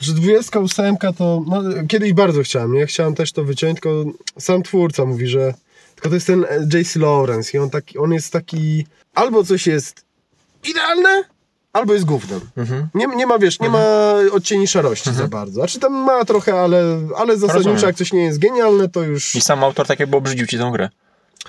Że 0.00 0.12
28 0.12 0.96
to. 1.18 1.44
No, 1.46 1.62
kiedyś 1.88 2.12
bardzo 2.12 2.42
chciałem, 2.42 2.72
nie? 2.72 2.86
Chciałem 2.86 3.14
też 3.14 3.32
to 3.32 3.44
wyciąć, 3.44 3.80
tylko 3.80 4.04
sam 4.38 4.62
twórca 4.62 5.04
mówi, 5.04 5.26
że. 5.26 5.54
Tylko 5.94 6.08
to 6.08 6.14
jest 6.14 6.26
ten 6.26 6.44
e, 6.44 6.68
J.C. 6.72 7.00
Lawrence 7.00 7.56
i 7.56 7.60
on, 7.60 7.70
taki, 7.70 7.98
on 7.98 8.12
jest 8.12 8.32
taki. 8.32 8.86
Albo 9.14 9.44
coś 9.44 9.66
jest 9.66 10.04
idealne, 10.70 11.24
albo 11.72 11.92
jest 11.94 12.04
gównem. 12.04 12.40
Mhm. 12.56 12.88
Nie, 12.94 13.06
nie 13.06 13.26
ma, 13.26 13.38
wiesz, 13.38 13.60
nie 13.60 13.68
ma 13.68 14.14
odcieni 14.32 14.68
szarości 14.68 15.12
za 15.12 15.28
bardzo. 15.28 15.54
Znaczy 15.54 15.80
tam 15.80 15.92
ma 15.92 16.24
trochę, 16.24 16.60
ale, 16.60 16.84
ale 17.16 17.38
zasadniczo 17.38 17.68
Rozumiem. 17.70 17.88
jak 17.88 17.96
coś 17.96 18.12
nie 18.12 18.24
jest 18.24 18.38
genialne, 18.38 18.88
to 18.88 19.02
już... 19.02 19.34
I 19.34 19.40
sam 19.40 19.64
autor 19.64 19.86
tak 19.86 20.00
jakby 20.00 20.16
obrzydził 20.16 20.46
ci 20.46 20.58
tę 20.58 20.70
grę. 20.72 20.88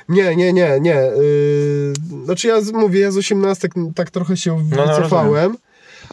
Nie, 0.09 0.35
nie, 0.35 0.53
nie, 0.53 0.79
nie. 0.81 1.11
Yy, 1.17 1.93
znaczy 2.25 2.47
ja 2.47 2.61
z- 2.61 2.71
mówię, 2.71 2.99
ja 2.99 3.11
z 3.11 3.17
18 3.17 3.69
tak 3.95 4.11
trochę 4.11 4.37
się 4.37 4.69
no, 4.77 4.87
wycofałem, 4.87 5.57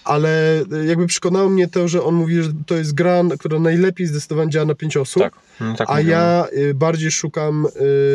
ale 0.09 0.61
y, 0.73 0.87
jakby 0.87 1.07
przekonało 1.07 1.49
mnie 1.51 1.68
to, 1.68 1.88
że 1.88 2.03
on 2.03 2.14
mówi, 2.14 2.42
że 2.42 2.51
to 2.66 2.75
jest 2.77 2.94
gra, 2.94 3.23
która 3.38 3.59
najlepiej 3.59 4.07
zdecydowanie 4.07 4.51
działa 4.51 4.66
na 4.66 4.75
pięć 4.75 4.97
osób. 4.97 5.23
Tak. 5.23 5.33
Mm, 5.61 5.77
tak 5.77 5.90
A 5.90 5.94
mówią. 5.97 6.09
ja 6.09 6.47
y, 6.53 6.75
bardziej 6.75 7.11
szukam 7.11 7.66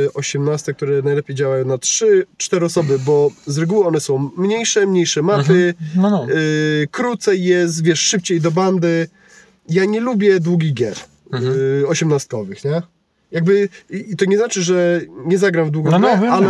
y, 0.05 0.13
18, 0.13 0.73
które 0.73 1.01
najlepiej 1.01 1.35
działają 1.35 1.65
na 1.65 1.75
3-4 1.75 2.63
osoby, 2.63 2.99
bo 2.99 3.31
z 3.47 3.57
reguły 3.57 3.85
one 3.85 3.99
są 3.99 4.29
mniejsze, 4.37 4.87
mniejsze 4.87 5.21
mapy, 5.21 5.73
No, 5.95 6.09
no. 6.09 6.27
y, 6.29 6.87
krócej 6.91 7.43
jest, 7.43 7.83
wiesz, 7.83 7.99
szybciej 7.99 8.41
do 8.41 8.51
bandy. 8.51 9.07
Ja 9.69 9.85
nie 9.85 9.99
lubię 9.99 10.39
długich 10.39 10.73
gier 10.73 10.95
Mhm. 11.33 11.53
y, 11.83 11.87
osiemnastkowych, 11.87 12.63
nie? 12.63 12.81
Jakby, 13.33 13.69
i 13.89 14.15
to 14.15 14.25
nie 14.25 14.37
znaczy, 14.37 14.63
że 14.63 15.01
nie 15.25 15.37
zagram 15.37 15.67
w 15.67 15.71
długą 15.71 15.91
No, 15.91 15.99
no, 15.99 16.09
ale 16.09 16.47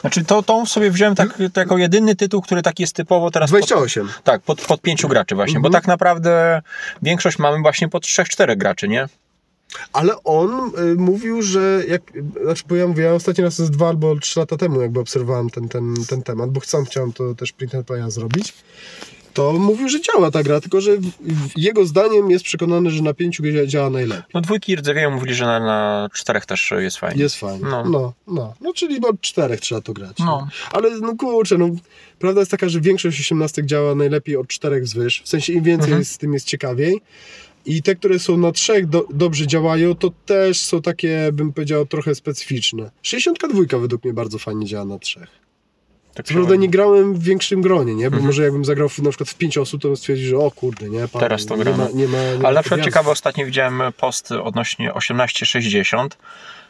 Znaczy 0.00 0.24
to, 0.24 0.42
tą 0.42 0.66
sobie 0.66 0.90
wziąłem 0.90 1.14
tak, 1.14 1.38
to 1.52 1.60
jako 1.60 1.78
jedyny 1.78 2.16
tytuł, 2.16 2.42
który 2.42 2.62
tak 2.62 2.80
jest 2.80 2.96
typowo 2.96 3.30
teraz 3.30 3.50
pod, 3.50 3.60
28. 3.60 4.08
tak, 4.24 4.42
pod, 4.42 4.60
pod 4.60 4.80
pięciu 4.80 5.08
graczy 5.08 5.34
właśnie, 5.34 5.60
bo 5.60 5.70
tak 5.70 5.86
naprawdę 5.86 6.62
większość 7.02 7.38
mamy 7.38 7.58
właśnie 7.62 7.88
pod 7.88 8.02
trzech, 8.02 8.28
czterech 8.28 8.58
graczy, 8.58 8.88
nie? 8.88 9.08
Ale 9.92 10.22
on 10.24 10.72
y, 10.78 10.94
mówił, 10.94 11.42
że 11.42 11.82
jak, 11.88 12.02
znaczy, 12.44 12.64
bo 12.68 12.76
ja 12.76 12.86
mówię, 12.86 13.04
ja 13.04 13.12
ostatni 13.12 13.44
raz 13.44 13.54
z 13.54 13.70
dwa 13.70 13.88
albo 13.88 14.16
trzy 14.16 14.40
lata 14.40 14.56
temu 14.56 14.80
jakby 14.80 15.00
obserwowałem 15.00 15.50
ten, 15.50 15.68
ten, 15.68 15.94
ten 16.08 16.22
temat, 16.22 16.50
bo 16.50 16.60
sam 16.60 16.84
chciałem 16.84 17.12
to 17.12 17.34
też 17.34 17.52
print 17.52 17.74
and 17.74 17.86
playa 17.86 18.10
zrobić, 18.10 18.54
to 19.34 19.52
mówił, 19.52 19.88
że 19.88 20.00
działa 20.00 20.30
ta 20.30 20.42
gra, 20.42 20.60
tylko 20.60 20.80
że 20.80 20.96
w, 20.96 21.06
w 21.20 21.58
jego 21.58 21.86
zdaniem 21.86 22.30
jest 22.30 22.44
przekonany, 22.44 22.90
że 22.90 23.02
na 23.02 23.14
pięciu 23.14 23.42
dzia- 23.42 23.66
działa 23.66 23.90
najlepiej. 23.90 24.24
No 24.34 24.40
dwójki 24.40 24.76
rdzewieją 24.76 25.10
mówili, 25.10 25.34
że 25.34 25.44
na, 25.44 25.60
na 25.60 26.08
czterech 26.12 26.46
też 26.46 26.72
jest 26.78 26.96
fajnie. 26.96 27.22
Jest 27.22 27.36
fajnie. 27.36 27.64
No. 27.64 27.84
No. 27.84 28.12
no, 28.26 28.54
no. 28.60 28.72
czyli 28.72 29.00
od 29.00 29.20
czterech 29.20 29.60
trzeba 29.60 29.80
to 29.80 29.92
grać. 29.92 30.16
No. 30.18 30.48
Ale 30.72 30.90
no 31.00 31.16
kurczę, 31.16 31.58
no, 31.58 31.68
prawda 32.18 32.40
jest 32.40 32.50
taka, 32.50 32.68
że 32.68 32.80
większość 32.80 33.20
osiemnastek 33.20 33.66
działa 33.66 33.94
najlepiej 33.94 34.36
od 34.36 34.48
czterech 34.48 34.84
wzwyż. 34.84 35.22
W 35.24 35.28
sensie 35.28 35.52
im 35.52 35.62
więcej 35.62 35.84
Mhm. 35.84 35.98
jest, 36.00 36.18
tym 36.18 36.32
jest 36.34 36.46
ciekawiej. 36.46 37.00
I 37.66 37.82
te, 37.82 37.96
które 37.96 38.18
są 38.18 38.36
na 38.36 38.52
trzech 38.52 38.86
do, 38.86 39.06
dobrze 39.10 39.46
działają, 39.46 39.94
to 39.94 40.10
też 40.26 40.60
są 40.60 40.82
takie, 40.82 41.30
bym 41.32 41.52
powiedział, 41.52 41.86
trochę 41.86 42.14
specyficzne. 42.14 42.90
62 43.02 43.78
według 43.78 44.04
mnie 44.04 44.12
bardzo 44.14 44.38
fajnie 44.38 44.66
działa 44.66 44.84
na 44.84 44.98
trzech. 44.98 45.28
Tak 46.18 46.26
Co 46.26 46.34
prawda 46.34 46.56
nie 46.56 46.68
grałem 46.68 47.14
w 47.14 47.22
większym 47.22 47.60
gronie, 47.62 47.94
nie? 47.94 48.04
Bo 48.10 48.16
Mhm. 48.16 48.24
może 48.26 48.42
jakbym 48.42 48.64
zagrał 48.64 48.88
w, 48.88 48.98
na 48.98 49.10
przykład 49.10 49.28
w 49.30 49.34
pięć 49.34 49.58
osób, 49.58 49.82
to 49.82 49.88
bym 49.88 49.96
stwierdził, 49.96 50.28
że 50.28 50.38
o 50.38 50.50
kurde, 50.50 50.88
nie? 50.88 51.08
Pan, 51.08 51.20
Teraz 51.20 51.46
to 51.46 51.56
nie 51.56 51.62
gramy. 51.64 51.78
ma, 51.78 51.90
nie 51.94 52.08
ma, 52.08 52.18
nie 52.18 52.38
ma 52.38 52.48
Ale 52.48 52.54
na 52.54 52.62
przykład 52.62 52.82
ciekawe, 52.84 53.10
ostatnio 53.10 53.46
widziałem 53.46 53.82
post 53.96 54.32
odnośnie 54.32 54.92
1860. 54.94 56.18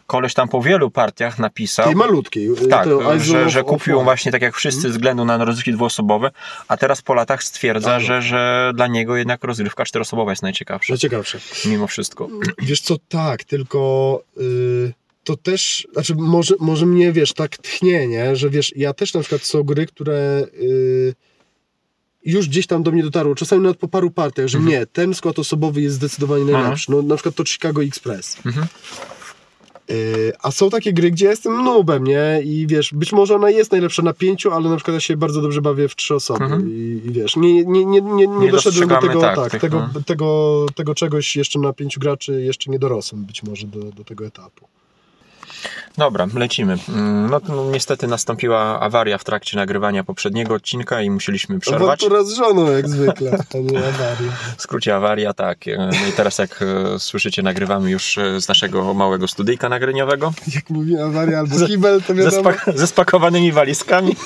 Koleś 0.06 0.34
tam 0.34 0.48
po 0.48 0.62
wielu 0.62 0.90
partiach 0.90 1.38
napisał, 1.38 1.86
Tej 1.86 1.96
malutkiej. 1.96 2.48
y, 2.50 2.66
tak, 2.68 2.88
że, 3.20 3.50
że 3.50 3.62
kupił 3.62 4.02
właśnie 4.02 4.32
tak 4.32 4.42
jak 4.42 4.54
wszyscy 4.54 4.80
ze 4.80 4.88
względu 4.88 5.24
na 5.24 5.44
rozrywki 5.44 5.72
dwuosobowe, 5.72 6.30
a 6.68 6.76
teraz 6.76 7.02
po 7.02 7.14
latach 7.14 7.42
stwierdza, 7.44 7.90
Tak. 7.90 8.00
że, 8.02 8.22
że 8.22 8.72
dla 8.74 8.86
niego 8.86 9.16
jednak 9.16 9.44
rozrywka 9.44 9.84
czteroosobowa 9.84 10.32
jest 10.32 10.42
najciekawsza, 10.42 10.92
Najciekawsze. 10.92 11.38
mimo 11.64 11.86
wszystko. 11.86 12.28
Wiesz 12.62 12.80
co, 12.80 12.96
tak, 13.08 13.44
tylko 13.44 14.22
y, 14.40 14.92
to 15.28 15.36
też, 15.36 15.88
znaczy 15.92 16.14
może, 16.14 16.54
może 16.60 16.86
mnie, 16.86 17.12
wiesz, 17.12 17.32
tak 17.32 17.58
tchnie, 17.58 18.06
nie? 18.06 18.36
Że 18.36 18.50
wiesz, 18.50 18.72
ja 18.76 18.92
też 18.92 19.14
na 19.14 19.20
przykład 19.20 19.42
są 19.42 19.62
gry, 19.62 19.86
które 19.86 20.46
y, 20.54 21.14
już 22.24 22.48
gdzieś 22.48 22.66
tam 22.66 22.82
do 22.82 22.90
mnie 22.90 23.02
dotarło, 23.02 23.34
czasami 23.34 23.62
nawet 23.62 23.78
po 23.78 23.88
paru 23.88 24.10
partiach, 24.10 24.46
że 24.46 24.60
nie, 24.60 24.86
ten 24.86 25.14
skład 25.14 25.38
osobowy 25.38 25.80
jest 25.80 25.96
zdecydowanie 25.96 26.44
najlepszy. 26.44 26.90
No 26.90 27.02
na 27.02 27.14
przykład 27.14 27.34
to 27.34 27.44
Chicago 27.44 27.82
Express. 27.82 28.36
Mhm. 28.46 28.66
Y, 29.90 30.32
a 30.42 30.50
są 30.50 30.70
takie 30.70 30.92
gry, 30.92 31.10
gdzie 31.10 31.24
ja 31.24 31.30
jestem 31.30 31.64
nubem, 31.64 32.04
nie? 32.04 32.40
I 32.44 32.66
wiesz, 32.66 32.94
być 32.94 33.12
może 33.12 33.34
ona 33.34 33.50
jest 33.50 33.72
najlepsza 33.72 34.02
na 34.02 34.12
pięciu, 34.12 34.52
ale 34.52 34.70
na 34.70 34.76
przykład 34.76 34.94
ja 34.94 35.00
się 35.00 35.16
bardzo 35.16 35.42
dobrze 35.42 35.60
bawię 35.62 35.88
w 35.88 35.96
trzy 35.96 36.14
osoby. 36.14 36.44
Mhm. 36.44 36.70
I, 36.70 37.02
I 37.04 37.12
wiesz, 37.12 37.36
nie, 37.36 37.64
nie, 37.64 37.84
nie, 37.84 38.00
nie, 38.00 38.26
nie, 38.26 38.50
doszedłem 38.50 38.88
do 38.88 39.00
tego, 39.00 39.20
tak, 39.20 39.36
tak, 39.36 39.50
tych, 39.50 39.60
tego, 39.60 39.88
no. 39.94 40.00
tego, 40.00 40.66
tego 40.74 40.94
czegoś 40.94 41.36
jeszcze 41.36 41.58
na 41.58 41.72
pięciu 41.72 42.00
graczy, 42.00 42.42
jeszcze 42.42 42.70
nie 42.70 42.78
dorosłem 42.78 43.24
być 43.24 43.42
może 43.42 43.66
do, 43.66 43.80
do 43.80 44.04
tego 44.04 44.26
etapu. 44.26 44.68
Dobra, 45.98 46.26
lecimy. 46.34 46.76
Mm, 46.88 47.30
No, 47.30 47.40
to, 47.40 47.70
niestety 47.72 48.06
nastąpiła 48.06 48.80
awaria 48.80 49.18
w 49.18 49.24
trakcie 49.24 49.56
nagrywania 49.56 50.04
poprzedniego 50.04 50.54
odcinka 50.54 51.02
i 51.02 51.10
musieliśmy 51.10 51.58
przerwać. 51.60 51.82
Awantura 51.82 52.24
z 52.24 52.32
żoną 52.32 52.70
jak 52.72 52.88
zwykle, 52.88 53.30
a 53.54 53.58
nie 53.58 53.78
awaria. 53.78 54.32
W 54.56 54.62
skrócie 54.62 54.96
awaria, 54.96 55.34
tak. 55.34 55.68
E, 55.68 55.76
No 55.76 56.08
i 56.08 56.12
teraz 56.12 56.38
jak 56.38 56.62
e, 56.62 56.98
słyszycie, 56.98 57.42
nagrywamy 57.42 57.90
już 57.90 58.18
e, 58.18 58.40
z 58.40 58.48
naszego 58.48 58.94
małego 58.94 59.28
studyjka 59.28 59.68
nagraniowego. 59.68 60.32
Jak 60.54 60.70
mówi 60.70 60.98
awaria 60.98 61.38
albo 61.38 61.66
kibel, 61.66 62.02
to 62.02 62.06
ze, 62.06 62.14
wiadomo. 62.14 62.52
spa- 62.52 62.72
ze 62.72 62.86
spakowanymi 62.86 63.52
walizkami. 63.52 64.16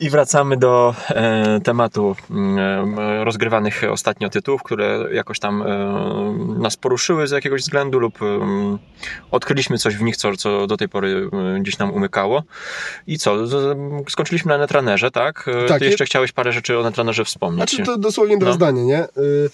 I 0.00 0.10
wracamy 0.10 0.56
do 0.56 0.94
e, 1.08 1.60
tematu 1.64 2.16
mm, 2.30 2.98
e, 2.98 3.24
rozgrywanych 3.24 3.82
ostatnio 3.90 4.28
tytułów, 4.30 4.62
które 4.62 5.04
jakoś 5.12 5.38
tam 5.38 5.62
e, 5.62 6.58
nas 6.58 6.76
poruszyły 6.76 7.26
z 7.26 7.30
jakiegoś 7.30 7.60
względu 7.62 7.98
lub 7.98 8.22
e, 8.22 8.26
odkryliśmy 9.30 9.78
coś 9.78 9.96
w 9.96 10.02
nich, 10.02 10.16
co, 10.16 10.36
co 10.36 10.66
do 10.66 10.76
tej 10.76 10.88
pory 10.88 11.30
e, 11.56 11.60
gdzieś 11.60 11.78
nam 11.78 11.90
umykało. 11.92 12.42
I 13.06 13.18
co? 13.18 13.46
Z, 13.46 13.78
skończyliśmy 14.10 14.48
na 14.48 14.58
Netrunnerze, 14.58 15.10
tak? 15.10 15.44
E, 15.48 15.66
Tak, 15.66 15.78
Ty 15.78 15.84
je- 15.84 15.90
jeszcze 15.90 16.04
chciałeś 16.04 16.32
parę 16.32 16.52
rzeczy 16.52 16.78
o 16.78 16.82
Netrunnerze 16.82 17.24
wspomnieć. 17.24 17.70
Znaczy 17.70 17.84
to 17.84 17.98
dosłownie 17.98 18.38
dwa 18.38 18.48
No. 18.50 18.54
zdania, 18.54 18.82
nie? 18.82 19.04
Y, 19.04 19.50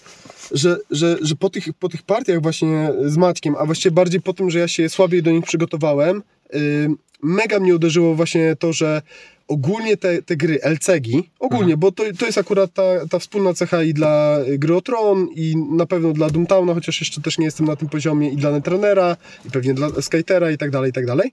Że, 0.55 0.76
że, 0.90 1.16
że 1.20 1.35
po, 1.37 1.50
tych, 1.50 1.64
po 1.81 1.88
tych 1.88 2.02
partiach 2.02 2.42
właśnie 2.42 2.92
z 3.05 3.16
Maćkiem, 3.16 3.57
a 3.59 3.64
właściwie 3.66 3.90
bardziej 3.94 4.20
po 4.20 4.33
tym, 4.33 4.50
że 4.50 4.59
ja 4.59 4.68
się 4.68 4.88
słabiej 4.88 5.22
do 5.22 5.31
nich 5.31 5.44
przygotowałem, 5.44 6.22
y, 6.55 6.88
mega 7.22 7.61
mnie 7.61 7.74
uderzyło 7.74 8.14
właśnie 8.14 8.56
to, 8.58 8.72
że 8.72 9.02
ogólnie 9.48 9.96
te, 9.96 10.22
te 10.22 10.37
gry, 10.37 10.58
LCG, 10.62 11.08
ogólnie, 11.38 11.76
bo 11.76 11.92
to, 11.92 12.04
to 12.18 12.26
jest 12.26 12.38
akurat 12.38 12.74
ta, 12.74 12.82
ta 13.11 13.18
wspólna 13.18 13.54
cecha 13.54 13.82
i 13.82 13.94
dla 13.94 14.38
gry 14.58 14.76
o 14.76 14.80
Tron 14.80 15.28
i 15.35 15.56
na 15.56 15.87
pewno 15.87 16.12
dla 16.12 16.30
Doomtowna, 16.30 16.74
chociaż 16.74 17.00
jeszcze 17.00 17.20
też 17.20 17.38
nie 17.38 17.44
jestem 17.44 17.66
na 17.66 17.76
tym 17.76 17.88
poziomie 17.88 18.30
i 18.30 18.37
dla 18.37 18.50
Netrunnera 18.50 19.16
i 19.46 19.50
pewnie 19.50 19.74
dla 19.74 19.88
Skytera 20.02 20.50
i 20.50 20.58
tak 20.58 20.70
dalej, 20.70 20.90
i 20.90 20.92
tak 20.92 21.06
dalej. 21.06 21.32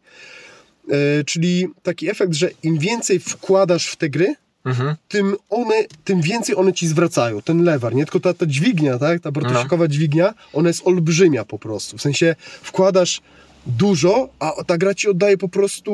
Y, 1.19 1.23
Czyli 1.25 1.67
taki 1.83 2.09
efekt, 2.09 2.33
że 2.33 2.49
im 2.63 2.77
więcej 2.77 3.19
wkładasz 3.19 3.87
w 3.87 3.95
te 3.95 4.09
gry, 4.09 4.35
Mhm. 4.65 4.95
tym 5.07 5.35
one, 5.49 5.75
tym 6.03 6.21
więcej 6.21 6.55
one 6.55 6.73
ci 6.73 6.87
zwracają, 6.87 7.41
ten 7.41 7.63
lewar, 7.63 7.95
nie? 7.95 8.05
Tylko 8.05 8.19
ta, 8.19 8.33
ta 8.33 8.45
dźwignia, 8.45 8.97
tak? 8.99 9.21
Ta 9.21 9.31
bartosikowa 9.31 9.87
dźwignia, 9.87 10.33
ona 10.53 10.67
jest 10.67 10.87
olbrzymia 10.87 11.45
po 11.45 11.59
prostu. 11.59 11.97
W 11.97 12.01
sensie 12.01 12.35
wkładasz 12.61 13.21
dużo, 13.65 14.29
a 14.39 14.63
ta 14.63 14.77
gra 14.77 14.93
ci 14.93 15.09
oddaje 15.09 15.37
po 15.37 15.49
prostu, 15.49 15.91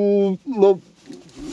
no, 0.59 0.77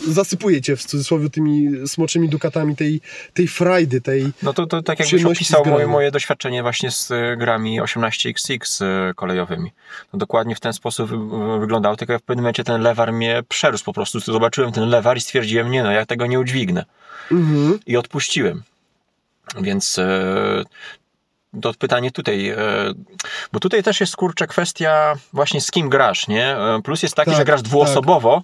zasypuje 0.08 0.60
cię 0.60 0.76
w 0.76 0.84
cudzysłowie 0.84 1.30
tymi 1.30 1.88
smoczymi 1.88 2.28
dukatami 2.28 2.76
tej, 2.76 3.00
tej 3.34 3.48
frajdy, 3.48 4.00
tej... 4.00 4.32
No 4.42 4.52
to, 4.52 4.66
to 4.66 4.82
tak 4.82 5.00
jakbyś 5.00 5.24
opisał 5.24 5.66
moje, 5.66 5.86
moje 5.86 6.10
doświadczenie 6.10 6.62
właśnie 6.62 6.90
z 6.90 7.10
e, 7.10 7.36
grami 7.36 7.80
18XX 7.80 8.84
e, 8.84 9.14
kolejowymi. 9.14 9.72
No 10.12 10.18
dokładnie 10.18 10.54
w 10.54 10.60
ten 10.60 10.72
sposób 10.72 11.10
wy- 11.10 11.58
wyglądało, 11.60 11.96
tylko 11.96 12.12
ja 12.12 12.18
w 12.18 12.22
pewnym 12.22 12.42
momencie 12.42 12.64
ten 12.64 12.80
lewar 12.80 13.12
mnie 13.12 13.42
przerósł 13.48 13.84
po 13.84 13.92
prostu. 13.92 14.20
Zobaczyłem 14.20 14.72
ten 14.72 14.88
lewar 14.88 15.16
i 15.16 15.20
stwierdziłem, 15.20 15.70
nie 15.70 15.82
no, 15.82 15.92
ja 15.92 16.06
tego 16.06 16.26
nie 16.26 16.40
udźwignę. 16.40 16.84
Mhm. 17.32 17.78
I 17.86 17.96
odpuściłem. 17.96 18.62
Więc 19.60 19.98
e, 19.98 20.64
to 21.60 21.74
pytanie 21.78 22.10
tutaj, 22.10 22.48
e, 22.48 22.56
bo 23.52 23.60
tutaj 23.60 23.82
też 23.82 24.00
jest 24.00 24.16
kurczę 24.16 24.46
kwestia 24.46 25.14
właśnie 25.32 25.60
z 25.60 25.70
kim 25.70 25.88
grasz, 25.88 26.28
nie? 26.28 26.56
E, 26.56 26.80
Plus 26.84 27.02
jest 27.02 27.14
taki, 27.14 27.30
Tak, 27.30 27.38
że 27.38 27.44
grasz 27.44 27.62
dwuosobowo 27.62 28.42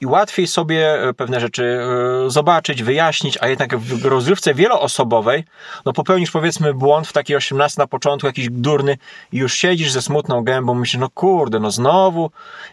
i 0.00 0.06
łatwiej 0.06 0.46
sobie 0.46 1.02
e, 1.08 1.14
pewne 1.14 1.40
rzeczy 1.40 1.80
zobaczyć, 2.26 2.82
wyjaśnić, 2.82 3.38
a 3.40 3.48
jednak 3.48 3.78
w 3.78 4.04
rozrywce 4.04 4.54
wieloosobowej, 4.54 5.44
no 5.84 5.92
popełnisz 5.92 6.30
powiedzmy 6.30 6.74
błąd 6.74 7.08
w 7.08 7.12
takiej 7.12 7.36
18 7.36 7.80
na 7.80 7.86
początku, 7.86 8.26
jakiś 8.26 8.48
durny 8.50 8.98
i 9.32 9.36
już 9.38 9.54
siedzisz 9.54 9.90
ze 9.90 10.02
smutną 10.02 10.42
gębą, 10.44 10.74
myślisz, 10.74 11.00
no 11.00 11.08
kurde, 11.10 11.58
no 11.60 11.70
znowu 11.70 12.30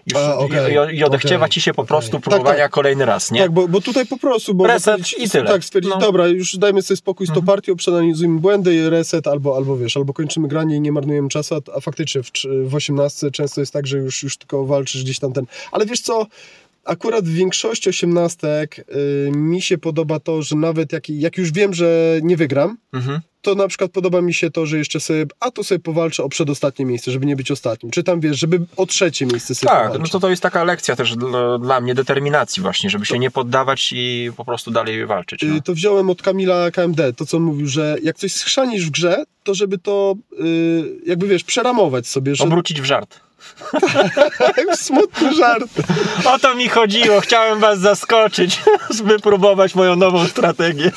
już, 0.07 0.17
A, 0.23 0.37
okej, 0.37 0.73
i, 0.93 0.97
i 0.97 1.03
odechciewa 1.03 1.45
okej, 1.45 1.53
ci 1.53 1.61
się 1.61 1.73
po 1.73 1.81
okej. 1.81 1.87
prostu 1.87 2.11
Tak, 2.11 2.21
próbowania 2.21 2.57
tak. 2.63 2.71
kolejny 2.71 3.05
raz, 3.05 3.31
nie? 3.31 3.41
Tak, 3.41 3.51
bo, 3.51 3.67
bo 3.67 3.81
tutaj 3.81 4.05
po 4.05 4.17
prostu... 4.17 4.53
Bo 4.55 4.67
Reset 4.67 5.19
i 5.19 5.29
tyle. 5.29 5.45
Tak, 5.45 5.63
stwierdzić, 5.63 5.89
No. 5.89 5.95
Mhm. 5.95 6.11
dobra, 6.11 6.27
już 6.27 6.57
dajmy 6.57 6.81
sobie 6.81 6.97
spokój 6.97 7.27
z 7.27 7.33
tą 7.33 7.41
partią, 7.41 7.75
przeanalizujmy 7.75 8.39
błędy, 8.39 8.89
reset, 8.89 9.27
albo, 9.27 9.55
albo 9.55 9.64
wiesz, 9.77 9.97
albo 9.97 10.13
kończymy 10.13 10.47
granie 10.47 10.75
i 10.75 10.81
nie 10.81 10.91
marnujemy 10.91 11.29
czasu, 11.29 11.55
a, 11.55 11.77
a 11.77 11.79
faktycznie 11.79 12.23
w, 12.23 12.31
w 12.65 12.75
18 12.75 13.31
często 13.31 13.61
jest 13.61 13.73
tak, 13.73 13.87
że 13.87 13.97
już, 13.97 14.23
już 14.23 14.37
tylko 14.37 14.65
walczysz 14.65 15.03
gdzieś 15.03 15.19
tam 15.19 15.33
ten... 15.33 15.45
Ale 15.71 15.85
wiesz 15.85 16.01
co, 16.01 16.27
akurat 16.85 17.25
w 17.25 17.33
większości 17.33 17.89
osiemnastek 17.89 18.79
y, 18.79 19.31
mi 19.31 19.61
się 19.61 19.77
podoba 19.77 20.19
to, 20.19 20.41
że 20.41 20.55
nawet 20.55 20.93
jak, 20.93 21.09
jak 21.09 21.37
już 21.37 21.51
wiem, 21.51 21.73
że 21.73 22.19
nie 22.23 22.37
wygram, 22.37 22.77
Mhm. 22.93 23.19
to 23.41 23.55
na 23.55 23.67
przykład 23.67 23.91
podoba 23.91 24.21
mi 24.21 24.33
się 24.33 24.51
to, 24.51 24.65
że 24.65 24.77
jeszcze 24.77 24.99
sobie, 24.99 25.25
a 25.39 25.51
to 25.51 25.63
sobie 25.63 25.79
powalczę 25.79 26.23
o 26.23 26.29
przedostatnie 26.29 26.85
miejsce, 26.85 27.11
żeby 27.11 27.25
nie 27.25 27.35
być 27.35 27.51
ostatnim. 27.51 27.91
Czy 27.91 28.03
tam, 28.03 28.19
wiesz, 28.19 28.39
żeby 28.39 28.59
o 28.77 28.85
trzecie 28.85 29.25
miejsce 29.25 29.55
sobie 29.55 29.69
Tak, 29.69 29.83
no 29.83 29.89
powalczyć. 29.89 30.11
to 30.11 30.19
to 30.19 30.29
jest 30.29 30.41
taka 30.41 30.63
lekcja 30.63 30.95
też 30.95 31.15
dla, 31.15 31.57
dla 31.59 31.81
mnie 31.81 31.95
determinacji 31.95 32.61
właśnie, 32.61 32.89
żeby 32.89 33.05
się 33.05 33.19
nie 33.19 33.31
poddawać 33.31 33.93
i 33.95 34.31
po 34.37 34.45
prostu 34.45 34.71
dalej 34.71 35.05
walczyć. 35.05 35.41
No. 35.47 35.55
Y, 35.55 35.61
To 35.61 35.73
wziąłem 35.73 36.09
od 36.09 36.21
Kamila 36.21 36.71
KMD, 36.71 37.13
to 37.13 37.25
co 37.25 37.37
on 37.37 37.43
mówił, 37.43 37.67
że 37.67 37.97
jak 38.03 38.15
coś 38.17 38.33
schrzanisz 38.33 38.85
w 38.87 38.91
grze, 38.91 39.23
to 39.43 39.53
żeby 39.53 39.77
to 39.77 40.15
y, 40.41 40.99
jakby 41.05 41.27
wiesz, 41.27 41.43
przeramować 41.43 42.07
sobie, 42.07 42.35
że 42.35 42.43
Obrócić 42.43 42.81
w 42.81 42.85
żart. 42.85 43.19
Smutny 44.75 45.33
żart. 45.33 45.71
O 46.25 46.39
to 46.39 46.55
mi 46.55 46.69
chodziło, 46.69 47.21
chciałem 47.21 47.59
was 47.59 47.79
zaskoczyć, 47.79 48.61
wypróbować 49.03 49.75
moją 49.75 49.95
nową 49.95 50.27
strategię. 50.27 50.91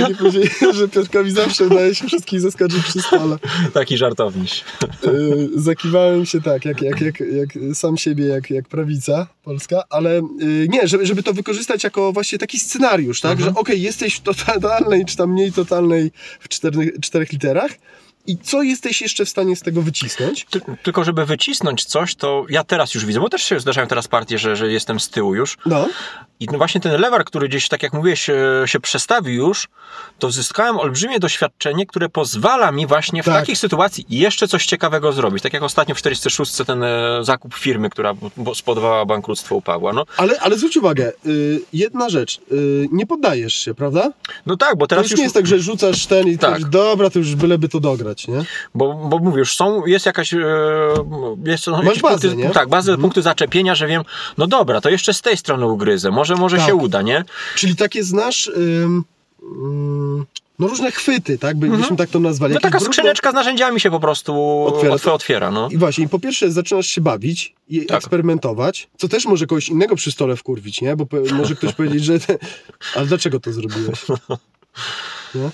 Taki 0.00 0.14
powiedzieli, 0.14 0.50
że 0.78 0.88
Piotrkowi 0.88 1.30
zawsze 1.30 1.66
udaje 1.66 1.94
się 1.94 2.06
wszystkich 2.06 2.40
zaskoczyć 2.40 2.84
przy 2.84 3.02
stole. 3.02 3.36
Taki 3.72 3.96
żartowniś. 3.96 4.64
Yy, 5.02 5.48
Zakiwałem 5.54 6.26
się 6.26 6.40
tak, 6.40 6.64
jak, 6.64 6.82
jak, 6.82 7.00
jak, 7.00 7.20
jak 7.20 7.48
sam 7.74 7.96
siebie, 7.96 8.26
jak, 8.26 8.50
jak 8.50 8.68
prawica 8.68 9.26
polska, 9.42 9.82
ale 9.90 10.14
yy, 10.38 10.68
nie, 10.68 10.88
żeby, 10.88 11.06
żeby 11.06 11.22
to 11.22 11.32
wykorzystać 11.32 11.84
jako 11.84 12.12
właśnie 12.12 12.38
taki 12.38 12.58
scenariusz, 12.58 13.20
tak, 13.20 13.40
że 13.40 13.54
okej, 13.54 13.82
jesteś 13.82 14.14
w 14.14 14.20
totalnej, 14.20 15.04
czy 15.04 15.16
tam 15.16 15.32
mniej 15.32 15.52
totalnej 15.52 16.12
w 16.40 16.48
czterech, 16.48 17.00
czterech 17.00 17.32
literach 17.32 17.70
i 18.28 18.38
co 18.38 18.62
jesteś 18.62 19.02
jeszcze 19.02 19.24
w 19.24 19.28
stanie 19.28 19.56
z 19.56 19.62
tego 19.62 19.82
wycisnąć? 19.82 20.46
Ty, 20.50 20.60
tylko 20.82 21.04
żeby 21.04 21.26
wycisnąć 21.26 21.84
coś, 21.84 22.14
to 22.14 22.44
ja 22.48 22.64
teraz 22.64 22.94
już 22.94 23.06
widzę, 23.06 23.20
bo 23.20 23.28
też 23.28 23.42
się 23.42 23.60
zdarzają 23.60 23.86
teraz 23.86 24.08
partie, 24.08 24.38
że, 24.38 24.56
że 24.56 24.72
jestem 24.72 25.00
z 25.00 25.08
tyłu 25.08 25.34
już. 25.34 25.58
No, 25.66 25.88
I 26.40 26.46
no 26.52 26.58
właśnie 26.58 26.80
ten 26.80 27.00
lewar, 27.00 27.24
który 27.24 27.48
gdzieś, 27.48 27.68
tak 27.68 27.82
jak 27.82 27.92
mówiłeś, 27.92 28.20
się, 28.20 28.38
się 28.66 28.80
przestawił 28.80 29.34
już, 29.34 29.68
to 30.18 30.30
zyskałem 30.30 30.78
olbrzymie 30.78 31.18
doświadczenie, 31.20 31.86
które 31.86 32.08
pozwala 32.08 32.72
mi 32.72 32.86
właśnie 32.86 33.22
w 33.22 33.26
Tak. 33.26 33.34
takiej 33.40 33.56
sytuacji 33.56 34.06
jeszcze 34.08 34.48
coś 34.48 34.66
ciekawego 34.66 35.12
zrobić. 35.12 35.42
Tak 35.42 35.52
jak 35.52 35.62
ostatnio 35.62 35.94
w 35.94 35.98
46 35.98 36.52
ten 36.66 36.82
e, 36.82 37.18
zakup 37.22 37.54
firmy, 37.54 37.90
która 37.90 38.14
spowodowała 38.54 39.04
bankructwo 39.06 39.54
u 39.54 39.62
Pawła. 39.62 39.92
No, 39.92 40.04
ale, 40.16 40.40
ale 40.40 40.56
zwróć 40.58 40.76
uwagę, 40.76 41.12
yy, 41.24 41.60
jedna 41.72 42.08
rzecz, 42.08 42.40
yy, 42.50 42.88
nie 42.92 43.06
poddajesz 43.06 43.54
się, 43.54 43.74
prawda? 43.74 44.12
no 44.46 44.56
tak, 44.56 44.76
bo 44.78 44.86
To 44.86 44.88
teraz 44.88 45.04
już 45.04 45.10
już, 45.10 45.18
nie 45.18 45.24
jest 45.24 45.34
tak, 45.34 45.46
że 45.46 45.58
rzucasz 45.58 46.06
ten 46.06 46.28
i 46.28 46.38
Tak. 46.38 46.58
tak. 46.58 46.68
dobra, 46.68 47.10
to 47.10 47.18
już 47.18 47.34
byleby 47.34 47.68
to 47.68 47.80
dograć, 47.80 48.28
nie? 48.28 48.44
bo, 48.74 48.94
bo 48.94 49.18
mówię, 49.18 49.38
już 49.38 49.56
są, 49.56 49.86
jest 49.86 50.06
jakaś, 50.06 50.34
e, 50.34 50.38
jest, 51.44 51.66
no, 51.66 51.82
jakieś 51.82 52.02
bazę, 52.02 52.28
punkty, 52.28 52.46
nie? 52.46 52.50
Tak, 52.50 52.68
bazę, 52.68 52.98
punkty 52.98 53.22
zaczepienia, 53.22 53.74
że 53.74 53.86
wiem, 53.86 54.02
no 54.38 54.46
dobra, 54.46 54.80
to 54.80 54.90
jeszcze 54.90 55.14
z 55.14 55.22
tej 55.22 55.36
strony 55.36 55.66
ugryzę, 55.66 56.10
może, 56.10 56.27
może 56.36 56.56
Tak. 56.56 56.66
się 56.66 56.74
uda, 56.74 57.02
nie? 57.02 57.24
Czyli 57.54 57.76
takie 57.76 58.04
znasz, 58.04 58.48
ym, 58.56 59.04
ym, 59.42 60.26
no 60.58 60.68
różne 60.68 60.90
chwyty, 60.92 61.38
tak, 61.38 61.56
by, 61.56 61.68
byśmy 61.68 61.96
tak 61.96 62.10
to 62.10 62.20
nazwali. 62.20 62.54
No 62.54 62.60
taka 62.60 62.80
skrzyneczka 62.80 63.30
z 63.30 63.34
narzędziami 63.34 63.80
się 63.80 63.90
po 63.90 64.00
prostu 64.00 64.62
Otwiera. 64.66 64.94
otwiera, 64.94 65.12
otwiera 65.14 65.50
no. 65.50 65.68
I 65.72 65.76
właśnie, 65.78 66.04
i 66.04 66.08
po 66.08 66.18
pierwsze 66.18 66.50
zaczynasz 66.52 66.86
się 66.86 67.00
bawić 67.00 67.54
i 67.68 67.86
Tak. 67.86 67.96
eksperymentować, 67.98 68.88
co 68.96 69.08
też 69.08 69.26
może 69.26 69.46
kogoś 69.46 69.68
innego 69.68 69.96
przy 69.96 70.12
stole 70.12 70.36
wkurwić, 70.36 70.80
nie? 70.80 70.96
Bo 70.96 71.06
może 71.32 71.54
ktoś 71.54 71.72
powiedzieć, 71.74 72.04
że 72.04 72.18
ale 72.96 73.06
dlaczego 73.06 73.40
to 73.40 73.52
zrobiłeś? 73.52 73.98
Nie? 75.34 75.50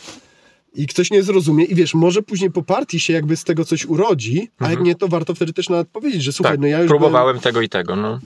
I 0.74 0.86
ktoś 0.86 1.10
nie 1.10 1.22
zrozumie 1.22 1.64
i 1.64 1.74
wiesz, 1.74 1.94
może 1.94 2.22
później 2.22 2.50
po 2.50 2.62
partii 2.62 3.00
się 3.00 3.12
jakby 3.12 3.36
z 3.36 3.44
tego 3.44 3.64
coś 3.64 3.84
urodzi, 3.86 4.50
a 4.58 4.70
jak 4.70 4.80
nie, 4.80 4.94
to 4.94 5.08
warto 5.08 5.34
wtedy 5.34 5.52
też 5.52 5.68
nawet 5.68 5.88
powiedzieć, 5.88 6.22
że 6.22 6.32
słuchaj, 6.32 6.54
Mhm. 6.54 6.62
tak, 6.62 6.70
no 6.72 6.76
ja 6.78 6.82
już 6.82 6.88
próbowałem 6.88 7.40
tego 7.40 7.60
i 7.60 7.68
tego, 7.68 7.96
no. 7.96 8.20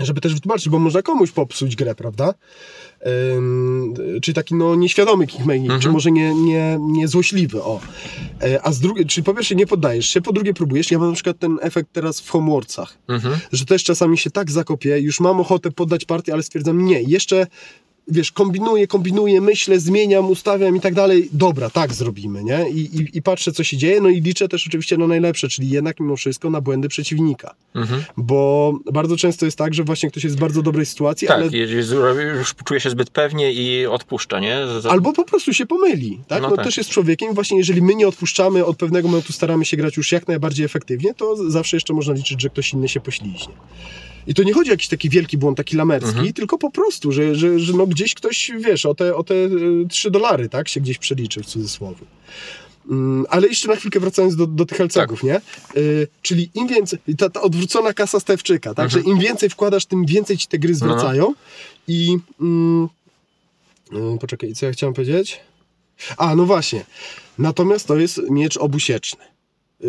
Żeby 0.00 0.20
też 0.20 0.34
wytłumaczyć, 0.34 0.68
bo 0.68 0.78
można 0.78 1.02
komuś 1.02 1.30
popsuć 1.30 1.76
grę, 1.76 1.94
prawda? 1.94 2.34
Ym, 3.36 3.94
czyli 4.22 4.34
taki 4.34 4.54
no 4.54 4.74
nieświadomy 4.74 5.26
kickmaking, 5.26 5.64
Mhm. 5.64 5.80
czy 5.80 5.88
może 5.90 6.10
nie, 6.10 6.34
nie, 6.34 6.78
nie 6.80 7.08
złośliwy, 7.08 7.62
o. 7.62 7.80
E, 8.42 8.62
a 8.66 8.72
z 8.72 8.80
drugiej, 8.80 9.06
czyli 9.06 9.24
po 9.24 9.34
pierwsze 9.34 9.54
nie 9.54 9.66
poddajesz 9.66 10.08
się, 10.08 10.20
po 10.20 10.32
drugie 10.32 10.54
próbujesz. 10.54 10.90
Ja 10.90 10.98
mam 10.98 11.08
na 11.08 11.14
przykład 11.14 11.38
ten 11.38 11.58
efekt 11.62 11.88
teraz 11.92 12.20
w 12.20 12.30
homeworksach, 12.30 12.98
Mhm. 13.08 13.38
że 13.52 13.64
też 13.64 13.84
czasami 13.84 14.18
się 14.18 14.30
tak 14.30 14.50
zakopię, 14.50 14.98
już 15.00 15.20
mam 15.20 15.40
ochotę 15.40 15.70
poddać 15.70 16.04
partię, 16.04 16.32
ale 16.32 16.42
stwierdzam 16.42 16.84
nie, 16.84 17.02
jeszcze 17.02 17.46
wiesz, 18.10 18.32
kombinuję, 18.32 18.86
kombinuję, 18.86 19.40
myślę, 19.40 19.80
zmieniam, 19.80 20.30
ustawiam 20.30 20.76
i 20.76 20.80
tak 20.80 20.94
dalej. 20.94 21.28
Dobra, 21.32 21.70
tak 21.70 21.94
zrobimy, 21.94 22.44
nie? 22.44 22.70
I, 22.70 22.80
i, 23.00 23.08
I 23.18 23.22
patrzę, 23.22 23.52
co 23.52 23.64
się 23.64 23.76
dzieje, 23.76 24.00
no 24.00 24.08
i 24.08 24.20
liczę 24.20 24.48
też 24.48 24.66
oczywiście 24.66 24.96
na 24.96 25.06
najlepsze, 25.06 25.48
czyli 25.48 25.70
jednak 25.70 26.00
mimo 26.00 26.16
wszystko 26.16 26.50
na 26.50 26.60
błędy 26.60 26.88
przeciwnika. 26.88 27.54
Mhm. 27.74 28.04
Bo 28.16 28.72
bardzo 28.92 29.16
często 29.16 29.44
jest 29.46 29.58
tak, 29.58 29.74
że 29.74 29.84
właśnie 29.84 30.10
ktoś 30.10 30.24
jest 30.24 30.36
w 30.36 30.40
bardzo 30.40 30.62
dobrej 30.62 30.86
sytuacji, 30.86 31.28
Tak, 31.28 31.36
ale 31.36 31.46
już 32.38 32.54
czuje 32.64 32.80
się 32.80 32.90
zbyt 32.90 33.10
pewnie 33.10 33.52
i 33.52 33.86
odpuszcza, 33.86 34.40
nie? 34.40 34.56
Z- 34.80 34.86
albo 34.86 35.12
po 35.12 35.24
prostu 35.24 35.54
się 35.54 35.66
pomyli, 35.66 36.20
tak? 36.28 36.42
No 36.42 36.50
No, 36.50 36.56
tak. 36.56 36.64
też 36.64 36.76
jest 36.76 36.90
człowiekiem, 36.90 37.34
właśnie 37.34 37.58
jeżeli 37.58 37.82
my 37.82 37.94
nie 37.94 38.08
odpuszczamy, 38.08 38.64
od 38.64 38.76
pewnego 38.76 39.08
momentu 39.08 39.32
staramy 39.32 39.64
się 39.64 39.76
grać 39.76 39.96
już 39.96 40.12
jak 40.12 40.28
najbardziej 40.28 40.66
efektywnie, 40.66 41.14
to 41.14 41.50
zawsze 41.50 41.76
jeszcze 41.76 41.94
można 41.94 42.14
liczyć, 42.14 42.42
że 42.42 42.50
ktoś 42.50 42.72
inny 42.72 42.88
się 42.88 43.00
pośliźnie. 43.00 43.54
I 44.26 44.34
to 44.34 44.42
nie 44.42 44.52
chodzi 44.54 44.70
o 44.70 44.72
jakiś 44.72 44.88
taki 44.88 45.08
wielki 45.10 45.38
błąd, 45.38 45.56
taki 45.56 45.76
lamerski, 45.76 46.10
Mhm. 46.10 46.32
tylko 46.32 46.58
po 46.58 46.70
prostu, 46.70 47.12
że, 47.12 47.34
że, 47.34 47.58
że 47.58 47.72
no 47.72 47.86
gdzieś 47.86 48.14
ktoś, 48.14 48.50
wiesz, 48.58 48.86
o 48.86 48.94
te, 48.94 49.16
o 49.16 49.24
te 49.24 49.34
y, 49.34 49.86
3 49.88 50.10
dolary, 50.10 50.48
tak, 50.48 50.68
się 50.68 50.80
gdzieś 50.80 50.98
przeliczy 50.98 51.42
w 51.42 51.46
cudzysłowie. 51.46 52.06
Mm, 52.90 53.26
Ale 53.30 53.48
jeszcze 53.48 53.68
na 53.68 53.76
chwilkę 53.76 54.00
wracając 54.00 54.36
do, 54.36 54.46
do 54.46 54.66
tych 54.66 54.80
LCG-ów, 54.80 55.22
nie? 55.22 55.40
Y, 55.76 56.08
czyli 56.22 56.50
im 56.54 56.68
więcej, 56.68 56.98
ta, 57.18 57.30
ta 57.30 57.40
odwrócona 57.42 57.92
kasa 57.92 58.20
Stewczyka, 58.20 58.74
tak? 58.74 58.90
Że 58.90 59.00
im 59.00 59.18
więcej 59.18 59.48
wkładasz, 59.50 59.86
tym 59.86 60.06
więcej 60.06 60.38
ci 60.38 60.46
te 60.46 60.58
gry 60.58 60.72
Mhm. 60.74 60.90
zwracają. 60.90 61.34
I 61.88 62.16
mm, 62.40 62.88
y, 63.92 64.18
poczekaj, 64.20 64.54
co 64.54 64.66
ja 64.66 64.72
chciałem 64.72 64.94
powiedzieć? 64.94 65.40
A, 66.16 66.34
no 66.36 66.44
właśnie. 66.46 66.84
Natomiast 67.38 67.86
to 67.86 67.96
jest 67.96 68.20
miecz 68.30 68.56
obusieczny. 68.56 69.24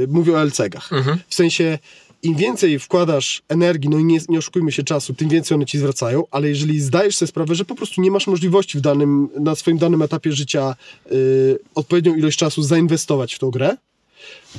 Mówię 0.08 0.34
o 0.34 0.44
LCG-ach. 0.46 0.94
Mhm. 0.94 1.18
W 1.28 1.36
sensie, 1.36 1.80
im 2.24 2.36
więcej 2.36 2.80
wkładasz 2.80 3.42
energii, 3.50 3.90
no 3.90 3.98
i 3.98 4.04
nie, 4.04 4.20
nie 4.30 4.38
oszukujmy 4.38 4.72
się 4.72 4.84
czasu, 4.84 5.14
tym 5.14 5.30
więcej 5.30 5.56
one 5.56 5.66
ci 5.66 5.78
zwracają, 5.78 6.24
ale 6.32 6.50
jeżeli 6.50 6.80
zdajesz 6.80 7.18
sobie 7.18 7.28
sprawę, 7.28 7.56
że 7.56 7.66
po 7.66 7.76
prostu 7.76 8.02
nie 8.02 8.12
masz 8.12 8.28
możliwości 8.28 8.78
w 8.78 8.82
danym, 8.82 9.30
na 9.40 9.56
swoim 9.56 9.78
danym 9.78 10.02
etapie 10.02 10.32
życia 10.32 10.76
y, 11.12 11.60
odpowiednią 11.76 12.16
ilość 12.16 12.38
czasu 12.38 12.64
zainwestować 12.64 13.34
w 13.34 13.40
tą 13.40 13.52
grę, 13.52 13.78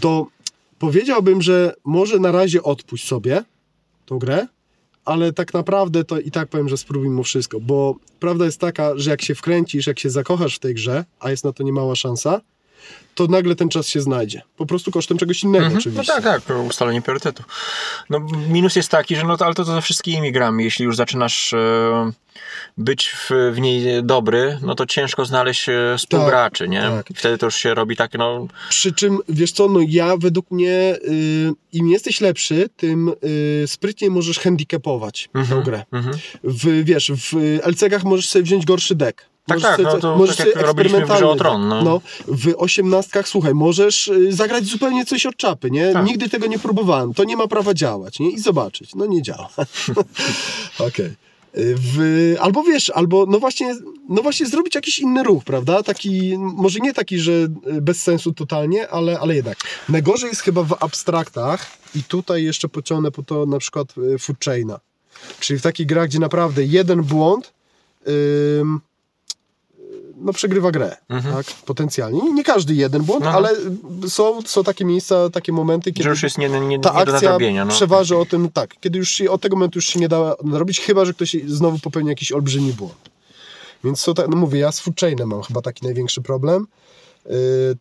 to 0.01 0.27
powiedziałbym, 0.79 1.43
że 1.43 1.75
może 1.85 2.19
na 2.19 2.33
razie 2.33 2.63
odpuść 2.63 3.09
sobie 3.09 3.45
tą 4.07 4.19
grę, 4.19 4.47
ale 5.05 5.33
tak 5.33 5.55
naprawdę 5.55 6.05
to 6.05 6.19
i 6.19 6.31
tak 6.31 6.49
powiem, 6.49 6.69
że 6.69 6.77
spróbuj 6.77 7.09
mimo 7.09 7.23
wszystko, 7.23 7.61
bo 7.61 7.97
prawda 8.21 8.45
jest 8.45 8.59
taka, 8.59 8.93
że 8.97 9.11
jak 9.11 9.23
się 9.23 9.35
wkręcisz, 9.35 9.87
jak 9.87 9.99
się 9.99 10.11
zakochasz 10.11 10.57
w 10.57 10.59
tej 10.59 10.75
grze, 10.75 11.05
a 11.21 11.31
jest 11.31 11.45
na 11.45 11.53
to 11.53 11.63
niemała 11.63 11.97
szansa, 11.97 12.41
to 13.15 13.27
nagle 13.27 13.57
ten 13.57 13.69
czas 13.69 13.89
się 13.89 14.01
znajdzie. 14.01 14.43
Po 14.57 14.67
prostu 14.67 14.91
kosztem 14.91 15.19
czegoś 15.19 15.43
innego 15.43 15.65
Mhm. 15.65 15.75
No 15.75 15.79
oczywiście. 15.79 16.13
tak, 16.13 16.45
tak, 16.47 16.57
ustalenie 16.67 17.03
priorytetu. 17.03 17.43
No, 18.11 18.21
minus 18.49 18.77
jest 18.77 18.89
taki, 18.89 19.17
że 19.17 19.25
no 19.25 19.37
to, 19.37 19.45
ale 19.45 19.55
to, 19.55 19.65
ze 19.65 19.83
wszystkimi 19.83 20.33
grami, 20.33 20.65
jeśli 20.65 20.85
już 20.85 20.97
zaczynasz 20.97 21.53
e, 21.53 22.13
być 22.79 23.09
w, 23.09 23.31
w 23.53 23.61
niej 23.61 24.05
dobry, 24.05 24.59
no 24.63 24.75
to 24.75 24.87
ciężko 24.87 25.25
znaleźć 25.25 25.69
e, 25.69 25.73
współgraczy, 25.99 26.69
nie? 26.69 26.81
tak. 26.81 27.07
Wtedy 27.17 27.39
to 27.39 27.47
już 27.47 27.57
się 27.57 27.75
robi 27.75 27.97
tak, 27.97 28.13
no, 28.19 28.47
Przy 28.69 28.93
czym, 28.93 29.19
wiesz 29.29 29.53
co, 29.53 29.69
no 29.69 29.81
ja 29.89 30.17
według 30.17 30.51
mnie, 30.51 30.97
y, 31.09 31.53
im 31.73 31.89
jesteś 31.89 32.21
lepszy, 32.21 32.69
tym 32.77 33.13
y, 33.25 33.65
sprytniej 33.67 34.11
możesz 34.11 34.39
handicapować 34.39 35.29
tę 35.33 35.63
grę. 35.65 35.85
mhm. 35.93 36.17
W, 36.45 36.85
wiesz, 36.85 37.13
w 37.13 37.59
LCG-ach 37.63 38.05
możesz 38.05 38.29
sobie 38.29 38.43
wziąć 38.43 38.67
gorszy 38.67 38.95
deck. 38.95 39.32
Tak, 39.47 39.57
Możesz 39.59 39.63
tak, 39.71 39.77
sobie- 39.77 39.89
no 39.95 40.01
to 40.01 40.17
możesz 40.17 40.37
tak 40.37 40.47
jak 40.47 40.67
robiliśmy 40.67 41.05
o 41.05 41.37
Tron, 41.37 41.71
deck. 41.71 41.85
no. 41.85 42.01
w 42.29 42.55
osiemnastkach, 42.57 43.29
słuchaj, 43.29 43.55
możesz 43.55 44.09
y, 44.09 44.33
zagrać 44.33 44.65
zupełnie 44.65 45.05
coś 45.07 45.27
od 45.27 45.37
czapy, 45.37 45.71
nie? 45.71 45.93
Tak. 45.93 46.07
Nigdy 46.07 46.29
tego 46.29 46.47
nie 46.47 46.59
próbowałem, 46.59 47.15
to 47.15 47.25
nie 47.25 47.37
ma 47.37 47.47
prawa 47.49 47.75
działać, 47.75 48.19
nie? 48.21 48.31
I 48.31 48.39
zobaczyć, 48.39 48.95
no 48.95 49.07
nie 49.07 49.23
działa. 49.23 49.49
Okej. 50.89 51.07
Y, 51.59 51.75
W, 51.79 51.99
albo 52.41 52.63
wiesz, 52.63 52.91
albo 52.91 53.27
no 53.27 53.39
właśnie, 53.39 53.77
no 54.09 54.23
właśnie 54.23 54.47
zrobić 54.47 54.75
jakiś 54.75 54.99
inny 54.99 55.23
ruch, 55.23 55.45
prawda? 55.45 55.83
Taki, 55.83 56.35
może 56.39 56.79
nie 56.79 56.93
taki, 56.95 57.19
że 57.19 57.33
y, 57.33 57.49
bez 57.83 58.03
sensu 58.03 58.33
totalnie, 58.33 58.89
ale, 58.89 59.21
ale 59.21 59.35
jednak. 59.35 59.59
Najgorzej 59.89 60.29
jest 60.29 60.41
chyba 60.43 60.63
w 60.63 60.77
abstraktach 60.81 61.67
i 61.95 62.03
tutaj 62.03 62.45
jeszcze 62.45 62.69
pociągnę 62.69 63.11
po 63.11 63.23
to 63.23 63.47
na 63.47 63.59
przykład 63.59 63.89
y, 63.99 64.19
Food 64.19 64.45
Chaina. 64.45 64.81
Czyli 65.41 65.59
w 65.59 65.63
takich 65.63 65.87
grach, 65.87 66.09
gdzie 66.09 66.19
naprawdę 66.19 66.65
jeden 66.65 67.03
błąd 67.03 67.53
ym, 68.61 68.81
no 70.23 70.33
przegrywa 70.33 70.71
grę, 70.71 70.97
tak? 71.09 71.47
Potencjalnie. 71.67 72.33
Nie, 72.33 72.45
każdy 72.45 72.75
jeden 72.75 73.03
błąd, 73.03 73.25
Aha. 73.27 73.37
ale 73.37 73.51
są, 74.09 74.43
są 74.43 74.65
takie 74.65 74.85
miejsca, 74.85 75.31
takie 75.31 75.53
momenty, 75.53 75.93
kiedy 75.93 76.03
że 76.03 76.11
już 76.11 76.23
jest 76.23 76.39
nie, 76.39 76.49
nie, 76.49 76.61
nie 76.61 76.79
ta 76.81 77.05
do 77.05 77.13
akcja. 77.13 77.39
No. 77.65 77.73
przeważy 77.73 78.17
o 78.17 78.27
tym, 78.27 78.51
tak, 78.51 78.81
kiedy 78.81 78.99
już 78.99 79.11
się, 79.11 79.31
od 79.31 79.41
tego 79.41 79.57
momentu 79.57 79.79
już 79.79 79.87
się 79.87 80.01
nie 80.01 80.09
da 80.09 80.35
nadrobić, 80.45 80.81
chyba, 80.81 81.05
że 81.05 81.15
ktoś 81.15 81.37
znowu 81.47 81.79
popełni 81.79 82.09
jakiś 82.09 82.33
olbrzymi 82.33 82.73
błąd. 82.73 83.11
Więc 83.85 84.05
to 84.05 84.15
tak, 84.15 84.29
no 84.29 84.37
mówię, 84.37 84.61
ja 84.61 84.73
z 84.73 84.81
Food 84.81 85.01
Chainem 85.01 85.29
mam 85.29 85.43
chyba 85.43 85.63
taki 85.63 85.85
największy 85.85 86.23
problem. 86.23 86.67
Yy, 87.27 87.33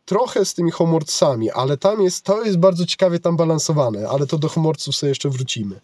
trochę 0.05 0.45
z 0.45 0.53
tymi 0.53 0.71
homorcami, 0.71 1.51
ale 1.51 1.77
tam 1.77 2.01
jest, 2.01 2.25
to 2.25 2.43
jest 2.43 2.57
bardzo 2.57 2.85
ciekawie 2.85 3.19
tam 3.19 3.37
balansowane, 3.37 4.09
ale 4.09 4.27
to 4.27 4.37
do 4.37 4.49
homorców 4.49 4.95
sobie 4.95 5.09
jeszcze 5.09 5.29
wrócimy. 5.29 5.79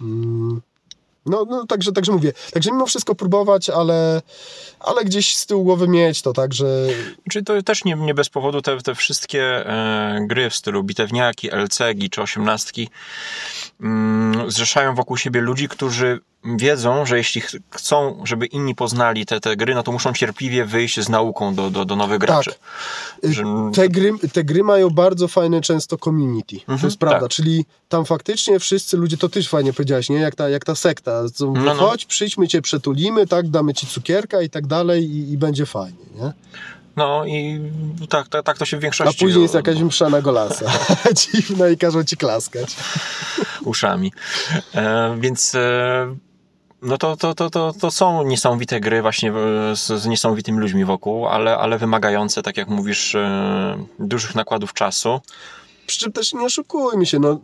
Mm. 0.00 0.60
No, 1.26 1.46
no 1.50 1.66
także, 1.66 1.92
także 1.92 2.12
mówię, 2.12 2.32
także 2.52 2.70
mimo 2.70 2.86
wszystko 2.86 3.14
próbować, 3.14 3.70
ale, 3.70 4.22
ale 4.80 5.04
gdzieś 5.04 5.36
z 5.36 5.46
tyłu 5.46 5.64
głowy 5.64 5.88
mieć 5.88 6.22
to, 6.22 6.32
tak, 6.32 6.54
że 6.54 6.86
Czyli 7.30 7.44
to 7.44 7.62
też 7.62 7.84
nie, 7.84 7.94
nie 7.94 8.14
bez 8.14 8.28
powodu 8.28 8.62
te, 8.62 8.78
te 8.78 8.94
wszystkie 8.94 9.42
e, 9.42 10.26
gry 10.26 10.50
w 10.50 10.56
stylu 10.56 10.84
bitewniaki, 10.84 11.50
LCG 11.50 12.08
czy 12.10 12.22
osiemnastki 12.22 12.88
mm, 13.80 14.50
zrzeszają 14.50 14.94
wokół 14.94 15.16
siebie 15.16 15.40
ludzi, 15.40 15.68
którzy 15.68 16.20
wiedzą, 16.44 17.06
że 17.06 17.16
jeśli 17.16 17.40
ch- 17.40 17.56
chcą, 17.70 18.22
żeby 18.24 18.46
inni 18.46 18.74
poznali 18.74 19.26
te, 19.26 19.40
te 19.40 19.56
gry, 19.56 19.74
no 19.74 19.82
to 19.82 19.92
muszą 19.92 20.12
cierpliwie 20.12 20.64
wyjść 20.64 21.00
z 21.00 21.08
nauką 21.08 21.54
do, 21.54 21.70
do, 21.70 21.84
do 21.84 21.96
nowych 21.96 22.18
graczy. 22.18 22.50
Y, 23.24 23.32
Że- 23.32 23.44
Te 23.74 23.88
gry, 23.88 24.12
te 24.32 24.44
gry 24.44 24.64
mają 24.64 24.90
bardzo 24.90 25.28
fajne 25.28 25.60
często 25.60 25.98
community. 25.98 26.56
to 26.56 26.72
Mhm, 26.72 26.86
jest 26.88 26.98
prawda. 26.98 27.20
tak. 27.20 27.30
Czyli 27.30 27.64
tam 27.88 28.04
faktycznie 28.04 28.58
wszyscy 28.58 28.96
ludzie, 28.96 29.16
to 29.16 29.28
też 29.28 29.48
fajnie 29.48 29.72
powiedziałeś, 29.72 30.08
nie? 30.08 30.16
Jak 30.16 30.34
ta, 30.34 30.48
jak 30.48 30.64
ta 30.64 30.74
sekta. 30.74 31.22
Co 31.34 31.46
No, 31.46 31.60
no. 31.60 31.74
Chodź, 31.74 32.04
przyjdźmy 32.06 32.48
cię 32.48 32.62
przetulimy, 32.62 33.26
tak, 33.26 33.48
damy 33.48 33.74
ci 33.74 33.86
cukierka 33.86 34.42
i 34.42 34.50
tak 34.50 34.66
dalej 34.66 35.04
i, 35.04 35.32
i 35.32 35.38
będzie 35.38 35.66
fajnie, 35.66 36.04
nie? 36.14 36.32
No 36.96 37.24
i 37.26 37.60
tak, 38.08 38.28
tak, 38.28 38.44
tak 38.44 38.58
to 38.58 38.64
się 38.64 38.76
w 38.76 38.80
A 38.80 38.82
większości 38.82 39.24
później 39.24 39.42
jest 39.42 39.54
jakaś 39.54 39.78
msza 39.80 40.08
na 40.10 40.22
golasa. 40.22 40.64
Dziwna 41.32 41.68
i 41.68 41.76
każą 41.76 42.04
ci 42.04 42.16
klaskać. 42.16 42.76
uszami. 43.64 44.12
E, 44.74 45.16
więc 45.20 45.54
e, 45.54 46.16
no 46.82 46.98
to, 46.98 47.16
to, 47.16 47.34
to, 47.34 47.50
to, 47.50 47.72
to 47.80 47.90
są 47.90 48.24
niesamowite 48.24 48.80
gry 48.80 49.02
właśnie 49.02 49.32
e, 49.32 49.76
z, 49.76 49.86
z 49.86 50.06
niesamowitymi 50.06 50.58
ludźmi 50.58 50.84
wokół, 50.84 51.26
ale, 51.26 51.56
ale 51.58 51.78
wymagające, 51.78 52.42
tak 52.42 52.56
jak 52.56 52.68
mówisz, 52.68 53.14
e, 53.14 53.84
dużych 53.98 54.34
nakładów 54.34 54.74
czasu. 54.74 55.20
Przy 55.86 55.98
czym 55.98 56.12
też 56.12 56.34
nie 56.34 56.44
oszukujmy 56.44 57.06
się, 57.06 57.18
no 57.18 57.40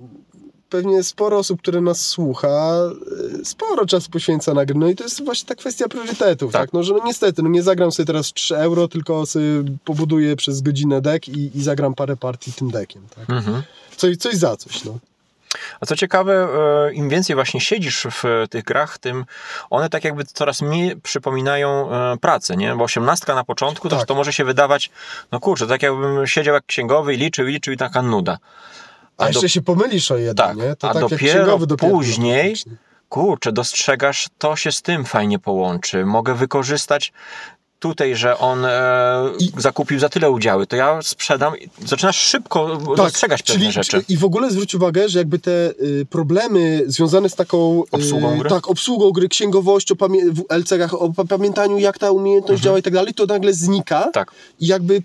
pewnie 0.70 1.03
sporo 1.03 1.39
osób, 1.39 1.62
które 1.62 1.80
nas 1.80 2.07
słucha, 2.07 2.78
y, 3.41 3.45
sporo 3.45 3.86
czasu 3.86 4.11
poświęca 4.11 4.55
na 4.55 4.64
gry. 4.64 4.78
No 4.78 4.89
i 4.89 4.97
to 4.97 5.05
jest 5.05 5.24
właśnie 5.24 5.49
ta 5.49 5.55
kwestia 5.55 5.89
priorytetów, 5.89 6.53
tak? 6.53 6.62
Tak. 6.62 6.72
No, 6.72 6.82
że 6.82 6.95
no 6.95 7.01
niestety, 7.05 7.43
no 7.43 7.49
nie 7.49 7.62
zagram 7.62 7.93
sobie 7.93 8.07
teraz 8.07 8.32
3 8.32 8.57
euro, 8.57 8.89
tylko 8.89 9.26
sobie 9.26 9.64
pobuduję 9.84 10.36
przez 10.36 10.61
godzinę 10.61 11.01
deck 11.01 11.28
i, 11.28 11.51
i 11.59 11.62
zagram 11.62 11.95
parę 11.95 12.16
partii 12.16 12.53
tym 12.53 12.70
deckiem, 12.70 13.03
tak? 13.16 13.30
Mhm. 13.30 13.62
Coś, 13.97 14.16
coś 14.16 14.34
za 14.34 14.57
coś, 14.57 14.84
no. 14.84 14.99
A 15.80 15.86
co 15.86 15.96
ciekawe, 15.96 16.48
e, 16.88 16.92
im 16.92 17.09
więcej 17.09 17.34
właśnie 17.36 17.61
siedzisz 17.61 18.06
w 18.11 18.46
tych 18.50 18.64
grach, 18.64 18.98
tym 18.98 19.24
one 19.70 19.88
tak 19.90 20.04
jakby 20.04 20.24
coraz 20.24 20.62
mniej 20.62 20.96
przypominają 20.96 21.90
e, 21.92 22.16
pracę, 22.16 22.56
nie? 22.56 22.74
Bo 22.74 22.84
osiemnastka 22.84 23.34
na 23.34 23.44
początku, 23.44 23.88
to, 23.88 23.96
Tak. 23.96 24.06
to 24.06 24.14
może 24.14 24.32
się 24.32 24.44
wydawać, 24.44 24.90
no 25.32 25.40
kurczę, 25.40 25.66
tak 25.66 25.82
jakbym 25.82 26.26
siedział 26.26 26.54
jak 26.54 26.66
księgowy 26.66 27.14
i 27.14 27.16
liczył, 27.16 27.46
i 27.48 27.52
liczył 27.52 27.74
i 27.74 27.76
taka 27.76 28.02
nuda. 28.02 28.38
A, 29.18 29.24
A 29.24 29.26
jeszcze 29.26 29.42
do- 29.42 29.48
się 29.48 29.62
pomylisz 29.62 30.11
o 30.11 30.16
jeden, 30.16 30.34
Tak, 30.46 30.56
nie? 30.56 30.76
To 30.76 30.90
a 30.90 30.92
tak 30.94 31.00
dopiero 31.00 31.59
dopiero. 31.59 31.90
później- 31.92 32.54
kurczę, 33.09 33.52
dostrzegasz, 33.52 34.26
to 34.38 34.56
się 34.56 34.72
z 34.72 34.82
tym 34.82 35.04
fajnie 35.04 35.38
połączy. 35.38 36.06
Mogę 36.06 36.34
wykorzystać 36.34 37.12
tutaj, 37.78 38.16
że 38.16 38.38
on 38.38 38.64
e, 38.64 39.22
I- 39.38 39.52
zakupił 39.56 39.98
za 39.98 40.08
tyle 40.08 40.30
udziały, 40.30 40.66
to 40.66 40.76
ja 40.76 41.02
sprzedam. 41.02 41.58
i 41.58 41.68
Zaczynasz 41.86 42.18
szybko 42.20 42.76
dostrzegać 42.96 43.42
pewne 43.42 43.60
czyli, 43.60 43.72
rzeczy. 43.72 44.04
I 44.08 44.16
w 44.16 44.24
ogóle 44.24 44.50
zwróć 44.50 44.74
uwagę, 44.74 45.08
że 45.08 45.18
jakby 45.18 45.38
te 45.38 45.50
y, 45.70 46.06
problemy 46.10 46.82
związane 46.86 47.28
z 47.28 47.34
taką 47.34 47.82
Obsługą 47.92 48.34
y, 48.34 48.38
gry? 48.38 48.50
Tak, 48.50 48.68
obsługą 48.70 49.10
gry, 49.10 49.28
księgowością, 49.28 49.94
pamię- 49.94 50.30
w 50.32 50.42
LCG-ach, 50.48 50.94
o 50.94 51.12
pa- 51.12 51.24
pamiętaniu 51.24 51.78
jak 51.78 51.98
ta 51.98 52.10
umiejętność 52.10 52.62
działa 52.62 52.78
i 52.78 52.82
tak 52.82 52.92
dalej, 52.92 53.14
to 53.14 53.26
nagle 53.26 53.52
znika. 53.54 53.96
Mhm. 53.96 54.12
Tak. 54.12 54.30
I 54.60 54.66
jakby 54.66 55.02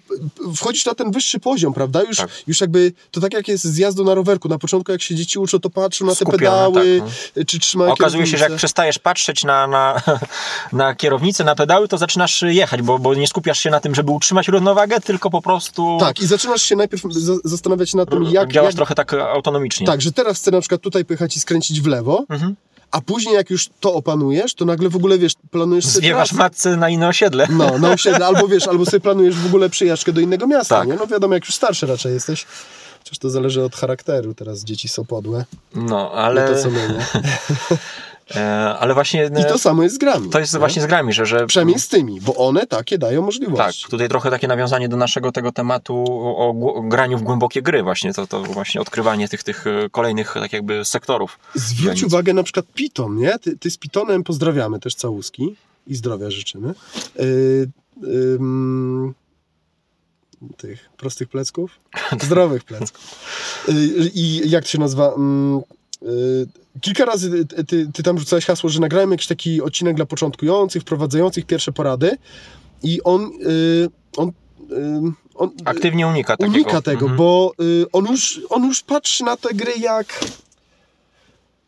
wchodzisz 0.55 0.85
na 0.85 0.93
ten 0.95 1.11
wyższy 1.11 1.39
poziom, 1.39 1.73
prawda? 1.73 2.03
Już, 2.03 2.17
Tak. 2.17 2.29
już 2.47 2.61
jakby 2.61 2.91
to 3.11 3.21
tak 3.21 3.33
jak 3.33 3.47
jest 3.47 3.63
z 3.63 3.77
jazdą 3.77 4.03
na 4.03 4.13
rowerku. 4.15 4.47
Na 4.49 4.57
początku 4.59 4.91
jak 4.91 5.01
się 5.01 5.15
dzieci 5.15 5.39
uczą, 5.39 5.59
to 5.59 5.69
patrzą 5.69 6.05
na 6.05 6.11
te 6.11 6.15
Skupione, 6.15 6.37
pedały, 6.39 7.01
tak, 7.05 7.37
y, 7.37 7.45
czy 7.45 7.59
trzymają 7.59 7.91
Okazuje 7.93 8.27
się, 8.27 8.37
że 8.37 8.43
jak 8.49 8.55
przestajesz 8.55 8.99
patrzeć 8.99 9.43
na, 9.43 9.67
na, 9.67 10.01
na 10.73 10.95
kierownicę, 10.95 11.43
na 11.43 11.55
pedały, 11.55 11.87
to 11.87 11.97
zaczynasz 11.97 12.41
jechać, 12.63 12.81
bo, 12.81 12.99
bo 12.99 13.13
nie 13.13 13.27
skupiasz 13.27 13.59
się 13.59 13.69
na 13.69 13.79
tym, 13.79 13.95
żeby 13.95 14.11
utrzymać 14.11 14.47
równowagę, 14.47 14.99
tylko 15.01 15.29
po 15.29 15.41
prostu 15.41 15.97
Tak, 15.99 16.19
i 16.19 16.25
zaczynasz 16.27 16.61
się 16.61 16.75
najpierw 16.75 17.03
za- 17.09 17.33
zastanawiać 17.43 17.89
się 17.89 17.97
nad 17.97 18.09
tym, 18.09 18.23
jak, 18.23 18.51
działasz 18.53 18.67
jak 18.69 18.75
trochę 18.75 18.95
tak 18.95 19.13
autonomicznie. 19.13 19.87
Tak, 19.87 20.01
że 20.01 20.11
teraz 20.11 20.37
chcę 20.37 20.51
na 20.51 20.59
przykład 20.61 20.81
tutaj 20.81 21.05
pojechać 21.05 21.37
i 21.37 21.39
skręcić 21.39 21.81
w 21.81 21.87
lewo, 21.87 22.25
Mhm. 22.29 22.55
a 22.91 23.01
później 23.01 23.35
jak 23.35 23.49
już 23.49 23.69
to 23.79 23.93
opanujesz, 23.93 24.53
to 24.55 24.65
nagle 24.65 24.89
w 24.89 24.95
ogóle 24.95 25.17
wiesz, 25.19 25.33
planujesz 25.51 25.85
sobie 25.85 25.97
Zwiewasz 26.07 26.29
trasę. 26.29 26.43
matce 26.43 26.77
na 26.77 26.89
inne 26.89 27.07
osiedle. 27.07 27.47
No, 27.49 27.77
na 27.77 27.91
osiedle, 27.91 28.25
albo 28.25 28.47
wiesz, 28.47 28.67
albo 28.67 28.85
sobie 28.85 28.99
planujesz 28.99 29.35
w 29.35 29.45
ogóle 29.45 29.69
przyjażdżkę 29.69 30.11
do 30.13 30.21
innego 30.21 30.47
miasta, 30.47 30.79
Tak. 30.79 30.87
nie? 30.87 30.93
No 30.95 31.07
wiadomo, 31.07 31.33
jak 31.33 31.45
już 31.45 31.55
starszy 31.55 31.85
raczej 31.85 32.13
jesteś. 32.13 32.45
Chociaż 33.03 33.17
to 33.17 33.29
zależy 33.29 33.63
od 33.63 33.75
charakteru, 33.75 34.33
teraz 34.33 34.63
dzieci 34.63 34.87
są 34.89 35.05
podłe, 35.05 35.45
No, 35.75 36.11
ale... 36.11 36.43
ale, 36.43 36.55
to 36.55 36.61
co 36.63 36.69
my, 36.69 36.87
nie? 36.89 37.21
e, 38.35 38.77
ale 38.79 38.93
właśnie 38.93 39.29
I 39.41 39.43
to 39.43 39.57
samo 39.57 39.83
jest 39.83 39.95
z 39.95 39.97
grami. 39.97 40.29
to 40.29 40.39
jest 40.39 40.53
nie? 40.53 40.59
właśnie 40.59 40.81
z 40.81 40.85
grami, 40.85 41.13
że, 41.13 41.25
że 41.25 41.45
Przynajmniej 41.45 41.79
z 41.79 41.87
tymi, 41.87 42.21
bo 42.21 42.35
one 42.35 42.67
takie 42.67 42.97
dają 42.97 43.19
Tak, 43.21 43.25
możliwości. 43.25 43.85
tutaj 43.89 44.09
trochę 44.09 44.29
takie 44.29 44.47
nawiązanie 44.47 44.89
do 44.89 44.97
naszego 44.97 45.31
tego 45.31 45.51
tematu 45.51 46.05
o, 46.07 46.81
graniu 46.87 47.17
w 47.17 47.23
głębokie 47.23 47.61
gry 47.61 47.83
właśnie, 47.83 48.13
to, 48.13 48.27
to 48.27 48.43
właśnie 48.43 48.81
odkrywanie 48.81 49.27
tych, 49.27 49.43
tych 49.43 49.67
e, 49.67 49.89
kolejnych 49.89 50.33
tak 50.33 50.53
jakby 50.53 50.85
sektorów. 50.85 51.39
Zwróć 51.55 51.83
granic. 51.85 52.03
uwagę 52.03 52.33
na 52.33 52.43
przykład 52.43 52.65
Piton, 52.73 53.17
nie? 53.17 53.39
Ty, 53.39 53.57
ty 53.57 53.71
z 53.71 53.77
Pitonem 53.77 54.23
pozdrawiamy 54.23 54.79
też 54.79 54.95
całuski 54.95 55.55
i 55.87 55.95
zdrowia 55.95 56.29
życzymy. 56.31 56.73
Yy, 57.15 57.67
ym, 58.03 59.13
tych 60.57 60.89
prostych 60.97 61.29
plecków? 61.29 61.71
Zdrowych 62.25 62.63
plecków. 62.63 63.15
Yy, 63.67 64.11
I 64.13 64.49
jak 64.49 64.63
to 64.63 64.69
się 64.69 64.79
nazywa? 64.79 65.13
Kilka 66.81 67.05
razy 67.05 67.45
ty, 67.45 67.63
ty, 67.63 67.91
ty 67.93 68.03
tam 68.03 68.19
rzucałeś 68.19 68.45
hasło, 68.45 68.69
że 68.69 68.79
nagrałem 68.79 69.11
jakiś 69.11 69.27
taki 69.27 69.61
odcinek 69.61 69.95
dla 69.95 70.05
początkujących, 70.05 70.81
wprowadzających 70.81 71.45
pierwsze 71.45 71.71
porady 71.71 72.17
i 72.83 73.03
on, 73.03 73.31
yy, 73.39 73.89
on, 74.17 74.31
yy, 74.69 75.11
on 75.35 75.51
Aktywnie 75.65 76.07
unika 76.07 76.35
unika 76.39 76.81
tego, 76.81 77.05
Mhm. 77.05 77.17
bo 77.17 77.51
y, 77.61 77.85
on, 77.91 78.05
już, 78.05 78.41
on 78.49 78.65
już 78.65 78.81
patrzy 78.83 79.23
na 79.23 79.37
te 79.37 79.53
gry 79.53 79.71
jak 79.79 80.19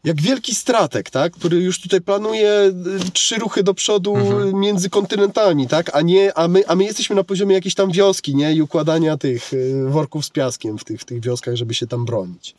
jak 0.05 0.21
wielki 0.21 0.55
strateg, 0.55 1.09
tak? 1.09 1.33
który 1.33 1.57
już 1.57 1.81
tutaj 1.81 2.01
planuje 2.01 2.71
y, 3.07 3.11
trzy 3.13 3.35
ruchy 3.35 3.63
do 3.63 3.73
przodu 3.73 4.15
Mhm. 4.15 4.49
y, 4.49 4.53
między 4.53 4.89
kontynentami, 4.89 5.67
tak? 5.67 5.95
a, 5.95 6.01
nie, 6.01 6.37
a, 6.37 6.47
my, 6.47 6.67
a 6.67 6.75
my 6.75 6.83
jesteśmy 6.83 7.15
na 7.15 7.23
poziomie 7.23 7.55
jakiejś 7.55 7.75
tam 7.75 7.91
wioski 7.91 8.35
nie? 8.35 8.53
i 8.53 8.61
układania 8.61 9.17
tych 9.17 9.53
y, 9.53 9.85
worków 9.89 10.25
z 10.25 10.29
piaskiem 10.29 10.77
w 10.77 10.83
tych, 10.83 11.01
w 11.01 11.05
tych 11.05 11.21
wioskach, 11.21 11.55
żeby 11.55 11.73
się 11.73 11.87
tam 11.87 12.05
bronić. 12.05 12.55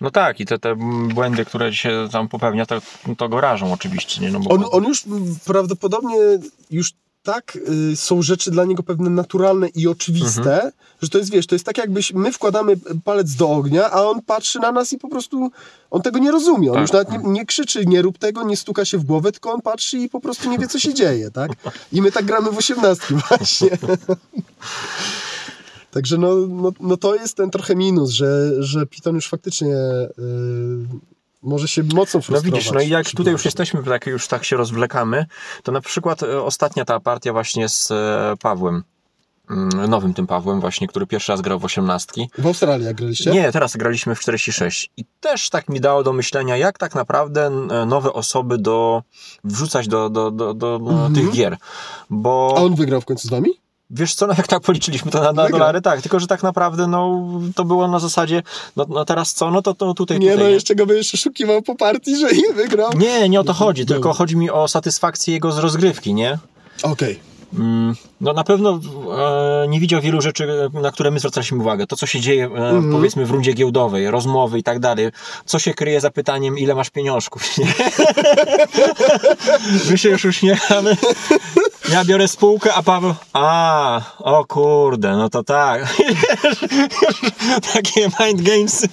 No 0.00 0.10
tak, 0.10 0.40
i 0.40 0.46
te, 0.46 0.58
te 0.58 0.76
błędy, 1.14 1.44
które 1.44 1.74
się 1.74 2.08
tam 2.12 2.28
popełnia, 2.28 2.66
to, 2.66 2.82
to 3.16 3.28
go 3.28 3.40
rażą 3.40 3.72
oczywiście. 3.72 4.20
Nie? 4.20 4.30
No 4.30 4.40
bo, 4.40 4.50
On, 4.50 4.64
on 4.70 4.84
już 4.84 5.06
mm, 5.06 5.36
prawdopodobnie 5.44 6.16
już 6.70 6.92
tak 7.22 7.58
y, 7.92 7.96
są 7.96 8.22
rzeczy 8.22 8.50
dla 8.50 8.64
niego 8.64 8.82
pewne 8.82 9.10
naturalne 9.10 9.68
i 9.68 9.88
oczywiste, 9.88 10.54
Mhm. 10.54 10.72
że 11.02 11.08
to 11.08 11.18
jest, 11.18 11.30
wiesz, 11.30 11.46
to 11.46 11.54
jest 11.54 11.64
tak 11.64 11.78
jakbyś 11.78 12.12
my 12.12 12.32
wkładamy 12.32 12.76
palec 13.04 13.34
do 13.34 13.50
ognia, 13.50 13.90
a 13.90 14.02
on 14.02 14.22
patrzy 14.22 14.58
na 14.58 14.72
nas 14.72 14.92
i 14.92 14.98
po 14.98 15.08
prostu 15.08 15.50
on 15.90 16.02
tego 16.02 16.18
nie 16.18 16.30
rozumie. 16.30 16.68
On 16.68 16.74
Tak. 16.74 16.82
już 16.82 16.92
nawet 16.92 17.10
nie, 17.10 17.18
nie 17.32 17.46
krzyczy, 17.46 17.86
nie 17.86 18.02
rób 18.02 18.18
tego, 18.18 18.42
nie 18.42 18.56
stuka 18.56 18.84
się 18.84 18.98
w 18.98 19.04
głowę, 19.04 19.32
tylko 19.32 19.52
on 19.52 19.60
patrzy 19.60 19.98
i 19.98 20.08
po 20.08 20.20
prostu 20.20 20.50
nie 20.50 20.58
wie, 20.58 20.68
co 20.68 20.78
się 20.78 20.94
dzieje, 20.94 21.30
tak? 21.30 21.50
I 21.92 22.02
my 22.02 22.12
tak 22.12 22.24
gramy 22.24 22.50
w 22.50 22.58
osiemnastki 22.58 23.14
właśnie. 23.28 23.70
Także 25.90 26.18
no, 26.18 26.34
no, 26.48 26.72
no 26.80 26.96
to 26.96 27.14
jest 27.14 27.36
ten 27.36 27.50
trochę 27.50 27.76
minus, 27.76 28.10
że, 28.10 28.50
że 28.62 28.86
Piton 28.86 29.14
już 29.14 29.28
faktycznie 29.28 29.74
y, 29.76 30.10
może 31.42 31.68
się 31.68 31.82
mocno 31.82 31.98
No 32.18 32.22
frustrować. 32.22 32.44
widzisz, 32.44 32.72
no 32.72 32.80
i 32.80 32.88
jak 32.88 33.10
tutaj 33.10 33.32
już 33.32 33.44
jesteśmy, 33.44 33.82
tak, 33.82 34.06
już 34.06 34.28
tak 34.28 34.44
się 34.44 34.56
rozwlekamy, 34.56 35.26
to 35.62 35.72
na 35.72 35.80
przykład 35.80 36.22
e, 36.22 36.42
ostatnia 36.42 36.84
ta 36.84 37.00
partia 37.00 37.32
właśnie 37.32 37.68
z 37.68 37.90
e, 37.90 38.34
Pawłem, 38.42 38.82
mm, 39.50 39.90
nowym 39.90 40.14
tym 40.14 40.26
Pawłem 40.26 40.60
właśnie, 40.60 40.88
który 40.88 41.06
pierwszy 41.06 41.32
raz 41.32 41.40
grał 41.40 41.58
w 41.58 41.64
osiemnastki. 41.64 42.30
W 42.38 42.46
Australii 42.46 42.86
jak 42.86 42.96
graliście? 42.96 43.30
Nie, 43.30 43.52
teraz 43.52 43.76
graliśmy 43.76 44.14
w 44.14 44.20
46 44.20 44.90
i 44.96 45.04
też 45.20 45.50
tak 45.50 45.68
mi 45.68 45.80
dało 45.80 46.02
do 46.02 46.12
myślenia, 46.12 46.56
jak 46.56 46.78
tak 46.78 46.94
naprawdę 46.94 47.46
e, 47.46 47.86
nowe 47.86 48.12
osoby 48.12 48.58
do 48.58 49.02
wrzucać 49.44 49.88
do, 49.88 50.10
do, 50.10 50.30
do, 50.30 50.54
do 50.54 50.76
Mhm. 50.76 51.14
tych 51.14 51.30
gier, 51.32 51.56
bo... 52.10 52.54
A 52.56 52.60
on 52.60 52.74
wygrał 52.74 53.00
w 53.00 53.04
końcu 53.04 53.28
z 53.28 53.30
wami? 53.30 53.50
Wiesz 53.90 54.14
co, 54.14 54.26
no 54.26 54.34
jak 54.38 54.46
tak 54.48 54.60
policzyliśmy 54.62 55.10
to 55.10 55.20
na, 55.22 55.32
na 55.32 55.48
dolary, 55.48 55.80
tak, 55.80 56.02
tylko 56.02 56.20
że 56.20 56.26
tak 56.26 56.42
naprawdę 56.42 56.86
no, 56.86 57.22
to 57.54 57.64
było 57.64 57.88
na 57.88 57.98
zasadzie, 57.98 58.42
no, 58.76 58.86
no 58.88 59.04
teraz 59.04 59.34
co, 59.34 59.50
no 59.50 59.62
to, 59.62 59.74
to 59.74 59.94
tutaj, 59.94 60.18
Nie, 60.18 60.30
tutaj. 60.30 60.44
no 60.44 60.50
jeszcze 60.50 60.74
go 60.74 60.86
by 60.86 60.96
jeszcze 60.96 61.16
szukiwał 61.16 61.62
po 61.62 61.74
partii, 61.74 62.16
że 62.16 62.32
nie 62.32 62.52
wygrał. 62.54 62.90
Nie, 62.98 63.28
nie 63.28 63.40
o 63.40 63.44
to 63.44 63.52
chodzi, 63.52 63.84
Dobra. 63.84 63.96
tylko 63.96 64.12
chodzi 64.12 64.36
mi 64.36 64.50
o 64.50 64.68
satysfakcję 64.68 65.34
jego 65.34 65.52
z 65.52 65.58
rozgrywki, 65.58 66.14
nie? 66.14 66.38
Okej. 66.82 67.18
Mm, 67.58 67.94
No 68.20 68.32
na 68.32 68.44
pewno 68.44 68.80
e, 69.64 69.68
nie 69.68 69.80
widział 69.80 70.00
wielu 70.00 70.20
rzeczy, 70.20 70.46
na 70.72 70.90
które 70.90 71.10
my 71.10 71.18
zwracaliśmy 71.18 71.58
uwagę. 71.58 71.86
To, 71.86 71.96
co 71.96 72.06
się 72.06 72.20
dzieje, 72.20 72.44
e, 72.44 72.82
powiedzmy, 72.92 73.26
w 73.26 73.30
rundzie 73.30 73.52
giełdowej, 73.52 74.10
rozmowy 74.10 74.58
i 74.58 74.62
tak 74.62 74.78
dalej. 74.78 75.08
Co 75.44 75.58
się 75.58 75.74
kryje 75.74 76.00
za 76.00 76.10
pytaniem, 76.10 76.58
ile 76.58 76.74
masz 76.74 76.90
pieniążków? 76.90 77.42
My 79.90 79.98
się 79.98 80.08
już 80.08 80.24
uśmiechamy. 80.24 80.96
Ja 81.92 82.04
biorę 82.04 82.28
spółkę, 82.28 82.74
a 82.74 82.82
Paweł, 82.82 83.14
a, 83.32 84.02
o 84.18 84.44
kurde, 84.44 85.16
no 85.16 85.30
to 85.30 85.44
tak. 85.44 85.94
Takie 87.72 88.08
mind 88.20 88.42
games. 88.42 88.86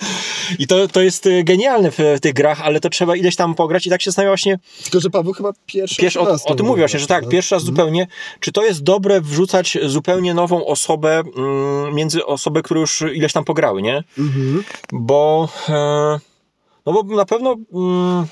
I 0.60 0.68
to, 0.68 0.88
to 0.88 1.02
jest 1.02 1.28
e, 1.28 1.44
genialne 1.44 1.92
w, 1.92 1.98
w 1.98 2.20
tych 2.20 2.34
grach, 2.34 2.62
ale 2.62 2.80
to 2.80 2.90
trzeba 2.90 3.16
ileś 3.16 3.36
tam 3.36 3.56
pograć 3.56 3.88
i 3.88 3.90
tak 3.90 4.02
się 4.02 4.12
zastanawiam 4.12 4.32
właśnie, 4.32 4.60
Tylko, 4.84 5.00
że 5.00 5.10
Paweł 5.10 5.34
chyba 5.34 5.54
pierwszy 5.66 5.96
Pierwszy, 6.02 6.20
o, 6.20 6.24
18 6.24 6.50
o 6.50 6.56
tym 6.56 6.66
mówię 6.66 6.82
właśnie, 6.82 7.00
że 7.00 7.08
tak, 7.08 7.30
pierwszy 7.30 7.56
raz 7.56 7.64
zupełnie. 7.64 8.08
Czy 8.40 8.52
to 8.52 8.64
jest 8.64 8.84
dobre 8.84 9.22
wrzucać 9.22 9.78
zupełnie 9.86 10.34
nową 10.34 10.66
osobę 10.66 11.24
mm, 11.38 11.96
między 11.96 12.26
osoby, 12.26 12.64
które 12.64 12.80
już 12.80 13.02
ileś 13.02 13.34
tam 13.34 13.44
pograły, 13.44 13.82
nie? 13.82 14.04
Mhm. 14.18 14.64
Bo 14.92 15.50
e, 15.70 16.20
No 16.86 16.94
bo 16.94 17.16
na 17.16 17.26
pewno 17.26 17.56
mm, 17.74 18.26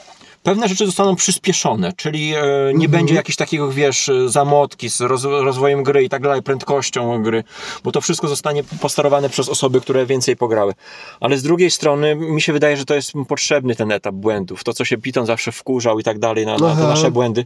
pewne 0.45 0.67
rzeczy 0.67 0.85
zostaną 0.85 1.15
przyspieszone, 1.15 1.93
czyli 1.93 2.33
e, 2.35 2.41
nie 2.65 2.71
Mhm. 2.85 2.91
będzie 2.91 3.15
jakichś 3.15 3.35
takich, 3.35 3.73
wiesz, 3.73 4.11
zamotki 4.25 4.89
z 4.89 5.01
roz, 5.01 5.23
rozwojem 5.23 5.83
gry 5.83 6.03
i 6.03 6.09
tak 6.09 6.21
dalej, 6.21 6.43
prędkością 6.43 7.23
gry, 7.23 7.43
bo 7.83 7.91
to 7.91 8.01
wszystko 8.01 8.27
zostanie 8.27 8.63
posterowane 8.63 9.29
przez 9.29 9.49
osoby, 9.49 9.81
które 9.81 10.05
więcej 10.05 10.35
pograły. 10.37 10.73
Ale 11.19 11.37
z 11.37 11.43
drugiej 11.43 11.71
strony 11.71 12.15
mi 12.15 12.41
się 12.41 12.53
wydaje, 12.53 12.77
że 12.77 12.85
to 12.85 12.95
jest 12.95 13.11
potrzebny 13.27 13.75
ten 13.75 13.91
etap 13.91 14.15
błędów. 14.15 14.63
To, 14.63 14.73
co 14.73 14.85
się 14.85 14.97
Piton 14.97 15.25
zawsze 15.25 15.51
wkurzał 15.51 15.99
i 15.99 16.03
tak 16.03 16.19
dalej 16.19 16.45
na, 16.45 16.57
na 16.57 16.75
te 16.75 16.81
nasze 16.83 17.11
błędy, 17.11 17.45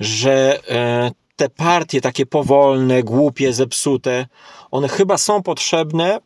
że 0.00 0.60
e, 0.68 1.10
te 1.36 1.48
partie 1.48 2.00
takie 2.00 2.26
powolne, 2.26 3.02
głupie, 3.02 3.52
zepsute, 3.52 4.26
one 4.70 4.88
chyba 4.88 5.18
są 5.18 5.42
potrzebne, 5.42 6.20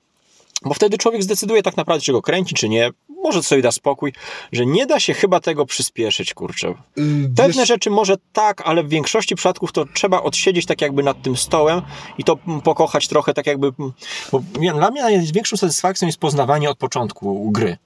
bo 0.65 0.75
wtedy 0.75 0.99
człowiek 0.99 1.23
zdecyduje 1.23 1.63
tak 1.63 1.77
naprawdę, 1.77 2.05
czy 2.05 2.13
go 2.13 2.23
kręci, 2.23 2.55
czy 2.55 2.69
nie. 2.69 2.91
Może 3.25 3.43
sobie 3.43 3.63
da 3.63 3.73
spokój, 3.73 4.13
że 4.53 4.67
nie 4.67 4.87
da 4.87 5.01
się 5.01 5.15
chyba 5.15 5.41
tego 5.41 5.67
przyspieszyć, 5.67 6.35
kurczę. 6.35 6.69
Y, 6.69 6.75
Pewne 7.37 7.55
wiesz- 7.61 7.69
rzeczy 7.69 7.91
może 7.91 8.17
tak, 8.33 8.63
ale 8.65 8.83
w 8.83 8.89
większości 8.89 9.35
przypadków 9.35 9.73
to 9.73 9.85
trzeba 9.95 10.23
odsiedzieć 10.23 10.67
tak 10.67 10.81
jakby 10.81 11.03
nad 11.03 11.23
tym 11.23 11.37
stołem 11.37 11.83
i 12.19 12.25
to 12.25 12.37
pokochać 12.65 13.09
trochę 13.09 13.35
tak 13.35 13.47
jakby... 13.47 13.73
Bo 14.33 14.43
dla 14.75 14.91
mnie 14.91 15.03
największą 15.03 15.57
satysfakcją 15.57 16.07
jest 16.07 16.19
poznawanie 16.19 16.71
od 16.71 16.79
początku 16.79 17.51
gry. 17.51 17.77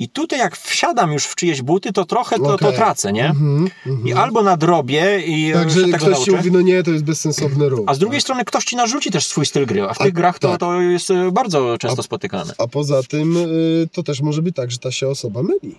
I 0.00 0.08
tutaj 0.08 0.38
jak 0.38 0.56
wsiadam 0.56 1.12
już 1.12 1.24
w 1.24 1.34
czyjeś 1.34 1.62
buty, 1.62 1.92
to 1.92 2.04
trochę 2.04 2.36
to, 2.36 2.44
to 2.44 2.54
Okej. 2.54 2.74
tracę, 2.74 3.12
nie? 3.12 3.26
Mhm, 3.26 3.68
mhm. 3.86 4.08
I 4.08 4.12
albo 4.12 4.42
nadrobię 4.42 5.20
i 5.26 5.52
Także 5.52 5.80
się 5.80 5.92
tego 5.92 6.06
ktoś 6.06 6.18
ci 6.18 6.30
mówi, 6.30 6.52
no 6.52 6.60
nie, 6.60 6.82
to 6.82 6.90
jest 6.90 7.04
bezsensowny 7.04 7.68
ruch. 7.68 7.84
A 7.86 7.94
z 7.94 7.98
drugiej 7.98 8.20
strony 8.20 8.44
ktoś 8.44 8.64
ci 8.64 8.76
narzuci 8.76 9.10
też 9.10 9.26
swój 9.26 9.46
styl 9.46 9.66
gry, 9.66 9.82
a 9.82 9.94
w 9.94 10.00
A- 10.00 10.04
tych 10.04 10.12
grach 10.12 10.38
to, 10.38 10.48
tak. 10.48 10.60
to 10.60 10.80
jest 10.80 11.10
e, 11.10 11.32
bardzo 11.32 11.78
często 11.78 12.02
spotykane. 12.02 12.54
A 12.58 12.66
poza 12.66 13.02
tym 13.02 13.36
y, 13.36 13.88
to 13.92 14.02
też 14.02 14.20
może 14.20 14.42
być 14.42 14.56
tak, 14.56 14.70
że 14.70 14.78
ta 14.78 14.90
się 14.92 15.08
osoba 15.08 15.42
myli. 15.42 15.74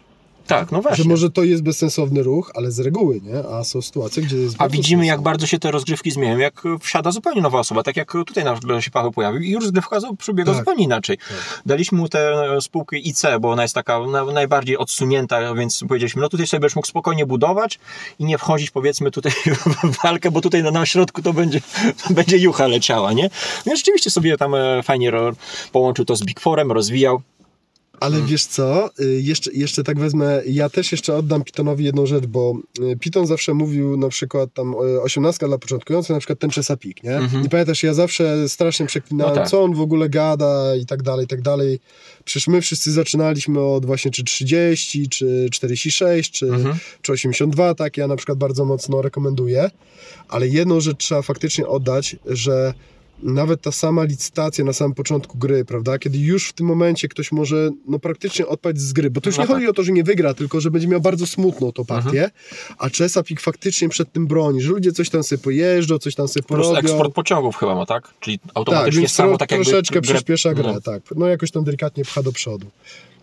Tak, 0.51 0.71
no 0.71 0.77
Że 0.77 0.81
właśnie. 0.81 1.05
może 1.05 1.29
to 1.29 1.43
jest 1.43 1.63
bezsensowny 1.63 2.23
ruch, 2.23 2.51
ale 2.55 2.71
z 2.71 2.79
reguły, 2.79 3.21
nie? 3.23 3.49
A 3.49 3.63
są 3.63 3.81
sytuacje, 3.81 4.23
gdzie 4.23 4.37
jest 4.37 4.55
A 4.59 4.69
widzimy, 4.69 5.05
jak 5.05 5.21
bardzo 5.21 5.47
się 5.47 5.59
te 5.59 5.71
rozgrywki 5.71 6.11
zmieniają, 6.11 6.37
jak 6.37 6.63
wsiada 6.81 7.11
zupełnie 7.11 7.41
nowa 7.41 7.59
osoba, 7.59 7.83
tak 7.83 7.97
jak 7.97 8.13
tutaj 8.27 8.43
na 8.43 8.81
się 8.81 8.91
Paweł 8.91 9.11
pojawił 9.11 9.41
i 9.41 9.49
już 9.49 9.63
rozgrywka 9.63 9.97
przebiega 10.17 10.51
Tak. 10.51 10.59
zupełnie 10.59 10.83
inaczej. 10.83 11.17
Daliśmy 11.65 11.97
mu 11.97 12.09
tę 12.09 12.47
spółkę 12.61 12.97
IC, 12.97 13.23
bo 13.41 13.51
ona 13.51 13.61
jest 13.61 13.75
taka 13.75 13.99
na, 14.07 14.25
najbardziej 14.25 14.77
odsunięta, 14.77 15.53
więc 15.53 15.83
powiedzieliśmy, 15.87 16.21
no 16.21 16.29
tutaj 16.29 16.47
sobie 16.47 16.59
będziesz 16.59 16.75
mógł 16.75 16.87
spokojnie 16.87 17.25
budować 17.25 17.79
i 18.19 18.25
nie 18.25 18.37
wchodzić 18.37 18.71
powiedzmy 18.71 19.11
tutaj 19.11 19.31
w 19.83 20.03
walkę, 20.03 20.31
bo 20.31 20.41
tutaj 20.41 20.63
na, 20.63 20.85
środku 20.85 21.21
to 21.21 21.33
będzie, 21.33 21.61
to 22.07 22.13
będzie 22.19 22.37
jucha 22.37 22.67
leciała, 22.67 23.13
nie? 23.13 23.29
Więc 23.65 23.79
rzeczywiście 23.79 24.09
sobie 24.09 24.37
tam 24.37 24.55
e, 24.55 24.83
fajnie 24.83 25.11
połączył 25.71 26.05
to 26.05 26.15
z 26.15 26.23
Big 26.23 26.39
Forem, 26.39 26.71
rozwijał. 26.71 27.21
Ale 28.01 28.15
Mhm. 28.15 28.31
wiesz 28.31 28.45
co, 28.45 28.89
y, 28.99 29.21
jeszcze, 29.21 29.51
jeszcze 29.53 29.83
tak 29.83 29.99
wezmę, 29.99 30.41
ja 30.47 30.69
też 30.69 30.91
jeszcze 30.91 31.15
oddam 31.15 31.43
Pythonowi 31.43 31.85
jedną 31.85 32.05
rzecz, 32.05 32.25
bo 32.25 32.53
y, 32.93 32.97
Python 32.97 33.27
zawsze 33.27 33.53
mówił 33.53 33.97
na 33.97 34.09
przykład 34.09 34.53
tam 34.53 34.73
y, 34.73 35.01
18 35.01 35.47
dla 35.47 35.57
początkujących, 35.57 36.09
na 36.09 36.19
przykład 36.19 36.39
ten 36.39 36.49
Chesapeake, 36.49 37.03
nie? 37.03 37.15
Mhm. 37.17 37.45
I 37.45 37.49
pamiętasz, 37.49 37.83
ja 37.83 37.93
zawsze 37.93 38.49
strasznie 38.49 38.85
przeklinałem, 38.85 39.35
No 39.35 39.41
tak. 39.41 39.49
co 39.49 39.63
on 39.63 39.73
w 39.73 39.81
ogóle 39.81 40.09
gada 40.09 40.75
i 40.75 40.85
tak 40.85 41.03
dalej, 41.03 41.25
i 41.25 41.27
tak 41.27 41.41
dalej. 41.41 41.79
Przecież 42.25 42.47
my 42.47 42.61
wszyscy 42.61 42.91
zaczynaliśmy 42.91 43.59
od 43.59 43.85
właśnie 43.85 44.11
czy 44.11 44.23
30, 44.23 45.09
czy 45.09 45.47
46, 45.51 46.31
czy, 46.31 46.45
Mhm. 46.45 46.75
czy 47.01 47.11
82, 47.11 47.75
tak, 47.75 47.97
ja 47.97 48.07
na 48.07 48.15
przykład 48.15 48.37
bardzo 48.37 48.65
mocno 48.65 49.01
rekomenduję, 49.01 49.69
ale 50.29 50.47
jedną 50.47 50.79
rzecz 50.79 50.97
trzeba 50.97 51.21
faktycznie 51.21 51.67
oddać, 51.67 52.15
że 52.25 52.73
nawet 53.23 53.61
ta 53.61 53.71
sama 53.71 54.03
licytacja 54.03 54.65
na 54.65 54.73
samym 54.73 54.93
początku 54.95 55.37
gry, 55.37 55.65
prawda, 55.65 55.99
kiedy 55.99 56.17
już 56.17 56.49
w 56.49 56.53
tym 56.53 56.65
momencie 56.67 57.07
ktoś 57.07 57.31
może 57.31 57.69
no, 57.87 57.99
praktycznie 57.99 58.47
odpaść 58.47 58.79
z 58.79 58.93
gry, 58.93 59.09
bo 59.09 59.21
to 59.21 59.29
już 59.29 59.37
No 59.37 59.43
nie 59.43 59.47
tak. 59.47 59.55
chodzi 59.57 59.67
o 59.67 59.73
to, 59.73 59.83
że 59.83 59.91
nie 59.91 60.03
wygra, 60.03 60.33
tylko 60.33 60.61
że 60.61 60.71
będzie 60.71 60.87
miał 60.87 61.01
bardzo 61.01 61.27
smutną 61.27 61.71
tą 61.71 61.85
partię, 61.85 62.09
Mhm. 62.09 62.31
a 62.77 62.89
Chesapeake 62.89 63.41
faktycznie 63.41 63.89
przed 63.89 64.11
tym 64.11 64.27
broni, 64.27 64.61
że 64.61 64.69
ludzie 64.69 64.91
coś 64.91 65.09
tam 65.09 65.23
sobie 65.23 65.41
pojeżdżą, 65.41 65.97
coś 65.97 66.15
tam 66.15 66.27
sobie 66.27 66.43
porobią. 66.43 66.75
eksport 66.77 67.13
pociągów 67.13 67.55
chyba 67.55 67.75
ma, 67.75 67.85
tak? 67.85 68.13
Czyli 68.19 68.39
Tak, 68.39 68.51
automatycznie 68.55 68.99
więc 69.01 69.11
samo 69.11 69.37
tak 69.37 69.51
jakby 69.51 69.65
troszeczkę 69.65 70.01
przyspiesza 70.01 70.53
grę, 70.53 70.71
no. 70.73 70.81
tak. 70.81 71.03
No 71.15 71.27
jakoś 71.27 71.51
tam 71.51 71.63
delikatnie 71.63 72.03
pcha 72.05 72.23
do 72.23 72.31
przodu. 72.31 72.67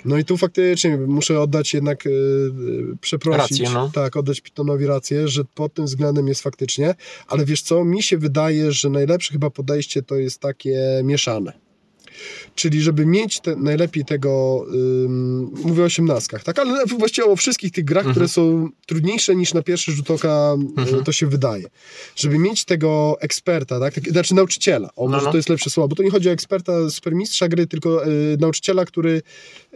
No 0.05 0.19
i 0.19 0.25
tu 0.25 0.37
faktycznie 0.37 0.97
muszę 0.97 1.41
oddać 1.41 1.75
jednak, 1.75 2.05
yy, 2.05 2.97
przeprosić, 3.01 3.61
Rację, 3.61 3.71
no. 3.75 3.91
tak, 3.95 4.17
oddać 4.17 4.41
Pythonowi 4.41 4.87
rację, 4.87 5.29
że 5.29 5.45
pod 5.45 5.75
tym 5.75 5.85
względem 5.85 6.29
jest 6.29 6.43
faktycznie, 6.43 6.95
ale 7.29 7.45
wiesz 7.45 7.63
co, 7.63 7.85
mi 7.85 8.03
się 8.03 8.19
wydaje, 8.19 8.73
że 8.73 8.91
najlepsze 8.91 9.33
chyba 9.33 9.51
podejście 9.51 10.03
to 10.03 10.17
jest 10.17 10.41
takie 10.41 11.01
mieszane. 11.05 11.68
Czyli 12.59 12.83
żeby 12.83 13.07
mieć 13.07 13.41
te, 13.41 13.57
najlepiej 13.57 14.05
tego, 14.05 14.65
ym, 15.05 15.51
mówię 15.65 15.83
o 15.83 15.87
osiemnastkach, 15.87 16.45
tak? 16.45 16.59
Ale 16.59 16.85
właściwie 16.99 17.27
o 17.27 17.37
wszystkich 17.37 17.73
tych 17.73 17.85
grach, 17.85 18.01
Mhm. 18.07 18.15
które 18.15 18.29
są 18.29 18.69
trudniejsze 18.87 19.37
niż 19.37 19.55
na 19.55 19.63
pierwszy 19.63 19.93
rzut 19.93 20.11
oka, 20.11 20.57
y, 20.79 20.81
Mhm. 20.81 21.05
to 21.05 21.13
się 21.13 21.27
wydaje. 21.27 21.65
Żeby 22.17 22.39
mieć 22.39 22.65
tego 22.65 23.17
eksperta, 23.21 23.81
tak? 23.81 23.95
tak 23.95 24.09
znaczy 24.09 24.35
nauczyciela, 24.35 24.91
o 24.97 25.05
No, 25.05 25.11
może 25.11 25.25
no. 25.27 25.31
to 25.31 25.37
jest 25.37 25.49
lepsze 25.49 25.71
słowo, 25.71 25.89
bo 25.89 25.97
to 25.97 26.03
nie 26.03 26.11
chodzi 26.11 26.29
o 26.29 26.33
eksperta, 26.33 26.91
supermistrza 26.91 27.49
gry, 27.49 27.67
tylko 27.67 28.07
y, 28.07 28.37
nauczyciela, 28.41 28.85
który 28.85 29.23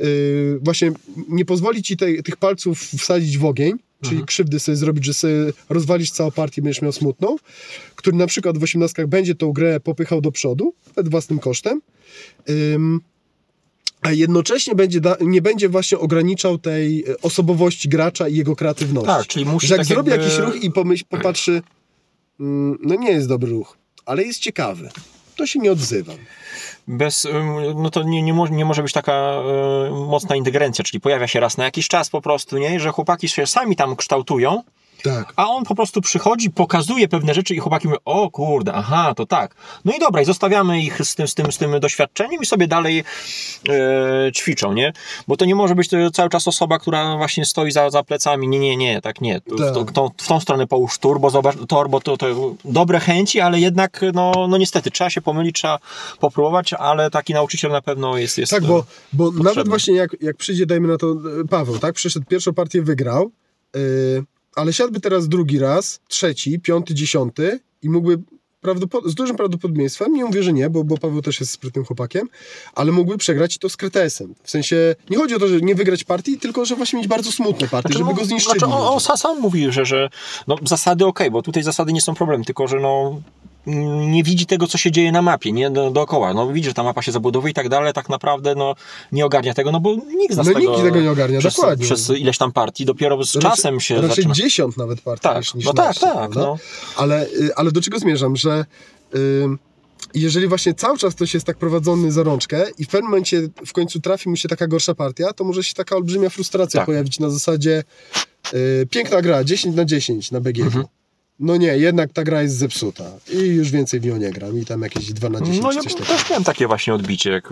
y, 0.00 0.58
właśnie 0.62 0.92
nie 1.28 1.44
pozwoli 1.44 1.82
ci 1.82 1.96
tej- 1.96 2.22
tych 2.22 2.36
palców 2.36 2.80
wsadzić 2.82 3.38
w 3.38 3.44
ogień, 3.44 3.72
czyli 4.00 4.14
Mhm. 4.14 4.26
krzywdy 4.26 4.60
sobie 4.60 4.76
zrobić, 4.76 5.04
że 5.04 5.14
sobie 5.14 5.34
rozwalisz 5.68 6.10
całą 6.10 6.30
partię 6.30 6.62
będziesz 6.62 6.82
miał 6.82 6.92
smutną, 6.92 7.36
który 7.96 8.16
na 8.16 8.26
przykład 8.26 8.58
w 8.58 8.62
osiemnastkach 8.62 9.06
będzie 9.06 9.34
tą 9.34 9.52
grę 9.52 9.80
popychał 9.80 10.20
do 10.20 10.32
przodu, 10.32 10.74
nawet 10.96 11.10
własnym 11.10 11.38
kosztem, 11.38 11.80
a 14.02 14.12
jednocześnie 14.12 14.74
będzie 14.74 15.00
da, 15.00 15.16
nie 15.20 15.42
będzie 15.42 15.68
właśnie 15.68 15.98
ograniczał 15.98 16.58
tej 16.58 17.04
e, 17.04 17.20
osobowości 17.22 17.88
gracza 17.88 18.28
i 18.28 18.36
jego 18.36 18.56
kreatywności. 18.56 19.06
Tak, 19.06 19.26
czyli 19.26 19.44
musi 19.44 19.66
że 19.66 19.74
jak 19.74 19.80
tak 19.80 19.86
zrobi 19.86 20.10
jakby- 20.10 20.24
jakiś 20.24 20.38
ruch 20.38 20.62
i 20.62 20.70
pomyśl, 20.70 21.04
popatrzy, 21.08 21.62
mm, 22.40 22.78
no 22.82 22.94
nie 22.94 23.10
jest 23.10 23.28
dobry 23.28 23.50
ruch, 23.50 23.76
ale 24.06 24.22
jest 24.22 24.38
ciekawy, 24.40 24.90
to 25.36 25.46
się 25.46 25.58
nie 25.58 25.72
odzywam. 25.72 26.16
bez, 26.88 27.26
no 27.74 27.90
to 27.90 28.02
nie, 28.02 28.22
nie, 28.22 28.34
może, 28.34 28.52
nie 28.52 28.64
może 28.64 28.82
być 28.82 28.92
taka 28.92 29.42
y, 29.88 29.90
mocna 29.90 30.36
ingerencja, 30.36 30.84
czyli 30.84 31.00
pojawia 31.00 31.28
się 31.28 31.40
raz 31.40 31.56
na 31.56 31.64
jakiś 31.64 31.88
czas 31.88 32.10
po 32.10 32.20
prostu, 32.22 32.58
nie? 32.58 32.80
że 32.80 32.90
chłopaki 32.90 33.28
się 33.28 33.46
sami 33.46 33.76
tam 33.76 33.96
kształtują, 33.96 34.62
Tak. 35.02 35.32
a 35.36 35.48
on 35.48 35.64
po 35.64 35.74
prostu 35.74 36.00
przychodzi, 36.00 36.50
pokazuje 36.50 37.08
pewne 37.08 37.34
rzeczy 37.34 37.54
i 37.54 37.58
chłopaki 37.58 37.88
mówią, 37.88 38.00
o 38.04 38.30
kurde, 38.30 38.72
aha, 38.74 39.14
to 39.16 39.26
tak. 39.26 39.54
No 39.84 39.92
i 39.92 39.98
dobra, 39.98 40.22
i 40.22 40.24
zostawiamy 40.24 40.80
ich 40.82 40.98
z 41.06 41.14
tym, 41.14 41.28
z 41.28 41.34
tym, 41.34 41.52
z 41.52 41.58
tym 41.58 41.80
doświadczeniem 41.80 42.42
i 42.42 42.46
sobie 42.46 42.66
dalej 42.66 43.04
e, 43.68 44.32
ćwiczą, 44.32 44.72
nie? 44.72 44.92
Bo 45.28 45.36
to 45.36 45.44
nie 45.44 45.54
może 45.54 45.74
być 45.74 45.88
to 45.88 46.10
cały 46.10 46.28
czas 46.28 46.48
osoba, 46.48 46.78
która 46.78 47.16
właśnie 47.16 47.44
stoi 47.44 47.72
za, 47.72 47.90
za 47.90 48.02
plecami, 48.02 48.48
nie, 48.48 48.58
nie, 48.58 48.76
nie, 48.76 49.00
tak 49.00 49.20
nie. 49.20 49.40
W, 49.46 49.58
Tak. 49.58 49.74
to, 49.74 49.84
tą, 49.84 50.10
w 50.16 50.28
tą 50.28 50.40
stronę 50.40 50.66
połóż 50.66 50.98
turbo, 50.98 51.30
zobacz, 51.30 51.56
torbo, 51.68 52.00
to, 52.00 52.16
to 52.16 52.26
dobre 52.64 53.00
chęci, 53.00 53.40
ale 53.40 53.60
jednak, 53.60 54.00
no, 54.14 54.32
no 54.48 54.58
niestety, 54.58 54.90
trzeba 54.90 55.10
się 55.10 55.20
pomylić, 55.22 55.56
trzeba 55.56 55.78
popróbować, 56.20 56.72
ale 56.72 57.10
taki 57.10 57.34
nauczyciel 57.34 57.70
na 57.70 57.82
pewno 57.82 58.16
jest, 58.18 58.38
jest 58.38 58.52
Tak, 58.52 58.62
e, 58.64 58.66
bo, 58.66 58.84
bo 59.12 59.24
nawet 59.24 59.44
potrzebny. 59.44 59.68
właśnie 59.68 59.94
jak, 59.94 60.16
jak 60.20 60.36
przyjdzie, 60.36 60.66
dajmy 60.66 60.88
na 60.88 60.96
to, 60.98 61.06
e, 61.06 61.48
Paweł, 61.50 61.78
tak, 61.78 61.94
przyszedł 61.94 62.26
pierwszą 62.26 62.54
partię, 62.54 62.82
wygrał, 62.82 63.30
yy, 63.74 64.24
ale 64.56 64.72
siadłby 64.72 65.00
teraz 65.00 65.28
drugi 65.28 65.58
raz, 65.58 66.00
trzeci, 66.08 66.60
piąty, 66.60 66.94
dziesiąty 66.94 67.60
i 67.82 67.90
mógłby 67.90 68.22
z 69.06 69.14
dużym 69.14 69.36
prawdopodobieństwem, 69.36 70.12
nie 70.12 70.24
mówię, 70.24 70.42
że 70.42 70.52
nie, 70.52 70.70
bo, 70.70 70.84
bo 70.84 70.98
Paweł 70.98 71.22
też 71.22 71.40
jest 71.40 71.52
sprytnym 71.52 71.84
chłopakiem, 71.84 72.28
ale 72.74 72.92
mógłby 72.92 73.18
przegrać 73.18 73.56
i 73.56 73.58
to 73.58 73.68
z 73.68 73.76
kretesem. 73.76 74.34
W 74.42 74.50
sensie, 74.50 74.94
nie 75.10 75.16
chodzi 75.16 75.34
o 75.34 75.38
to, 75.38 75.48
że 75.48 75.60
nie 75.60 75.74
wygrać 75.74 76.04
partii, 76.04 76.38
tylko 76.38 76.64
że 76.64 76.76
właśnie 76.76 76.98
mieć 76.98 77.08
bardzo 77.08 77.32
smutne 77.32 77.68
partie, 77.68 77.92
żeby 77.92 78.04
no, 78.04 78.14
go 78.14 78.24
zniszczyli. 78.24 78.58
Znaczy, 78.58 78.74
on, 78.74 79.00
on 79.08 79.18
sam, 79.18 79.40
mówi, 79.40 79.72
że, 79.72 79.86
że 79.86 80.10
no, 80.46 80.56
zasady 80.64 81.06
okej, 81.06 81.30
bo 81.30 81.42
tutaj 81.42 81.62
zasady 81.62 81.92
nie 81.92 82.00
są 82.00 82.14
problem, 82.14 82.44
tylko 82.44 82.68
że 82.68 82.80
no, 82.80 83.22
nie 83.66 84.22
widzi 84.22 84.46
tego, 84.46 84.66
co 84.66 84.78
się 84.78 84.90
dzieje 84.90 85.12
na 85.12 85.22
mapie, 85.22 85.52
nie 85.52 85.70
do, 85.70 85.90
dookoła. 85.90 86.34
No, 86.34 86.52
widzi, 86.52 86.68
że 86.68 86.74
ta 86.74 86.82
mapa 86.82 87.02
się 87.02 87.12
zabudowuje 87.12 87.50
i 87.50 87.54
tak 87.54 87.68
dalej, 87.68 87.92
tak 87.92 88.08
naprawdę 88.08 88.54
no, 88.54 88.74
nie 89.12 89.26
ogarnia 89.26 89.54
tego, 89.54 89.72
no 89.72 89.80
bo 89.80 89.94
nikt 89.94 90.34
z 90.34 90.36
nas 90.36 90.46
No 90.46 90.54
tego, 90.54 90.70
nikt 90.72 90.82
tego 90.82 91.00
nie 91.00 91.10
ogarnia, 91.10 91.38
przez, 91.38 91.54
dokładnie. 91.56 91.84
przez 91.84 92.10
ileś 92.10 92.38
tam 92.38 92.52
partii, 92.52 92.84
dopiero 92.84 93.24
z 93.24 93.34
Raczej- 93.36 93.50
czasem 93.50 93.80
się 93.80 93.94
raczej 93.94 94.08
zaczyna. 94.08 94.34
dziesiąt 94.34 94.76
nawet 94.76 95.00
partii 95.00 95.22
Tak, 95.22 95.36
niż, 95.38 95.54
niż 95.54 95.64
no 95.66 95.72
tak, 95.72 95.98
tak, 95.98 96.12
prawda? 96.12 96.40
no. 96.40 96.58
Ale, 96.96 97.26
y, 97.26 97.54
ale 97.56 97.72
do 97.72 97.80
czego 97.80 97.98
zmierzam, 97.98 98.36
że 98.36 98.64
ym, 99.44 99.58
jeżeli 100.14 100.48
właśnie 100.48 100.74
cały 100.74 100.98
czas 100.98 101.14
ktoś 101.14 101.34
jest 101.34 101.46
tak 101.46 101.56
prowadzony 101.56 102.12
za 102.12 102.22
rączkę 102.22 102.64
i 102.78 102.84
w 102.84 102.88
pewnym 102.88 103.10
momencie 103.10 103.48
w 103.66 103.72
końcu 103.72 104.00
trafi 104.00 104.28
mu 104.28 104.36
się 104.36 104.48
taka 104.48 104.66
gorsza 104.66 104.94
partia, 104.94 105.32
to 105.32 105.44
może 105.44 105.64
się 105.64 105.74
taka 105.74 105.96
olbrzymia 105.96 106.30
frustracja 106.30 106.80
Tak. 106.80 106.86
pojawić 106.86 107.18
na 107.20 107.30
zasadzie 107.30 107.84
y, 108.54 108.86
piękna 108.90 109.22
gra, 109.22 109.44
10 109.44 109.76
na 109.76 109.84
10 109.84 110.30
na 110.30 110.40
BG. 110.40 110.62
Mhm. 110.62 110.84
No 111.40 111.56
nie, 111.56 111.66
jednak 111.66 112.12
ta 112.12 112.24
gra 112.24 112.42
jest 112.42 112.56
zepsuta 112.56 113.04
i 113.32 113.38
już 113.38 113.70
więcej 113.70 114.00
w 114.00 114.06
nią 114.06 114.16
nie 114.16 114.30
gram 114.30 114.58
i 114.58 114.64
tam 114.64 114.82
jakieś 114.82 115.12
2 115.12 115.28
na 115.28 115.40
10 115.40 115.62
No 115.62 115.72
ja 115.72 115.82
też 115.82 116.30
miałem 116.30 116.44
takie 116.44 116.66
właśnie 116.66 116.94
odbicie, 116.94 117.30
jak 117.30 117.48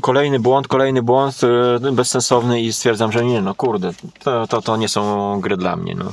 kolejny 0.00 0.40
błąd, 0.40 0.68
kolejny 0.68 1.02
błąd 1.02 1.40
e, 1.84 1.92
bezsensowny 1.92 2.60
i 2.60 2.72
stwierdzam, 2.72 3.12
że 3.12 3.24
nie, 3.24 3.40
no 3.40 3.54
kurde, 3.54 3.92
to, 4.22 4.46
to, 4.46 4.62
to 4.62 4.76
nie 4.76 4.88
są 4.88 5.40
gry 5.40 5.56
dla 5.56 5.76
mnie, 5.76 5.94
no. 5.94 6.12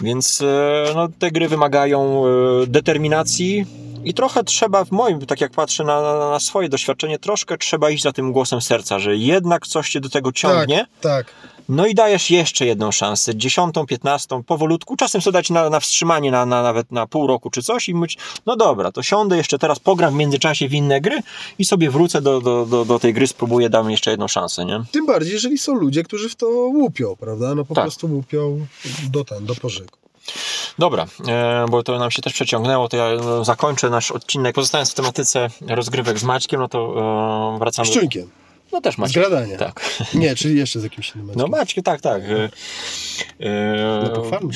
Więc 0.00 0.40
e, 0.40 0.92
no, 0.94 1.08
te 1.18 1.30
gry 1.30 1.48
wymagają 1.48 2.22
e, 2.26 2.66
determinacji 2.66 3.66
I 4.04 4.14
trochę 4.14 4.44
trzeba, 4.44 4.84
w 4.84 4.90
moim, 4.90 5.26
tak 5.26 5.40
jak 5.40 5.52
patrzę 5.52 5.84
na, 5.84 6.02
na, 6.02 6.30
na 6.30 6.40
swoje 6.40 6.68
doświadczenie, 6.68 7.18
troszkę 7.18 7.58
trzeba 7.58 7.90
iść 7.90 8.02
za 8.02 8.12
tym 8.12 8.32
głosem 8.32 8.60
serca, 8.60 8.98
że 8.98 9.16
jednak 9.16 9.66
coś 9.66 9.90
cię 9.90 10.00
do 10.00 10.08
tego 10.08 10.32
ciągnie. 10.32 10.86
Tak, 11.00 11.26
tak. 11.26 11.53
No 11.68 11.86
i 11.86 11.94
dajesz 11.94 12.30
jeszcze 12.30 12.66
jedną 12.66 12.92
szansę, 12.92 13.36
dziesiątą, 13.36 13.86
piętnastą, 13.86 14.42
powolutku, 14.42 14.96
czasem 14.96 15.20
sobie 15.20 15.32
dać 15.32 15.50
na, 15.50 15.70
na 15.70 15.80
wstrzymanie, 15.80 16.30
na, 16.30 16.46
na, 16.46 16.62
nawet 16.62 16.92
na 16.92 17.06
pół 17.06 17.26
roku 17.26 17.50
czy 17.50 17.62
coś 17.62 17.88
i 17.88 17.94
mówić, 17.94 18.18
no 18.46 18.56
dobra, 18.56 18.92
to 18.92 19.02
siądę 19.02 19.36
jeszcze 19.36 19.58
teraz, 19.58 19.78
pogram 19.78 20.14
w 20.14 20.16
międzyczasie 20.16 20.68
w 20.68 20.74
inne 20.74 21.00
gry 21.00 21.20
i 21.58 21.64
sobie 21.64 21.90
wrócę 21.90 22.22
do, 22.22 22.40
do, 22.40 22.66
do, 22.66 22.84
do 22.84 22.98
tej 22.98 23.14
gry, 23.14 23.26
spróbuję, 23.26 23.70
dam 23.70 23.90
jeszcze 23.90 24.10
jedną 24.10 24.28
szansę, 24.28 24.64
nie? 24.64 24.84
Tym 24.92 25.06
bardziej, 25.06 25.32
jeżeli 25.32 25.58
są 25.58 25.74
ludzie, 25.74 26.02
którzy 26.02 26.28
w 26.28 26.34
to 26.34 26.46
łupią, 26.48 27.16
prawda? 27.20 27.54
No 27.54 27.64
po 27.64 27.74
Tak. 27.74 27.84
prostu 27.84 28.06
łupią 28.06 28.66
do 29.10 29.24
ten, 29.24 29.46
do 29.46 29.54
pożygu. 29.54 29.96
Dobra, 30.78 31.06
e, 31.28 31.66
bo 31.70 31.82
to 31.82 31.98
nam 31.98 32.10
się 32.10 32.22
też 32.22 32.32
przeciągnęło, 32.32 32.88
to 32.88 32.96
ja 32.96 33.04
e, 33.04 33.44
zakończę 33.44 33.90
nasz 33.90 34.10
odcinek. 34.10 34.54
Pozostając 34.54 34.90
w 34.90 34.94
tematyce 34.94 35.48
rozgrywek 35.68 36.18
z 36.18 36.24
Maćkiem, 36.24 36.60
no 36.60 36.68
to 36.68 36.94
e, 37.56 37.58
wracamy. 37.58 37.88
Szczuńkiem. 37.88 38.30
No 38.74 38.80
też 38.80 38.98
Maciek. 38.98 39.22
gradania. 39.22 39.58
Tak. 39.58 39.80
Nie, 40.14 40.34
czyli 40.36 40.58
jeszcze 40.58 40.80
z 40.80 40.82
jakimś 40.82 41.16
innym 41.16 41.30
No. 41.36 41.46
Maćkiem, 41.46 41.84
tak, 41.84 42.00
tak. 42.00 42.22
E, 42.22 42.48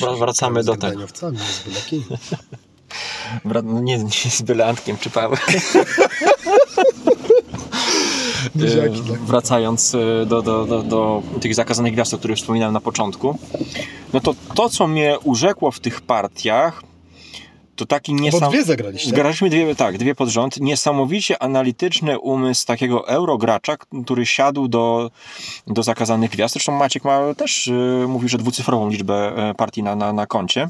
No 0.01 0.17
wracamy 0.17 0.63
do 0.63 0.71
tego. 0.71 0.81
gradaniowcami, 0.81 1.37
z 1.37 1.63
no 3.63 3.79
nie, 3.81 3.97
nie 3.97 4.09
z 4.31 4.41
byle 4.41 4.65
Antkiem 4.65 4.97
czy 4.97 5.09
Pawłem. 5.09 5.39
Tak. 9.09 9.19
Wracając 9.19 9.95
e, 9.95 10.25
do, 10.25 10.41
do, 10.41 10.65
do, 10.65 10.83
do 10.83 11.23
tych 11.41 11.55
zakazanych 11.55 11.93
gwiazd, 11.93 12.13
o 12.13 12.17
których 12.17 12.37
wspominałem 12.37 12.73
na 12.73 12.81
początku, 12.81 13.39
no 14.13 14.19
to 14.19 14.35
to, 14.55 14.69
co 14.69 14.87
mnie 14.87 15.17
urzekło 15.23 15.71
w 15.71 15.79
tych 15.79 16.01
partiach, 16.01 16.81
to 17.79 17.85
taki 17.85 18.15
Bo 18.15 18.21
niesam... 18.21 18.49
dwie 18.49 18.63
zagraliście. 18.63 19.11
Graliśmy 19.11 19.49
dwie, 19.49 19.75
tak, 19.75 19.97
dwie 19.97 20.15
pod 20.15 20.29
rząd. 20.29 20.59
Niesamowicie 20.59 21.43
analityczny 21.43 22.19
umysł 22.19 22.67
takiego 22.67 23.07
eurogracza, 23.07 23.77
który 23.77 24.25
siadł 24.25 24.67
do, 24.67 25.11
do 25.67 25.83
zakazanych 25.83 26.31
gwiazd. 26.31 26.53
Zresztą 26.53 26.71
Maciek 26.71 27.03
ma 27.03 27.33
też 27.33 27.67
y, 27.67 28.05
mówił, 28.07 28.29
że 28.29 28.37
dwucyfrową 28.37 28.89
liczbę 28.89 29.33
e, 29.49 29.53
partii 29.53 29.83
na, 29.83 29.95
na, 29.95 30.13
na 30.13 30.25
koncie. 30.25 30.69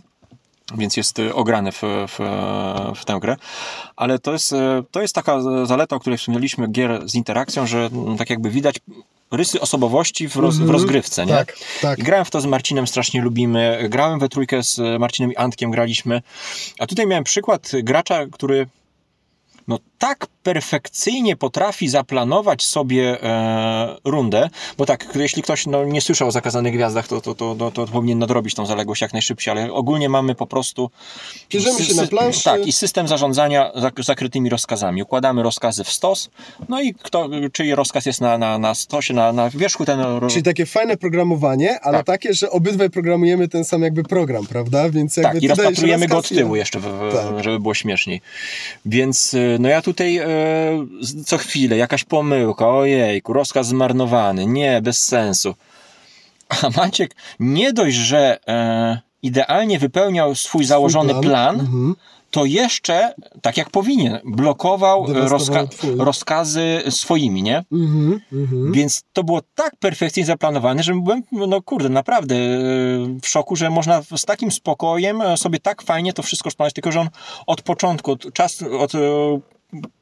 Więc 0.77 0.97
jest 0.97 1.19
y, 1.19 1.35
ograny 1.35 1.71
w, 1.71 1.81
w, 2.07 2.19
w 2.95 3.05
tę 3.05 3.17
grę. 3.21 3.35
Ale 3.95 4.19
to 4.19 4.33
jest, 4.33 4.53
y, 4.53 4.55
to 4.91 5.01
jest 5.01 5.15
taka 5.15 5.41
zaleta, 5.65 5.95
o 5.95 5.99
której 5.99 6.17
wspomnieliśmy, 6.17 6.67
gier 6.67 7.09
z 7.09 7.15
interakcją, 7.15 7.67
że 7.67 7.89
mm, 7.93 8.17
tak 8.17 8.29
jakby 8.29 8.49
widać 8.49 8.79
rysy 9.31 9.61
osobowości 9.61 10.29
w, 10.29 10.35
roz, 10.35 10.55
w 10.55 10.61
Mhm. 10.61 10.71
rozgrywce, 10.71 11.25
nie? 11.25 11.33
Tak, 11.33 11.55
tak. 11.81 11.99
I 11.99 12.03
grałem 12.03 12.25
w 12.25 12.31
to 12.31 12.41
z 12.41 12.45
Marcinem, 12.45 12.87
strasznie 12.87 13.21
lubimy. 13.21 13.85
Grałem 13.89 14.19
we 14.19 14.29
trójkę 14.29 14.63
z 14.63 14.99
Marcinem 14.99 15.31
i 15.31 15.35
Antkiem, 15.35 15.71
graliśmy. 15.71 16.21
A 16.79 16.87
tutaj 16.87 17.07
miałem 17.07 17.23
przykład 17.23 17.71
gracza, 17.83 18.25
który 18.31 18.67
no 19.67 19.79
tak 19.97 20.27
perfekcyjnie 20.43 21.35
potrafi 21.35 21.89
zaplanować 21.89 22.63
sobie 22.65 23.23
e, 23.23 23.95
rundę, 24.05 24.49
bo 24.77 24.85
tak, 24.85 25.05
jeśli 25.15 25.43
ktoś 25.43 25.65
no, 25.67 25.83
nie 25.83 26.01
słyszał 26.01 26.27
o 26.27 26.31
zakazanych 26.31 26.73
gwiazdach, 26.73 27.07
to, 27.07 27.21
to, 27.21 27.35
to, 27.35 27.55
to, 27.55 27.71
to 27.71 27.87
powinien 27.87 28.19
nadrobić 28.19 28.55
tą 28.55 28.65
zaległość 28.65 29.01
jak 29.01 29.13
najszybciej, 29.13 29.51
ale 29.51 29.73
ogólnie 29.73 30.09
mamy 30.09 30.35
po 30.35 30.47
prostu 30.47 30.91
Bierzemy 31.49 31.83
się 31.83 31.95
na 31.95 32.07
planszy. 32.07 32.43
tak, 32.43 32.67
i 32.67 32.71
system 32.71 33.07
zarządzania 33.07 33.71
zak- 33.75 34.03
zakrytymi 34.03 34.49
rozkazami. 34.49 35.03
Układamy 35.03 35.43
rozkazy 35.43 35.83
w 35.83 35.89
stos, 35.89 36.29
no 36.69 36.81
i 36.81 36.93
kto, 36.93 37.29
czyj 37.53 37.75
rozkaz 37.75 38.05
jest 38.05 38.21
na, 38.21 38.37
na, 38.37 38.57
na 38.57 38.75
stosie, 38.75 39.13
na, 39.13 39.33
na 39.33 39.49
wierzchu, 39.49 39.85
ten 39.85 39.99
Czyli 40.29 40.43
takie 40.43 40.65
fajne 40.65 40.97
programowanie, 40.97 41.79
ale 41.79 41.97
Tak. 41.97 42.05
takie, 42.05 42.33
że 42.33 42.49
obydwaj 42.49 42.89
programujemy 42.89 43.47
ten 43.47 43.65
sam 43.65 43.81
jakby 43.81 44.03
program, 44.03 44.47
prawda? 44.47 44.89
Więc 44.89 45.17
jakby 45.17 45.33
Tak, 45.33 45.43
i 45.43 45.47
rozpatrujemy 45.47 46.07
go 46.07 46.17
od 46.17 46.29
tyłu 46.29 46.55
jeszcze, 46.55 46.79
w, 46.79 46.83
w, 46.83 47.13
Tak. 47.13 47.43
żeby 47.43 47.59
było 47.59 47.73
śmieszniej. 47.73 48.21
Więc 48.85 49.33
y, 49.33 49.57
no 49.59 49.69
ja 49.69 49.81
tutaj 49.81 50.17
e, 50.17 50.28
co 51.25 51.37
chwilę 51.37 51.77
jakaś 51.77 52.03
pomyłka, 52.03 52.67
ojejku, 52.67 53.33
rozkaz 53.33 53.67
zmarnowany, 53.67 54.45
nie, 54.45 54.81
bez 54.81 55.01
sensu. 55.05 55.55
A 56.49 56.69
Maciek 56.77 57.15
nie 57.39 57.73
dość, 57.73 57.95
że 57.97 58.39
e, 58.47 58.99
idealnie 59.23 59.79
wypełniał 59.79 60.35
swój 60.35 60.65
założony 60.65 61.09
plan. 61.09 61.23
plan, 61.23 61.59
Mhm. 61.59 61.95
to 62.31 62.45
jeszcze, 62.45 63.13
tak 63.41 63.57
jak 63.57 63.69
powinien, 63.69 64.19
blokował 64.25 65.05
e, 65.05 65.13
rozka- 65.13 65.67
rozkazy 65.97 66.81
swoimi, 66.89 67.43
nie? 67.43 67.63
Mhm, 67.71 68.19
mhm. 68.33 68.71
Więc 68.71 69.03
to 69.13 69.23
było 69.23 69.41
tak 69.55 69.75
perfekcyjnie 69.79 70.25
zaplanowane, 70.27 70.83
że 70.83 70.93
byłem, 70.93 71.23
no 71.31 71.61
kurde, 71.61 71.89
naprawdę 71.89 72.35
e, 72.35 72.39
w 73.21 73.27
szoku, 73.27 73.55
że 73.55 73.69
można 73.69 74.01
z 74.17 74.25
takim 74.25 74.51
spokojem 74.51 75.21
e, 75.21 75.37
sobie 75.37 75.59
tak 75.59 75.81
fajnie 75.81 76.13
to 76.13 76.23
wszystko 76.23 76.49
szpanować, 76.49 76.73
tylko 76.73 76.91
że 76.91 76.99
on 76.99 77.09
od 77.47 77.61
początku, 77.61 78.11
od, 78.11 78.33
czas, 78.33 78.61
od 78.79 78.95
e, 78.95 78.99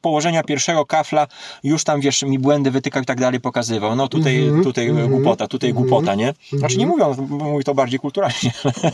położenia 0.00 0.42
pierwszego 0.42 0.86
kafla 0.86 1.26
już 1.64 1.84
tam, 1.84 2.00
wiesz, 2.00 2.22
mi 2.22 2.38
błędy 2.38 2.70
wytykał 2.70 3.02
i 3.02 3.06
tak 3.06 3.20
dalej 3.20 3.40
pokazywał. 3.40 3.96
No 3.96 4.08
tutaj, 4.08 4.38
Mhm, 4.38 4.64
tutaj 4.64 4.88
mhm, 4.88 5.08
głupota, 5.10 5.48
tutaj 5.48 5.70
mhm, 5.70 5.86
głupota, 5.88 6.14
nie? 6.14 6.34
Znaczy 6.52 6.76
nie 6.78 6.86
mówią, 6.86 7.14
mówi 7.28 7.64
to 7.64 7.74
bardziej 7.74 7.98
kulturalnie, 7.98 8.52
ale, 8.64 8.92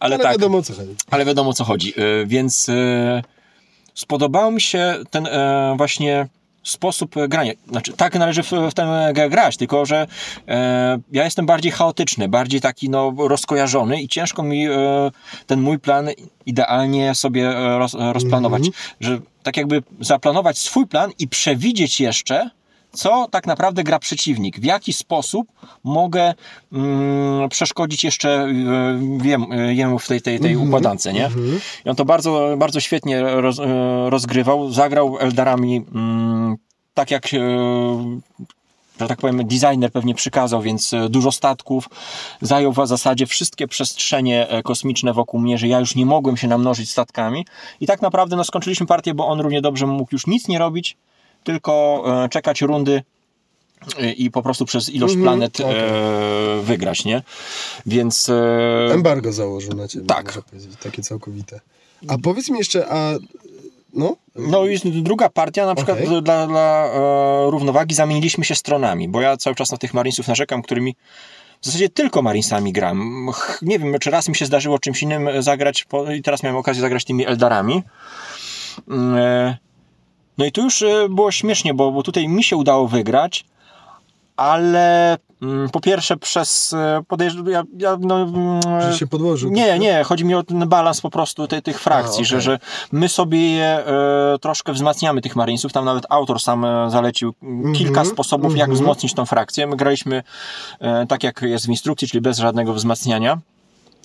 Ale 0.00 0.18
tak. 0.18 0.32
wiadomo 0.32 0.62
co 0.62 0.74
chodzi. 0.74 0.94
Ale 1.10 1.24
wiadomo 1.24 1.50
o 1.50 1.52
co 1.52 1.64
chodzi. 1.64 1.94
Y, 2.00 2.26
Więc 2.26 2.68
y, 2.68 3.22
spodobał 3.94 4.52
mi 4.52 4.60
się 4.60 4.94
ten 5.10 5.26
e, 5.26 5.74
właśnie 5.76 6.26
sposób 6.62 7.16
e, 7.16 7.28
grania. 7.28 7.52
Znaczy, 7.68 7.92
tak 7.92 8.14
należy 8.14 8.42
w, 8.42 8.52
w 8.70 8.74
tę 8.74 9.10
grę 9.14 9.30
grać, 9.30 9.56
tylko 9.56 9.86
że 9.86 10.06
e, 10.48 10.98
ja 11.12 11.24
jestem 11.24 11.46
bardziej 11.46 11.72
chaotyczny, 11.72 12.28
bardziej 12.28 12.60
taki 12.60 12.90
no, 12.90 13.14
rozkojarzony 13.18 14.02
i 14.02 14.08
ciężko 14.08 14.42
mi 14.42 14.66
e, 14.66 14.70
ten 15.46 15.60
mój 15.60 15.78
plan 15.78 16.08
idealnie 16.46 17.14
sobie 17.14 17.48
e, 17.48 17.78
roz, 17.78 17.94
e, 17.94 18.12
rozplanować. 18.12 18.62
Że 19.00 19.20
tak 19.42 19.56
jakby 19.56 19.82
zaplanować 20.00 20.58
swój 20.58 20.86
plan 20.86 21.10
i 21.18 21.28
przewidzieć 21.28 22.00
jeszcze, 22.00 22.50
co 22.92 23.28
tak 23.30 23.46
naprawdę 23.46 23.84
gra 23.84 23.98
przeciwnik, 23.98 24.60
w 24.60 24.64
jaki 24.64 24.92
sposób 24.92 25.48
mogę 25.84 26.34
mm, 26.72 27.48
przeszkodzić 27.48 28.04
jeszcze 28.04 28.30
e, 28.30 28.48
wiem, 29.18 29.52
e, 29.52 29.74
jemu 29.74 29.98
w 29.98 30.06
tej, 30.06 30.22
tej, 30.22 30.40
tej 30.40 30.56
układance, 30.56 31.04
nie? 31.04 31.30
I 31.84 31.88
on 31.88 31.96
to 31.96 32.04
bardzo, 32.04 32.54
bardzo 32.58 32.80
świetnie 32.80 33.20
roz, 33.20 33.58
e, 33.58 34.10
rozgrywał, 34.10 34.70
zagrał 34.70 35.18
Eldarami 35.18 35.84
mm, 35.94 36.56
tak 36.94 37.10
jak 37.10 37.28
że 39.00 39.08
tak 39.08 39.18
powiem, 39.18 39.46
designer 39.46 39.92
pewnie 39.92 40.14
przykazał, 40.14 40.62
więc 40.62 40.94
dużo 41.08 41.32
statków, 41.32 41.88
zajął 42.42 42.72
w 42.72 42.86
zasadzie 42.86 43.26
wszystkie 43.26 43.68
przestrzenie 43.68 44.46
kosmiczne 44.64 45.12
wokół 45.12 45.40
mnie, 45.40 45.58
że 45.58 45.68
ja 45.68 45.80
już 45.80 45.94
nie 45.94 46.06
mogłem 46.06 46.36
się 46.36 46.48
namnożyć 46.48 46.90
statkami. 46.90 47.46
I 47.80 47.86
tak 47.86 48.02
naprawdę 48.02 48.36
no, 48.36 48.44
skończyliśmy 48.44 48.86
partię, 48.86 49.14
bo 49.14 49.28
on 49.28 49.40
równie 49.40 49.62
dobrze 49.62 49.86
mógł 49.86 50.08
już 50.12 50.26
nic 50.26 50.48
nie 50.48 50.58
robić, 50.58 50.96
tylko 51.44 52.04
e, 52.24 52.28
czekać 52.28 52.60
rundy 52.60 53.02
i 54.16 54.30
po 54.30 54.42
prostu 54.42 54.64
przez 54.64 54.88
ilość 54.90 55.14
Mhm, 55.14 55.38
planet 55.38 55.60
okej. 55.60 55.76
e, 55.78 56.62
wygrać, 56.62 57.04
nie? 57.04 57.22
Więc... 57.86 58.28
E, 58.28 58.94
Embargo 58.94 59.32
założył 59.32 59.72
na 59.74 59.88
ciebie, 59.88 60.06
Tak. 60.06 60.38
takie 60.82 61.02
całkowite. 61.02 61.60
A 62.08 62.18
powiedz 62.18 62.50
mi 62.50 62.58
jeszcze, 62.58 62.86
a 62.92 63.12
no? 63.94 64.16
No 64.36 64.66
i 64.66 64.70
jest 64.72 64.88
druga 64.88 65.28
partia, 65.28 65.66
na 65.66 65.74
przykład 65.74 65.98
Okej. 65.98 66.22
dla, 66.22 66.46
dla 66.46 66.86
e, 66.86 67.50
równowagi 67.50 67.94
zamieniliśmy 67.94 68.44
się 68.44 68.54
stronami, 68.54 69.08
bo 69.08 69.20
ja 69.20 69.36
cały 69.36 69.56
czas 69.56 69.72
na 69.72 69.78
tych 69.78 69.94
Marinesów 69.94 70.28
narzekam, 70.28 70.62
którymi 70.62 70.96
w 71.60 71.66
zasadzie 71.66 71.88
tylko 71.88 72.22
Marinesami 72.22 72.72
gram. 72.72 73.28
Nie 73.62 73.78
wiem, 73.78 73.94
czy 74.00 74.10
raz 74.10 74.28
mi 74.28 74.36
się 74.36 74.46
zdarzyło 74.46 74.78
czymś 74.78 75.02
innym 75.02 75.28
zagrać 75.42 75.84
po, 75.84 76.12
i 76.12 76.22
teraz 76.22 76.42
miałem 76.42 76.56
okazję 76.56 76.80
zagrać 76.80 77.04
tymi 77.04 77.26
Eldarami. 77.26 77.82
Mm, 78.88 79.16
E, 79.16 79.56
no 80.38 80.44
i 80.44 80.52
tu 80.52 80.62
już 80.62 80.82
e, 80.82 81.08
było 81.10 81.30
śmiesznie, 81.32 81.74
bo, 81.74 81.90
bo 81.92 82.02
tutaj 82.02 82.28
mi 82.28 82.44
się 82.44 82.56
udało 82.56 82.88
wygrać, 82.88 83.44
ale 84.36 85.16
mm, 85.42 85.70
po 85.70 85.80
pierwsze 85.80 86.16
przez 86.16 86.72
e, 86.72 87.00
podejrzewam, 87.08 87.52
ja, 87.52 87.62
ja 87.78 87.96
no, 88.00 88.20
mm, 88.22 88.60
Że 88.92 88.98
się 88.98 89.06
podłożył. 89.06 89.50
nie, 89.50 89.78
nie, 89.78 90.04
chodzi 90.04 90.24
mi 90.24 90.34
o 90.34 90.42
ten 90.42 90.68
balans 90.68 91.00
po 91.00 91.10
prostu 91.10 91.46
tej, 91.46 91.62
tych 91.62 91.80
frakcji, 91.80 92.10
A, 92.10 92.14
okej. 92.20 92.24
że, 92.26 92.40
że 92.40 92.58
my 92.92 93.08
sobie 93.08 93.50
je 93.50 93.66
e, 93.66 94.38
troszkę 94.40 94.72
wzmacniamy 94.72 95.20
tych 95.20 95.36
Marinesów, 95.36 95.72
tam 95.72 95.84
nawet 95.84 96.04
autor 96.08 96.40
sam 96.40 96.64
e, 96.64 96.90
zalecił 96.90 97.34
Mhm, 97.42 97.74
kilka 97.74 98.04
sposobów, 98.04 98.56
jak 98.56 98.72
wzmocnić 98.72 99.14
tą 99.14 99.26
frakcję. 99.26 99.66
My 99.66 99.76
graliśmy 99.76 100.22
e, 100.80 101.06
tak, 101.06 101.22
jak 101.24 101.42
jest 101.42 101.66
w 101.66 101.68
instrukcji, 101.68 102.08
czyli 102.08 102.20
bez 102.20 102.38
żadnego 102.38 102.74
wzmacniania 102.74 103.38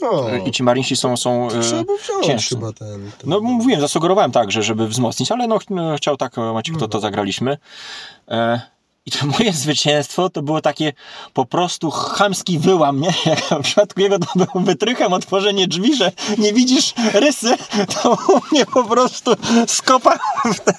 O, 0.02 0.30
E, 0.30 0.39
i 0.39 0.52
ci 0.52 0.64
Marinesi 0.64 0.96
są, 0.96 1.18
są 1.18 1.48
e, 1.48 1.60
trzeba 1.60 2.38
chyba 2.50 2.74
ten... 2.74 3.12
ten 3.18 3.30
No 3.30 3.39
mówiłem, 3.39 3.82
zasugerowałem 3.82 4.32
tak, 4.32 4.52
że 4.52 4.64
żeby 4.64 4.88
wzmocnić, 4.88 5.32
ale 5.32 5.48
no, 5.48 5.60
no 5.70 5.96
chciał 5.96 6.18
tak, 6.18 6.38
e, 6.38 6.41
Maciek, 6.41 6.78
to, 6.78 6.88
to 6.88 7.00
zagraliśmy. 7.00 7.58
E, 8.28 8.62
I 9.06 9.12
to 9.12 9.26
moje 9.26 9.54
zwycięstwo 9.54 10.30
to 10.30 10.41
było 10.41 10.62
takie 10.62 10.93
po 11.34 11.45
prostu 11.45 11.91
chamski 11.91 12.60
wyłam, 12.60 12.99
nie? 12.99 13.14
Jak 13.26 13.39
w 13.39 13.62
przypadku 13.64 14.01
jego 14.01 14.20
to 14.20 14.28
było 14.36 14.66
wytrychem 14.66 15.14
otworzenie 15.14 15.68
drzwi, 15.68 15.95
że 15.95 16.12
nie 16.38 16.54
widzisz 16.54 16.93
rysy, 17.14 17.56
to 17.93 18.18
u 18.30 18.41
mnie 18.51 18.66
po 18.66 18.84
prostu 18.84 19.36
skopa 19.68 20.20
w, 20.45 20.60
te, 20.60 20.74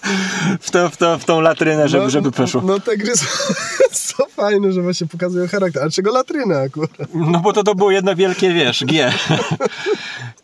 w, 0.61 0.71
to, 0.71 0.91
w, 0.91 0.97
to, 0.97 1.19
w 1.19 1.25
tą 1.25 1.41
latrynę, 1.41 1.89
żeby, 1.89 2.05
no, 2.05 2.11
żeby 2.11 2.31
przeszło. 2.31 2.63
No 2.65 2.81
te 2.81 2.97
gry 2.97 3.17
są, 3.17 3.27
są 3.93 4.25
fajne, 4.31 4.73
że 4.73 4.83
właśnie 4.83 5.07
pokazują 5.07 5.49
charakter. 5.49 5.83
A 5.83 5.91
czego 5.91 6.13
latryna 6.13 6.61
akurat? 6.61 6.91
No 7.15 7.41
bo 7.41 7.53
to, 7.53 7.63
to 7.63 7.75
było 7.75 7.91
jedno 7.91 8.17
wielkie, 8.17 8.53
wiesz, 8.53 8.85
G. 8.85 9.13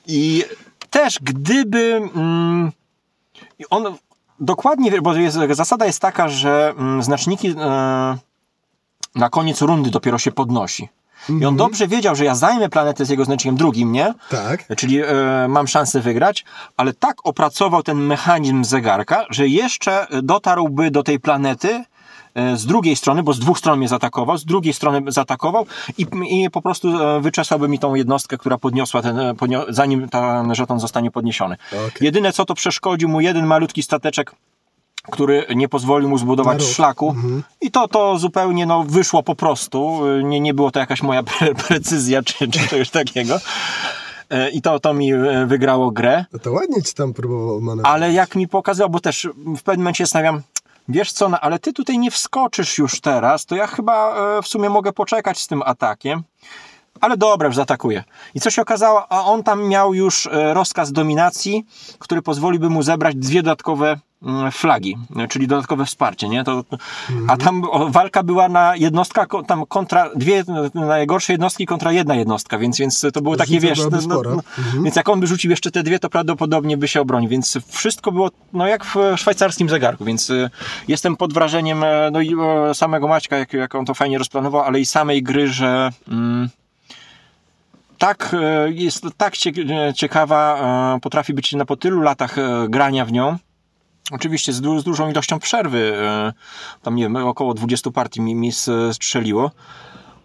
I 0.07 0.45
też 0.91 1.19
gdyby... 1.23 2.11
Mm, 2.15 2.73
on 3.71 3.97
dokładnie, 4.41 5.03
bo 5.03 5.15
jest, 5.15 5.39
zasada 5.51 5.87
jest 5.87 6.01
taka, 6.01 6.29
że 6.29 6.75
mm, 6.77 7.03
znaczniki 7.03 7.49
e, 7.49 8.17
na 9.15 9.31
koniec 9.31 9.63
rundy 9.63 9.91
dopiero 9.91 10.19
się 10.19 10.33
podnosi. 10.33 10.89
I 11.41 11.45
on 11.47 11.57
dobrze 11.57 11.89
wiedział, 11.89 12.17
że 12.17 12.25
ja 12.25 12.35
zajmę 12.35 12.69
planetę 12.69 13.05
z 13.05 13.09
jego 13.09 13.25
znacznikiem 13.25 13.57
drugim, 13.57 13.93
nie? 13.93 14.15
Tak. 14.31 14.77
Czyli 14.77 15.03
e, 15.03 15.07
mam 15.49 15.69
szansę 15.69 16.01
wygrać, 16.01 16.45
ale 16.77 16.93
tak 16.93 17.17
opracował 17.25 17.83
ten 17.83 17.99
mechanizm 17.99 18.65
zegarka, 18.65 19.25
że 19.31 19.49
jeszcze 19.49 20.07
dotarłby 20.23 20.91
do 20.91 21.03
tej 21.03 21.21
planety 21.21 21.85
z 22.55 22.67
drugiej 22.67 22.97
strony, 22.97 23.23
bo 23.23 23.33
z 23.33 23.39
dwóch 23.39 23.59
stron 23.59 23.79
mnie 23.79 23.89
zaatakował, 23.89 24.39
z 24.39 24.45
drugiej 24.45 24.75
strony 24.75 25.03
zaatakował 25.07 25.67
i, 25.99 26.07
i 26.29 26.51
po 26.51 26.63
prostu 26.63 26.89
e, 26.89 27.21
wyczesałby 27.21 27.69
mi 27.69 27.79
tą 27.79 27.95
jednostkę, 27.95 28.39
która 28.39 28.59
podniosła 28.59 29.03
ten, 29.03 29.19
e, 29.19 29.35
podnio, 29.35 29.67
zanim 29.69 30.09
ten 30.09 30.55
żeton 30.55 30.81
zostanie 30.81 31.11
podniesiony. 31.11 31.57
Okej. 31.73 31.91
Jedyne 32.01 32.33
co 32.33 32.45
to 32.45 32.55
przeszkodził 32.55 33.09
mu 33.09 33.21
jeden 33.21 33.47
malutki 33.47 33.83
stateczek, 33.83 34.33
który 35.11 35.47
nie 35.57 35.69
pozwolił 35.69 36.09
mu 36.09 36.19
zbudować 36.19 36.63
szlaku 36.63 37.15
i 37.61 37.71
to, 37.71 37.89
to 37.89 38.19
zupełnie 38.19 38.67
no, 38.67 38.85
wyszło 38.85 39.23
po 39.23 39.35
prostu, 39.35 40.01
nie, 40.25 40.41
nie 40.41 40.55
było 40.55 40.71
to 40.71 40.79
jakaś 40.79 41.03
moja 41.03 41.23
pre 41.39 41.55
precyzja 41.55 42.23
czy, 42.23 42.49
czy 42.49 42.69
czegoś 42.69 42.91
takiego. 43.01 43.39
E, 44.31 44.51
I 44.51 44.63
to, 44.63 44.81
to 44.81 44.95
mi 44.95 45.13
e, 45.13 45.47
wygrało 45.47 45.91
grę. 45.91 46.25
No 46.33 46.39
to 46.39 46.53
ładnie 46.53 46.83
ci 46.83 46.95
tam 46.95 47.13
próbował 47.13 47.61
manewrować. 47.61 47.93
Ale 47.93 48.13
jak 48.13 48.37
mi 48.37 48.49
pokazał, 48.49 48.91
bo 48.91 49.01
też 49.01 49.29
w 49.57 49.63
pewnym 49.63 49.83
momencie 49.83 50.05
zastanawiam, 50.05 50.43
wiesz 50.91 51.13
co, 51.13 51.29
no, 51.29 51.41
ale 51.41 51.59
ty 51.59 51.73
tutaj 51.73 51.99
nie 51.99 52.11
wskoczysz 52.11 52.79
już 52.79 53.01
teraz, 53.01 53.47
to 53.47 53.57
ja 53.57 53.67
chyba 53.67 54.15
e, 54.39 54.43
w 54.43 54.49
sumie 54.49 54.71
mogę 54.71 54.93
poczekać 54.93 55.39
z 55.39 55.47
tym 55.47 55.63
atakiem. 55.63 56.23
Ale 57.01 57.17
dobra, 57.17 57.47
już 57.47 57.57
zaatakuję. 57.57 58.05
I 58.35 58.41
co 58.41 58.51
się 58.51 58.63
okazało, 58.63 59.13
a 59.13 59.25
on 59.25 59.43
tam 59.43 59.69
miał 59.69 59.95
już 59.95 60.27
e, 60.27 60.55
rozkaz 60.55 60.93
dominacji, 60.93 61.67
który 61.99 62.23
pozwoliłby 62.23 62.71
mu 62.71 62.83
zebrać 62.83 63.17
dwie 63.17 63.43
dodatkowe 63.43 63.99
flagi, 64.53 64.97
e, 65.17 65.29
czyli 65.29 65.47
dodatkowe 65.47 65.85
wsparcie, 65.85 66.29
nie? 66.29 66.45
To, 66.45 66.65
A 67.29 67.37
tam 67.37 67.63
walka 67.89 68.23
była 68.23 68.49
na 68.49 68.77
jednostka, 68.77 69.27
tam 69.47 69.67
kontra, 69.67 70.11
dwie 70.17 70.45
najgorsze 70.75 71.33
jednostki 71.33 71.67
kontra 71.67 71.93
jedna 71.93 72.15
jednostka, 72.15 72.59
więc, 72.59 72.79
więc 72.79 73.07
to 73.13 73.23
było 73.23 73.37
takie, 73.37 73.61
wiesz, 73.61 73.79
no, 73.79 73.99
no, 74.09 74.23
no, 74.37 74.43
więc 74.83 74.97
jak 74.97 75.09
on 75.09 75.21
by 75.21 75.27
rzucił 75.27 75.51
jeszcze 75.51 75.71
te 75.71 75.83
dwie, 75.83 75.99
to 75.99 76.11
prawdopodobnie 76.11 76.77
by 76.77 76.89
się 76.89 77.01
obronił, 77.01 77.31
więc 77.31 77.59
wszystko 77.67 78.13
było 78.13 78.31
no, 78.53 78.67
jak 78.67 78.85
w 78.85 78.97
szwajcarskim 79.17 79.69
zegarku, 79.69 80.05
więc 80.05 80.31
y, 80.31 80.51
jestem 80.89 81.17
pod 81.17 81.33
wrażeniem 81.33 81.85
e, 81.85 82.11
no, 82.13 82.21
i 82.21 82.35
e, 82.71 82.75
samego 82.75 83.09
Maćka, 83.09 83.37
jak, 83.37 83.53
jak 83.53 83.75
on 83.75 83.85
to 83.85 83.95
fajnie 83.95 84.19
rozplanował, 84.19 84.63
ale 84.63 84.81
i 84.81 84.87
samej 84.87 85.23
gry, 85.23 85.49
że 85.49 85.91
mm, 86.09 86.49
tak, 87.99 88.37
e, 88.41 88.71
jest 88.71 89.05
tak 89.17 89.37
cie- 89.37 89.95
ciekawa, 89.95 90.99
potrafi 91.03 91.35
być 91.35 91.53
na 91.53 91.65
po 91.65 91.77
tylu 91.77 92.01
latach 92.01 92.37
grania 92.69 93.05
w 93.05 93.13
nią, 93.13 93.39
Oczywiście 94.11 94.53
z, 94.53 94.61
du- 94.61 94.81
z 94.81 94.85
dużą 94.85 95.11
ilością 95.11 95.39
przerwy, 95.39 95.93
e, 95.97 96.33
tam 96.83 96.97
nie 96.97 97.03
wiem, 97.03 97.17
około 97.17 97.55
20 97.55 97.91
partii 97.91 98.21
mi, 98.21 98.35
mi 98.35 98.53
strzeliło, 98.93 99.51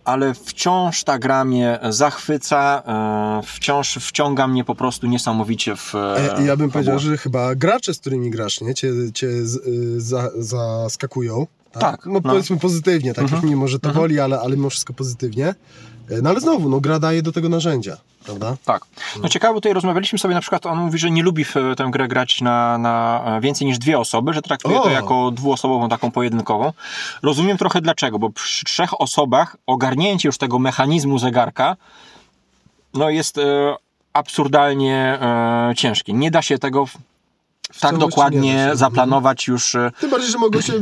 ale 0.06 0.34
wciąż 0.34 1.04
ta 1.04 1.20
gra 1.20 1.46
mnie 1.46 1.80
zachwyca, 1.90 2.84
e, 2.88 3.42
wciąż 3.48 3.94
wciąga 4.02 4.48
mnie 4.48 4.64
po 4.64 4.76
prostu 4.76 5.08
niesamowicie 5.08 5.76
w 5.76 5.96
e, 5.96 6.44
Ja 6.46 6.58
bym 6.58 6.72
powiedział, 6.72 7.00
że 7.00 7.18
chyba 7.18 7.56
gracze, 7.56 7.94
z 7.94 8.00
którymi 8.00 8.30
grasz, 8.32 8.62
nie? 8.62 8.74
Cię, 8.74 8.92
cię 9.14 9.28
y, 9.28 10.02
za, 10.02 10.30
zaskakują. 10.40 11.48
Tak, 11.72 12.06
No, 12.06 12.14
no. 12.14 12.22
powiedzmy 12.22 12.58
pozytywnie, 12.58 13.14
tak 13.14 13.24
Mhm. 13.24 13.46
mimo 13.50 13.68
że 13.68 13.80
to 13.80 13.94
woli, 13.94 14.20
ale, 14.20 14.40
ale 14.40 14.56
mimo 14.58 14.70
wszystko 14.70 14.94
pozytywnie. 14.94 15.56
E, 16.12 16.22
No 16.22 16.30
ale 16.30 16.40
znowu, 16.40 16.70
no 16.70 16.80
gra 16.80 17.00
daje 17.00 17.22
do 17.22 17.32
tego 17.32 17.50
narzędzia, 17.50 17.98
prawda? 18.26 18.56
Tak. 18.66 18.86
No 19.24 19.30
ciekawe, 19.30 19.54
tutaj 19.54 19.74
rozmawialiśmy 19.74 20.20
sobie 20.20 20.36
na 20.36 20.42
przykład, 20.42 20.66
on 20.66 20.78
mówi, 20.78 21.00
że 21.00 21.12
nie 21.12 21.24
lubi 21.24 21.46
w 21.46 21.54
tę 21.78 21.88
grę 21.92 22.08
grać 22.08 22.42
na, 22.42 22.78
na 22.78 23.40
więcej 23.42 23.68
niż 23.68 23.78
dwie 23.78 24.00
osoby, 24.00 24.34
że 24.34 24.42
traktuje 24.42 24.76
to 24.76 24.84
O! 24.84 24.90
jako 24.90 25.32
dwuosobową, 25.32 25.90
taką 25.90 26.12
pojedynkową. 26.12 26.74
Rozumiem 27.24 27.58
trochę 27.58 27.82
dlaczego, 27.82 28.20
bo 28.20 28.30
przy 28.30 28.66
trzech 28.66 29.02
osobach 29.02 29.58
ogarnięcie 29.68 30.30
już 30.30 30.38
tego 30.38 30.60
mechanizmu 30.60 31.20
zegarka 31.20 31.76
no 32.94 33.10
jest 33.10 33.38
e, 33.38 33.76
absurdalnie 34.14 35.18
e, 35.22 35.74
ciężkie. 35.78 36.14
Nie 36.14 36.32
da 36.32 36.42
się 36.42 36.58
tego 36.58 36.86
tak 37.80 37.98
dokładnie 37.98 38.72
zaplanować 38.74 39.48
już 39.48 39.76
e, 39.76 39.92
Tym 40.00 40.10
bardziej, 40.10 40.32
że 40.32 40.38
mogą 40.38 40.62
się, 40.62 40.74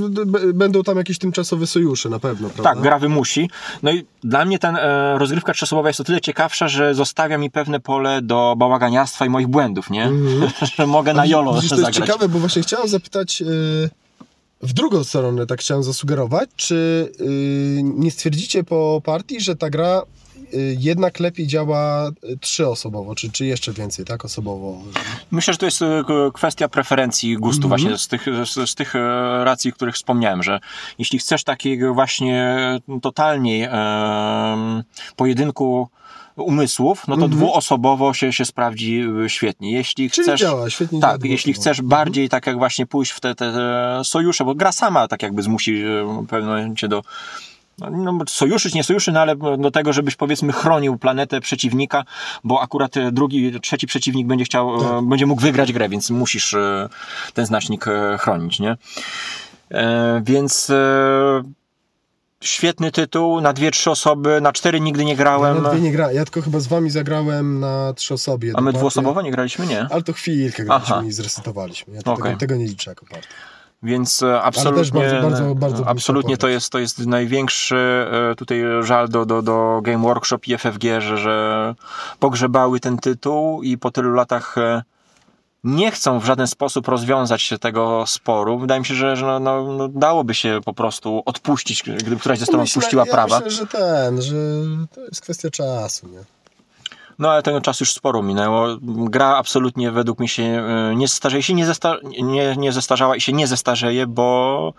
będą 0.53 0.83
tam 0.83 0.97
jakieś 0.97 1.17
tymczasowe 1.17 1.67
sojusze 1.67 2.09
na 2.09 2.19
pewno, 2.19 2.49
prawda? 2.49 2.73
Tak, 2.73 2.81
gra 2.81 2.99
wymusi. 2.99 3.49
No 3.83 3.91
i 3.91 4.05
dla 4.23 4.45
mnie 4.45 4.59
ten 4.59 4.75
e, 4.75 5.17
rozgrywka 5.17 5.53
trzyosobowa 5.53 5.89
jest 5.89 5.99
o 5.99 6.03
tyle 6.03 6.21
ciekawsza, 6.21 6.67
że 6.67 6.95
zostawia 6.95 7.37
mi 7.37 7.51
pewne 7.51 7.79
pole 7.79 8.21
do 8.21 8.55
bałaganiarstwa 8.57 9.25
i 9.25 9.29
moich 9.29 9.47
błędów, 9.47 9.89
nie? 9.89 10.11
że 10.77 10.87
mogę 10.87 11.13
na 11.13 11.25
jolo. 11.25 11.53
Widzisz, 11.53 11.69
to 11.69 11.75
jest 11.75 11.85
zagrać. 11.85 12.07
ciekawe, 12.07 12.29
bo 12.29 12.39
właśnie 12.39 12.61
chciałem 12.61 12.87
zapytać 12.87 13.41
y, 13.41 13.89
w 14.61 14.73
drugą 14.73 15.03
stronę, 15.03 15.45
tak 15.45 15.59
chciałem 15.59 15.83
zasugerować, 15.83 16.49
czy 16.55 17.11
y, 17.21 17.81
nie 17.83 18.11
stwierdzicie 18.11 18.63
po 18.63 19.01
partii, 19.05 19.41
że 19.41 19.55
ta 19.55 19.69
gra 19.69 20.01
jednak 20.79 21.19
lepiej 21.19 21.47
działa 21.47 22.09
y, 22.09 22.37
trzyosobowo, 22.37 23.15
czy, 23.15 23.31
czy 23.31 23.45
jeszcze 23.45 23.73
więcej, 23.73 24.05
tak, 24.05 24.25
osobowo? 24.25 24.77
Myślę, 25.31 25.53
że 25.53 25.57
to 25.57 25.65
jest 25.65 25.79
k- 25.79 26.13
kwestia 26.33 26.67
preferencji 26.69 27.37
gustu 27.37 27.63
Mhm. 27.67 27.69
właśnie 27.81 27.97
z 27.97 28.07
tych, 28.07 28.25
z, 28.45 28.69
z 28.69 28.75
tych 28.75 28.93
racji, 29.43 29.71
o 29.71 29.73
których 29.73 29.95
wspomniałem, 29.95 30.43
że 30.43 30.59
jeśli 30.99 31.19
chcesz 31.19 31.43
takiego 31.43 31.93
właśnie 31.93 32.55
totalnie 33.01 33.71
pojedynku 35.15 35.87
umysłów, 36.35 37.07
no 37.07 37.17
to 37.17 37.27
dwuosobowo 37.27 38.13
się, 38.13 38.33
się 38.33 38.45
sprawdzi 38.45 39.03
świetnie. 39.27 39.71
Jeśli 39.71 40.03
Mhm. 40.03 40.15
Czyli 40.15 40.25
chcesz... 40.27 40.39
działa, 40.41 40.69
świetnie 40.69 40.99
działa 40.99 41.13
Tak, 41.13 41.25
jeśli 41.25 41.53
chcesz 41.53 41.81
bardziej 41.81 42.29
tak 42.29 42.47
jak 42.47 42.57
właśnie 42.57 42.85
pójść 42.85 43.11
w 43.11 43.19
te, 43.19 43.35
te, 43.35 43.53
te 43.53 44.01
sojusze, 44.03 44.45
bo 44.45 44.55
gra 44.55 44.71
sama 44.71 45.07
tak 45.07 45.23
jakby 45.23 45.43
zmusi 45.43 45.83
e, 45.83 46.25
momencie 46.41 46.87
do 46.87 47.01
no, 47.79 47.89
no, 47.89 48.19
sojuszy 48.27 48.69
czy 48.69 48.77
nie 48.77 48.83
sojuszy, 48.83 49.11
no 49.11 49.19
ale 49.19 49.35
do 49.57 49.71
tego, 49.71 49.93
żebyś 49.93 50.15
powiedzmy 50.15 50.53
chronił 50.53 50.97
planetę 50.97 51.41
przeciwnika, 51.41 52.03
bo 52.43 52.61
akurat 52.61 52.97
e, 52.97 53.11
drugi, 53.11 53.59
trzeci 53.61 53.87
przeciwnik 53.87 54.27
będzie 54.27 54.45
chciał, 54.45 54.75
e, 54.75 54.79
Tak. 54.79 55.05
będzie 55.05 55.25
mógł 55.25 55.41
wygrać 55.41 55.73
grę, 55.73 55.89
więc 55.89 56.09
musisz 56.09 56.53
e, 56.53 56.89
ten 57.33 57.45
znacznik 57.45 57.85
chronić, 58.19 58.59
nie? 58.59 58.77
Więc 60.23 60.71
świetny 62.41 62.91
tytuł, 62.91 63.41
na 63.41 63.53
dwie, 63.53 63.71
trzy 63.71 63.91
osoby, 63.91 64.41
na 64.41 64.53
cztery 64.53 64.79
nigdy 64.79 65.05
nie 65.05 65.11
Ja 65.11 65.17
grałem. 65.17 65.63
na 65.63 65.69
dwie 65.69 65.81
nie 65.81 65.91
gra. 65.91 66.11
Ja 66.11 66.23
tylko 66.25 66.41
chyba 66.41 66.59
z 66.59 66.67
wami 66.67 66.89
zagrałem 66.89 67.59
na 67.59 67.93
trzy 67.93 68.13
osoby. 68.13 68.51
A 68.55 68.61
my 68.61 68.73
dwuosobowo 68.73 69.21
nie 69.21 69.31
graliśmy? 69.31 69.67
Nie. 69.67 69.87
Ale 69.91 70.01
to 70.03 70.13
chwilkę 70.13 70.63
graliśmy 70.63 70.95
Aha. 70.95 71.03
i 71.07 71.11
zresetowaliśmy. 71.11 71.93
Ja 71.93 71.99
Okej. 72.05 72.23
tego, 72.23 72.37
tego 72.39 72.55
nie 72.55 72.65
liczę 72.65 72.91
jako 72.91 73.05
partię. 73.05 73.27
Więc 73.83 74.23
e, 74.23 74.41
absolutnie, 74.41 75.01
bardzo, 75.01 75.29
bardzo, 75.29 75.55
bardzo 75.55 75.87
absolutnie 75.87 76.37
to 76.37 76.47
jest, 76.47 76.69
to 76.69 76.79
jest 76.79 76.99
największy 76.99 78.07
e, 78.31 78.35
tutaj 78.35 78.63
żal 78.81 79.09
do, 79.09 79.25
do, 79.25 79.41
do 79.41 79.79
Game 79.83 80.03
Workshop 80.03 80.39
i 80.47 80.57
FFG, 80.57 80.83
że, 80.99 81.17
że 81.17 81.75
pogrzebały 82.19 82.79
ten 82.79 82.97
tytuł 82.97 83.63
i 83.63 83.77
po 83.77 83.91
tylu 83.91 84.13
latach 84.13 84.57
e, 84.57 84.83
nie 85.63 85.91
chcą 85.91 86.19
w 86.19 86.25
żaden 86.25 86.47
sposób 86.47 86.87
rozwiązać 86.87 87.41
się 87.41 87.59
tego 87.59 88.03
sporu. 88.07 88.59
Wydaje 88.59 88.79
mi 88.79 88.85
się, 88.85 88.93
że, 88.93 89.15
że 89.15 89.25
no, 89.25 89.39
no, 89.39 89.73
no, 89.73 89.87
dałoby 89.87 90.33
się 90.33 90.59
po 90.65 90.73
prostu 90.73 91.23
odpuścić, 91.25 91.83
gdyby 91.83 92.17
któraś 92.17 92.39
ze 92.39 92.45
stron 92.45 92.61
odpuściła 92.61 93.03
ja 93.05 93.11
prawa. 93.11 93.39
myślę, 93.39 93.51
że 93.51 93.67
ten, 93.67 94.21
że 94.21 94.35
to 94.95 95.01
jest 95.01 95.21
kwestia 95.21 95.49
czasu, 95.49 96.07
nie? 96.07 96.23
No 97.19 97.31
ale 97.31 97.43
tego 97.43 97.61
czasu 97.61 97.81
już 97.83 97.93
sporo 97.93 98.23
minęło. 98.23 98.67
Gra 98.81 99.35
absolutnie 99.35 99.91
według 99.91 100.19
mnie 100.19 100.27
się 100.27 100.43
e, 100.43 100.95
nie 100.95 101.07
starzeje, 101.07 101.43
się 101.43 101.53
nie, 101.53 101.65
zesta, 101.65 101.97
nie, 102.23 102.55
nie 102.57 102.71
zestarzała 102.71 103.15
i 103.15 103.21
się 103.21 103.33
nie 103.33 103.47
zestarzeje, 103.47 104.07
bo 104.07 104.73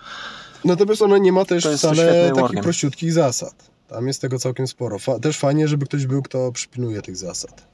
Natomiast 0.64 1.02
ona 1.02 1.18
nie 1.18 1.32
ma 1.32 1.44
też 1.44 1.66
wcale 1.66 2.32
takich 2.34 2.60
prościutkich 2.60 3.12
zasad. 3.12 3.70
Tam 3.88 4.06
jest 4.06 4.20
tego 4.20 4.38
całkiem 4.38 4.66
sporo. 4.66 4.98
Fa- 4.98 5.18
też 5.18 5.38
fajnie, 5.38 5.68
żeby 5.68 5.86
ktoś 5.86 6.06
był, 6.06 6.22
kto 6.22 6.52
przypilnuje 6.52 7.02
tych 7.02 7.16
zasad. 7.16 7.66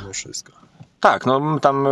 Mimo 0.00 0.12
wszystko. 0.12 0.52
Tak, 1.00 1.26
no 1.26 1.60
tam 1.60 1.86
e, 1.86 1.90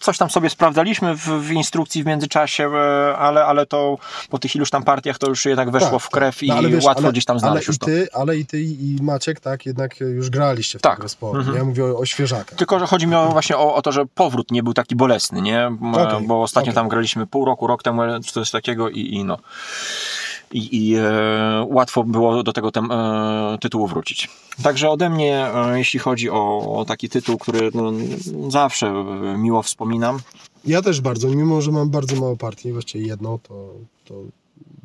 coś 0.00 0.18
tam 0.18 0.30
sobie 0.30 0.50
sprawdzaliśmy 0.50 1.16
w, 1.16 1.20
w 1.28 1.50
instrukcji 1.50 2.02
w 2.02 2.06
międzyczasie, 2.06 2.68
e, 2.68 3.16
ale, 3.16 3.44
ale 3.44 3.66
to 3.66 3.98
po 4.30 4.38
tych 4.38 4.56
iluś 4.56 4.70
tam 4.70 4.82
partiach 4.82 5.18
to 5.18 5.28
już 5.28 5.44
jednak 5.44 5.70
weszło 5.70 5.90
Tak, 5.90 6.00
w 6.00 6.10
krew 6.10 6.34
tak. 6.34 6.42
i 6.42 6.48
No, 6.48 6.54
ale 6.54 6.68
wiesz, 6.68 6.84
łatwo 6.84 7.02
ale- 7.02 7.12
gdzieś 7.12 7.24
tam 7.24 7.38
znaleźć 7.38 7.68
ale 7.68 7.74
i 7.76 7.78
to. 7.78 7.86
ty, 7.86 8.08
Ale 8.12 8.36
i 8.36 8.46
ty 8.46 8.62
i 8.62 8.98
Maciek, 9.02 9.40
tak, 9.40 9.66
jednak 9.66 10.00
już 10.00 10.30
graliście 10.30 10.78
w 10.78 10.82
Tak. 10.82 10.96
tego 10.96 11.08
sporo. 11.08 11.38
Mhm. 11.38 11.56
Ja 11.56 11.64
mówię 11.64 11.84
o, 11.84 11.98
o 11.98 12.06
świeżakach. 12.06 12.58
Tylko, 12.58 12.78
że 12.78 12.86
chodzi 12.86 13.06
mi 13.06 13.14
o, 13.14 13.28
właśnie 13.28 13.56
o, 13.56 13.74
o 13.74 13.82
to, 13.82 13.92
że 13.92 14.06
powrót 14.06 14.50
nie 14.50 14.62
był 14.62 14.74
taki 14.74 14.96
bolesny, 14.96 15.42
nie? 15.42 15.70
Okej, 15.92 16.26
Bo 16.26 16.42
ostatnio 16.42 16.68
okej. 16.70 16.74
tam 16.74 16.88
graliśmy 16.88 17.26
pół 17.26 17.44
roku, 17.44 17.66
rok 17.66 17.82
temu, 17.82 18.02
czy 18.26 18.32
coś 18.32 18.50
takiego 18.50 18.88
i, 18.88 19.00
i 19.14 19.24
no. 19.24 19.38
I, 20.54 20.88
i 20.88 20.96
e, 20.96 21.66
łatwo 21.68 22.04
było 22.04 22.42
do 22.42 22.52
tego 22.52 22.70
tem, 22.70 22.90
e, 22.90 23.58
tytułu 23.60 23.86
wrócić. 23.86 24.30
Także 24.62 24.90
ode 24.90 25.10
mnie, 25.10 25.46
e, 25.46 25.78
jeśli 25.78 25.98
chodzi 26.00 26.30
o, 26.30 26.74
o 26.78 26.84
taki 26.84 27.08
tytuł, 27.08 27.38
który 27.38 27.70
no, 27.74 27.92
zawsze 28.48 29.04
miło 29.38 29.62
wspominam, 29.62 30.18
Ja 30.66 30.82
też 30.82 31.00
bardzo, 31.00 31.28
mimo 31.28 31.60
że 31.60 31.72
mam 31.72 31.90
bardzo 31.90 32.16
mało 32.16 32.36
partii, 32.36 32.72
właściwie 32.72 33.06
jedną, 33.06 33.38
to, 33.38 33.74
to 34.04 34.14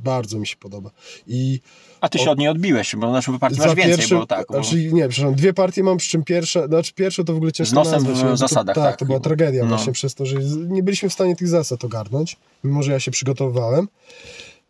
Bardzo 0.04 0.40
mi 0.40 0.48
się 0.48 0.56
podoba. 0.56 0.90
I 1.28 1.60
A 2.02 2.10
ty 2.10 2.20
się 2.20 2.32
od 2.32 2.40
niej 2.40 2.48
odbiłeś, 2.48 2.96
bo 2.96 3.12
na 3.12 3.22
partii 3.40 3.60
masz 3.60 3.76
więcej, 3.76 4.18
bo 4.18 4.26
tak. 4.26 4.48
Bo... 4.48 4.54
Znaczy, 4.54 4.94
nie, 4.94 5.10
przepraszam, 5.10 5.36
dwie 5.36 5.54
partie 5.54 5.84
mam, 5.84 5.98
przy 5.98 6.10
czym 6.10 6.24
pierwsza, 6.24 6.68
znaczy 6.68 6.94
pierwsze 6.94 7.24
to 7.24 7.34
w 7.34 7.36
ogóle 7.36 7.52
ciężko 7.52 7.72
Z 7.72 7.76
nosem 7.76 7.94
nazwać, 7.94 8.18
w 8.18 8.22
to- 8.22 8.38
zasadach, 8.38 8.76
tak, 8.76 8.86
tak. 8.86 9.00
to 9.00 9.06
była 9.06 9.20
tragedia 9.20 9.64
No. 9.64 9.70
właśnie 9.70 9.94
przez 9.94 10.16
to, 10.16 10.26
że 10.26 10.36
nie 10.68 10.84
byliśmy 10.84 11.10
w 11.10 11.14
stanie 11.14 11.36
tych 11.36 11.48
zasad 11.48 11.84
ogarnąć, 11.84 12.38
mimo 12.64 12.84
że 12.84 12.92
ja 12.92 13.00
się 13.00 13.12
przygotowywałem. 13.12 13.88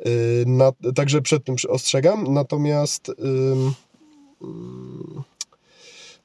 Yy, 0.06 0.12
na, 0.46 0.72
także 0.96 1.22
przed 1.22 1.44
tym 1.44 1.56
ostrzegam, 1.70 2.34
natomiast 2.34 3.12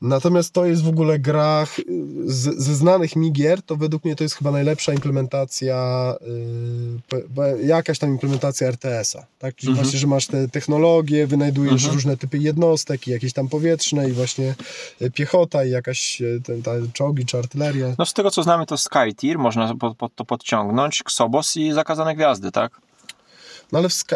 natomiast 0.01 0.53
to 0.53 0.66
jest 0.66 0.83
w 0.83 0.89
ogóle 0.89 1.18
gra 1.18 1.66
z, 2.25 2.59
ze 2.59 2.75
znanych 2.75 3.16
mi 3.16 3.33
gier, 3.33 3.62
to 3.62 3.77
według 3.77 4.05
mnie 4.05 4.16
to 4.16 4.25
jest 4.25 4.35
chyba 4.37 4.51
najlepsza 4.51 4.93
implementacja 4.93 6.14
yy, 7.37 7.66
jakaś 7.66 7.99
tam 7.99 8.11
implementacja 8.11 8.68
RTS-a, 8.68 9.27
tak? 9.39 9.55
Czyli 9.55 9.70
Mhm. 9.70 9.85
właśnie, 9.85 10.01
że 10.01 10.07
masz 10.07 10.27
te 10.27 10.49
technologie, 10.49 11.27
wynajdujesz 11.27 11.72
Mhm. 11.72 11.95
różne 11.95 12.16
typy 12.16 12.39
jednostek 12.39 13.09
i 13.09 13.11
jakieś 13.11 13.33
tam 13.33 13.49
powietrzne 13.49 14.09
i 14.09 14.12
właśnie 14.12 14.55
y, 15.03 15.11
piechota 15.11 15.64
i 15.64 15.70
jakaś 15.70 16.20
y, 16.20 16.41
ten, 16.45 16.62
ta, 16.62 16.70
czołgi 16.93 17.27
czy 17.27 17.39
artyleria. 17.39 17.95
No 17.99 18.07
z 18.07 18.12
tego 18.12 18.31
co 18.31 18.43
znamy 18.43 18.66
to 18.66 18.77
Skytier, 18.79 19.39
można 19.39 19.75
pod, 19.75 19.97
pod, 19.97 20.14
to 20.14 20.25
podciągnąć, 20.25 21.01
Xobos 21.01 21.57
i 21.57 21.72
Zakazane 21.72 22.14
Gwiazdy, 22.14 22.53
tak? 22.53 22.81
No 23.73 23.79
ale 23.79 23.89
w, 23.89 23.93
Sky, 23.93 24.15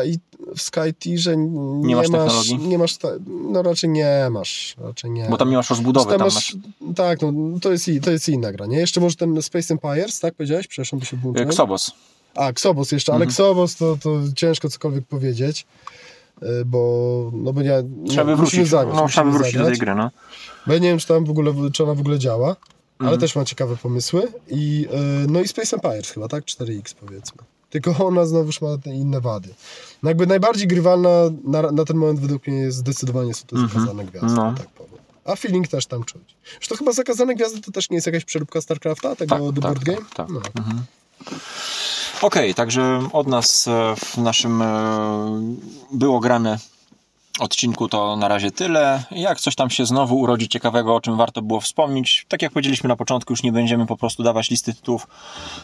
w 0.57 0.63
SkyTierze 0.63 1.37
nie, 1.37 1.47
Nie 1.89 1.97
masz 1.97 2.09
masz, 2.09 2.21
technologii? 2.35 2.69
nie 2.69 2.79
masz, 2.79 2.97
no 3.29 3.63
raczej 3.63 3.91
nie 3.91 4.29
masz, 4.31 4.77
raczej 4.79 5.11
nie. 5.11 5.27
Bo 5.31 5.37
tam 5.37 5.51
nie 5.51 5.57
masz 5.57 5.71
rozbudowy, 5.71 6.11
Tam 6.11 6.19
tam 6.19 6.27
masz, 6.27 6.55
masz 6.55 6.95
Tak, 6.97 7.19
no 7.23 7.33
to 7.61 7.73
jest, 7.73 7.89
i- 7.89 8.01
to 8.01 8.11
jest 8.11 8.29
inna 8.29 8.53
gra, 8.53 8.67
nie? 8.67 8.79
Jeszcze 8.79 9.01
może 9.01 9.17
ten 9.17 9.43
Space 9.43 9.75
Empires, 9.75 10.21
tak 10.21 10.35
powiedziałeś? 10.35 10.67
Przepraszam, 10.67 10.99
bo 10.99 11.05
się 11.05 11.17
e, 11.17 11.21
włączyłem. 11.21 11.49
Xobos. 11.49 11.91
A, 12.35 12.49
Xobos 12.49 12.93
jeszcze, 12.93 13.13
ale 13.13 13.25
Mhm. 13.25 13.31
Xobos 13.31 13.77
to, 13.77 13.97
to 14.03 14.11
ciężko 14.37 14.69
cokolwiek 14.69 15.07
powiedzieć, 15.07 15.67
y, 16.43 16.47
bo, 16.65 17.31
no 17.35 17.53
bo 17.53 17.63
nie, 17.63 17.71
Trzeba 18.09 18.25
by 18.25 18.31
musimy 18.31 18.37
wrócić, 18.37 18.69
zagrać, 18.69 18.97
no, 18.97 19.09
trzeba 19.09 19.25
by 19.31 19.33
wrócić 19.39 19.55
do 19.55 19.59
tej 19.65 19.75
zagrać. 19.75 19.79
gry, 19.81 19.95
no. 19.95 20.11
Bo 20.67 20.73
ja 20.73 20.79
nie 20.79 20.89
wiem, 20.89 20.99
czy 20.99 21.07
tam 21.07 21.25
w 21.25 21.31
ogóle, 21.31 21.53
czy 21.73 21.85
ona 21.85 21.95
w 21.95 22.01
ogóle 22.01 22.19
działa, 22.19 22.47
ale 22.99 23.09
Mhm. 23.09 23.21
też 23.21 23.37
ma 23.37 23.45
ciekawe 23.45 23.77
pomysły. 23.77 24.33
I, 24.49 24.87
y, 25.25 25.31
no 25.31 25.41
i 25.41 25.49
Space 25.49 25.77
Empires 25.77 26.11
chyba, 26.11 26.29
tak? 26.29 26.45
4X 26.45 26.95
powiedzmy. 26.95 27.43
Tylko 27.71 28.07
ona 28.07 28.27
znowuż 28.27 28.61
ma 28.61 28.79
te 28.85 28.91
inne 28.95 29.21
wady. 29.21 29.55
No 30.03 30.11
jakby 30.11 30.27
najbardziej 30.27 30.67
grywalna 30.69 31.09
na, 31.45 31.63
na 31.73 31.85
ten 31.85 31.97
moment 31.97 32.21
według 32.21 32.47
mnie 32.47 32.57
jest 32.59 32.77
zdecydowanie 32.79 33.35
są 33.35 33.47
to 33.47 33.57
Mhm. 33.57 33.73
zakazane 33.81 34.05
gwiazdy, 34.05 34.37
No. 34.37 34.55
tak 34.59 34.69
powiem. 34.69 34.99
A 35.25 35.37
feeling 35.37 35.69
też 35.69 35.87
tam 35.87 36.05
czuć. 36.05 36.37
Że 36.61 36.69
to 36.69 36.77
chyba 36.77 36.93
zakazane 36.93 37.35
gwiazdy 37.35 37.61
to 37.61 37.71
też 37.73 37.91
nie 37.91 37.95
jest 37.97 38.07
jakaś 38.07 38.25
przeróbka 38.25 38.61
StarCrafta, 38.61 39.17
tego 39.17 39.35
Tak, 39.35 39.45
The 39.45 39.53
tak, 39.53 39.63
Board 39.63 39.85
Game? 39.85 39.99
tak, 40.17 40.27
tak. 40.27 40.29
No. 40.55 40.65
Okej, 42.23 42.55
także 42.55 43.09
od 43.13 43.27
nas 43.27 43.69
e, 43.69 43.95
w 43.97 44.17
naszym 44.17 44.63
e, 44.63 45.57
było 45.93 46.21
grane 46.21 46.59
odcinku 47.39 47.89
to 47.89 48.17
na 48.17 48.29
razie 48.29 48.51
tyle. 48.51 49.03
Jak 49.11 49.41
coś 49.41 49.55
tam 49.55 49.71
się 49.71 49.87
znowu 49.87 50.19
urodzi 50.19 50.49
ciekawego, 50.49 50.95
o 50.95 51.01
czym 51.01 51.17
warto 51.17 51.43
było 51.43 51.61
wspomnieć, 51.61 52.27
tak 52.29 52.43
jak 52.43 52.53
powiedzieliśmy 52.53 52.89
na 52.89 52.97
początku, 52.97 53.33
już 53.33 53.43
nie 53.43 53.53
będziemy 53.53 53.87
po 53.87 53.97
prostu 53.97 54.23
dawać 54.23 54.51
listy 54.51 54.75
tytułów, 54.75 55.07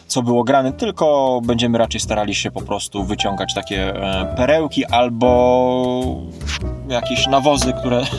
co 0.07 0.21
było 0.21 0.43
grane, 0.43 0.73
tylko 0.73 1.39
będziemy 1.43 1.77
raczej 1.77 2.01
starali 2.01 2.35
się 2.35 2.51
po 2.51 2.61
prostu 2.61 3.03
wyciągać 3.03 3.53
takie 3.53 3.95
e, 3.95 4.35
perełki 4.37 4.85
albo 4.85 6.21
jakieś 6.87 7.27
nawozy, 7.27 7.73
które 7.73 8.05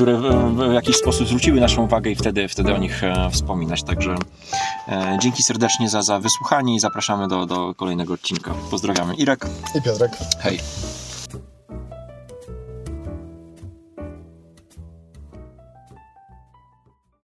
które 0.00 0.16
w, 0.16 0.72
jakiś 0.72 0.96
sposób 0.96 1.26
zwróciły 1.26 1.60
naszą 1.60 1.82
uwagę 1.84 2.10
i 2.10 2.14
wtedy, 2.14 2.48
wtedy 2.48 2.74
o 2.74 2.78
nich 2.78 3.04
e, 3.04 3.30
wspominać. 3.30 3.82
Także 3.82 4.14
e, 4.88 5.18
dzięki 5.22 5.42
serdecznie 5.42 5.88
za, 5.88 6.02
za 6.02 6.18
wysłuchanie 6.18 6.74
i 6.74 6.80
zapraszamy 6.80 7.28
do, 7.28 7.46
do 7.46 7.74
kolejnego 7.74 8.14
odcinka. 8.14 8.54
Pozdrawiamy. 8.70 9.14
Irek, 9.14 9.46
I 9.74 9.82
Piotrek. 9.82 10.12
hej. 10.38 10.60